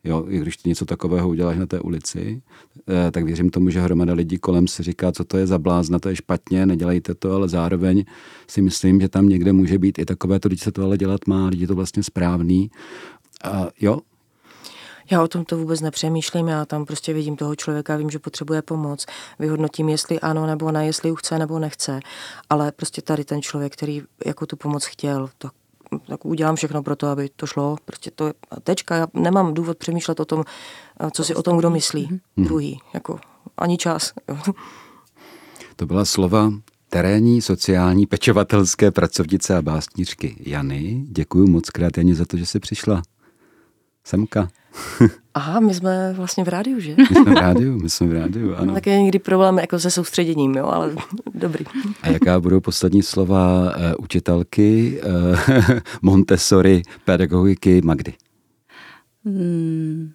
Jo, 0.04 0.24
i 0.28 0.38
když 0.38 0.56
ty 0.56 0.68
něco 0.68 0.84
takového 0.84 1.28
uděláš 1.28 1.58
na 1.58 1.66
té 1.66 1.80
ulici, 1.80 2.42
eh, 2.88 3.10
tak 3.10 3.24
věřím 3.24 3.50
tomu, 3.50 3.70
že 3.70 3.80
hromada 3.80 4.12
lidí 4.12 4.38
kolem 4.38 4.68
si 4.68 4.82
říká, 4.82 5.12
co 5.12 5.24
to 5.24 5.36
je 5.36 5.46
za 5.46 5.58
blázna, 5.58 5.98
to 5.98 6.08
je 6.08 6.16
špatně, 6.16 6.66
nedělejte 6.66 7.14
to, 7.14 7.32
ale 7.32 7.48
zároveň 7.48 8.04
si 8.48 8.62
myslím, 8.62 9.00
že 9.00 9.08
tam 9.08 9.28
někde 9.28 9.52
může 9.52 9.78
být 9.78 9.98
i 9.98 10.04
takové 10.04 10.40
to, 10.40 10.48
když 10.48 10.60
se 10.60 10.72
to 10.72 10.84
ale 10.84 10.98
dělat 10.98 11.20
má, 11.26 11.46
lidi 11.46 11.66
to 11.66 11.74
vlastně 11.74 12.02
správný. 12.02 12.70
A 13.44 13.68
jo, 13.80 13.98
já 15.10 15.22
o 15.22 15.28
tom 15.28 15.44
to 15.44 15.56
vůbec 15.56 15.80
nepřemýšlím, 15.80 16.48
já 16.48 16.64
tam 16.64 16.84
prostě 16.84 17.12
vidím 17.12 17.36
toho 17.36 17.56
člověka, 17.56 17.96
vím, 17.96 18.10
že 18.10 18.18
potřebuje 18.18 18.62
pomoc, 18.62 19.06
vyhodnotím, 19.38 19.88
jestli 19.88 20.20
ano 20.20 20.46
nebo 20.46 20.72
ne, 20.72 20.86
jestli 20.86 21.08
ju 21.08 21.14
chce 21.14 21.38
nebo 21.38 21.58
nechce, 21.58 22.00
ale 22.50 22.72
prostě 22.72 23.02
tady 23.02 23.24
ten 23.24 23.42
člověk, 23.42 23.72
který 23.72 24.02
jako 24.26 24.46
tu 24.46 24.56
pomoc 24.56 24.84
chtěl, 24.84 25.30
tak 25.38 25.52
tak 25.98 26.24
udělám 26.24 26.56
všechno 26.56 26.82
pro 26.82 26.96
to, 26.96 27.06
aby 27.06 27.28
to 27.36 27.46
šlo. 27.46 27.76
Prostě 27.84 28.10
to 28.10 28.26
je 28.26 28.34
tečka, 28.62 28.96
já 28.96 29.06
nemám 29.14 29.54
důvod 29.54 29.78
přemýšlet 29.78 30.20
o 30.20 30.24
tom, 30.24 30.44
co 31.10 31.24
si 31.24 31.34
o 31.34 31.42
tom 31.42 31.58
kdo 31.58 31.70
myslí. 31.70 32.08
Mm-hmm. 32.08 32.44
Druhý, 32.44 32.80
jako 32.94 33.18
ani 33.58 33.76
čas. 33.76 34.12
To 35.76 35.86
byla 35.86 36.04
slova 36.04 36.52
terénní 36.88 37.42
sociální 37.42 38.06
pečovatelské 38.06 38.90
pracovnice 38.90 39.56
a 39.56 39.62
básnířky 39.62 40.36
Jany. 40.40 41.04
Děkuji 41.08 41.48
moc 41.48 41.70
krát, 41.70 41.98
Janě, 41.98 42.14
za 42.14 42.24
to, 42.24 42.36
že 42.36 42.46
jsi 42.46 42.60
přišla. 42.60 43.02
Semka. 44.04 44.48
Aha, 45.34 45.60
my 45.60 45.74
jsme 45.74 46.12
vlastně 46.12 46.44
v 46.44 46.48
rádiu, 46.48 46.80
že? 46.80 46.94
My 46.98 47.06
jsme 47.06 47.34
v 47.34 47.36
rádiu, 47.36 47.78
my 47.78 47.90
jsme 47.90 48.06
v 48.06 48.12
rádiu, 48.12 48.54
ano. 48.56 48.74
Tak 48.74 48.86
je 48.86 49.02
někdy 49.02 49.18
problém 49.18 49.58
jako 49.58 49.78
se 49.78 49.90
soustředěním, 49.90 50.54
jo, 50.54 50.66
ale 50.66 50.94
dobrý. 51.34 51.64
A 52.02 52.08
jaká 52.08 52.40
budou 52.40 52.60
poslední 52.60 53.02
slova 53.02 53.62
uh, 53.62 53.70
učitelky 53.98 55.00
uh, 55.02 55.78
Montessori 56.02 56.82
pedagogiky 57.04 57.80
Magdy? 57.84 58.14
Hmm, 59.24 60.12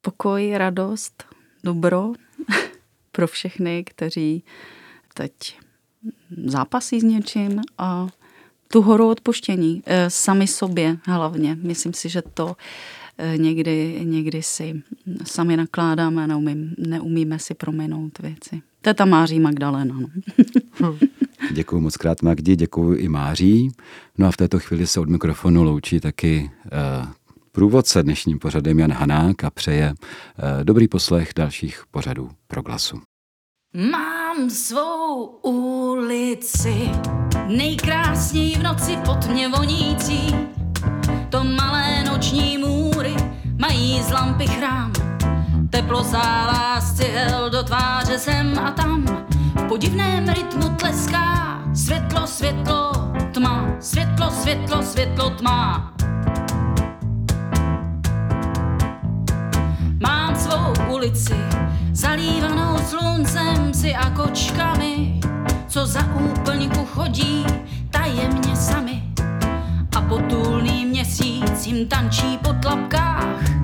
pokoj, 0.00 0.52
radost, 0.56 1.24
dobro 1.64 2.12
pro 3.12 3.26
všechny, 3.26 3.84
kteří 3.84 4.44
teď 5.14 5.32
zápasí 6.46 7.00
s 7.00 7.04
něčím 7.04 7.60
a 7.78 8.08
tu 8.72 8.82
horu 8.82 9.08
odpuštění, 9.08 9.82
eh, 9.86 10.10
sami 10.10 10.46
sobě 10.46 10.96
hlavně. 11.04 11.58
Myslím 11.62 11.92
si, 11.92 12.08
že 12.08 12.22
to 12.22 12.56
někdy, 13.36 14.00
někdy 14.04 14.42
si 14.42 14.82
sami 15.24 15.56
nakládáme 15.56 16.24
a 16.24 16.26
neumím, 16.26 16.74
neumíme 16.78 17.38
si 17.38 17.54
prominout 17.54 18.18
věci. 18.18 18.62
Teta 18.82 19.04
Máří 19.04 19.40
Magdalena. 19.40 19.98
No. 20.80 20.98
Děkuji 21.52 21.80
moc 21.80 21.96
krát 21.96 22.22
Magdi, 22.22 22.56
děkuji 22.56 22.94
i 22.94 23.08
Máří. 23.08 23.72
No 24.18 24.26
a 24.26 24.30
v 24.30 24.36
této 24.36 24.58
chvíli 24.58 24.86
se 24.86 25.00
od 25.00 25.08
mikrofonu 25.08 25.62
loučí 25.62 26.00
taky 26.00 26.50
uh, 26.64 27.08
průvodce 27.52 28.02
dnešním 28.02 28.38
pořadem 28.38 28.78
Jan 28.78 28.92
Hanák 28.92 29.44
a 29.44 29.50
přeje 29.50 29.94
uh, 29.94 30.64
dobrý 30.64 30.88
poslech 30.88 31.30
dalších 31.36 31.82
pořadů 31.90 32.30
pro 32.46 32.62
glasu. 32.62 33.00
Mám 33.90 34.50
svou 34.50 35.26
ulici, 35.42 36.90
nejkrásněji 37.48 38.54
v 38.54 38.62
noci 38.62 38.96
pod 39.04 39.28
mě 39.28 39.48
vonící. 39.48 40.34
To 41.30 41.44
malé 41.44 42.04
noční 42.04 42.58
můry 42.58 42.81
mají 43.62 44.02
z 44.02 44.10
lampy 44.10 44.46
chrám. 44.46 44.92
Teplo 45.70 46.02
zálá 46.02 46.80
z 46.80 46.96
cihel 46.96 47.50
do 47.50 47.62
tváře 47.62 48.18
sem 48.18 48.58
a 48.58 48.70
tam. 48.70 49.04
V 49.54 49.68
podivném 49.68 50.28
rytmu 50.28 50.68
tleská 50.68 51.58
světlo, 51.74 52.26
světlo, 52.26 52.92
tma. 53.32 53.66
Světlo, 53.80 54.30
světlo, 54.30 54.82
světlo, 54.82 55.30
tma. 55.30 55.92
Mám 60.00 60.36
svou 60.36 60.94
ulici, 60.94 61.36
zalívanou 61.92 62.78
sluncem 62.78 63.74
si 63.74 63.94
a 63.94 64.10
kočkami, 64.10 65.20
co 65.68 65.86
za 65.86 66.00
úplňku 66.14 66.84
chodí 66.84 67.46
tajemně 67.90 68.56
sami 68.56 69.02
a 69.96 70.00
potulný 70.00 70.86
měsíc 70.86 71.41
jim 71.66 71.86
tančí 71.86 72.38
po 72.42 72.52
tlapkách. 72.52 73.61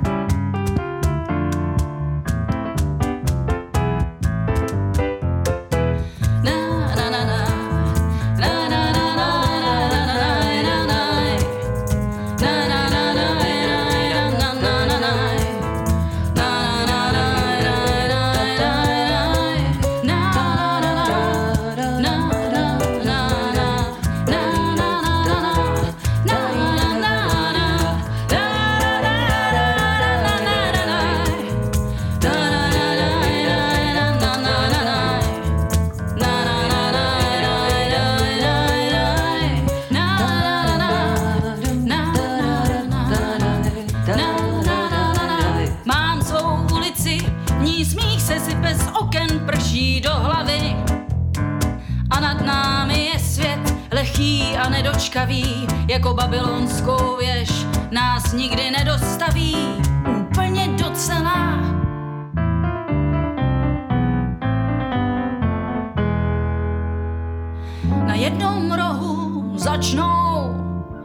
Jednom 68.18 68.72
rohu 68.72 69.52
začnou, 69.58 70.54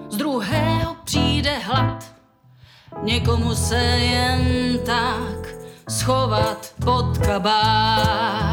z 0.09 0.17
druhého 0.17 0.95
přijde 1.03 1.57
hlad. 1.57 2.03
Někomu 3.03 3.55
se 3.55 3.77
jen 3.81 4.77
tak 4.85 5.55
schovat 5.89 6.73
pod 6.85 7.17
kabát. 7.17 8.52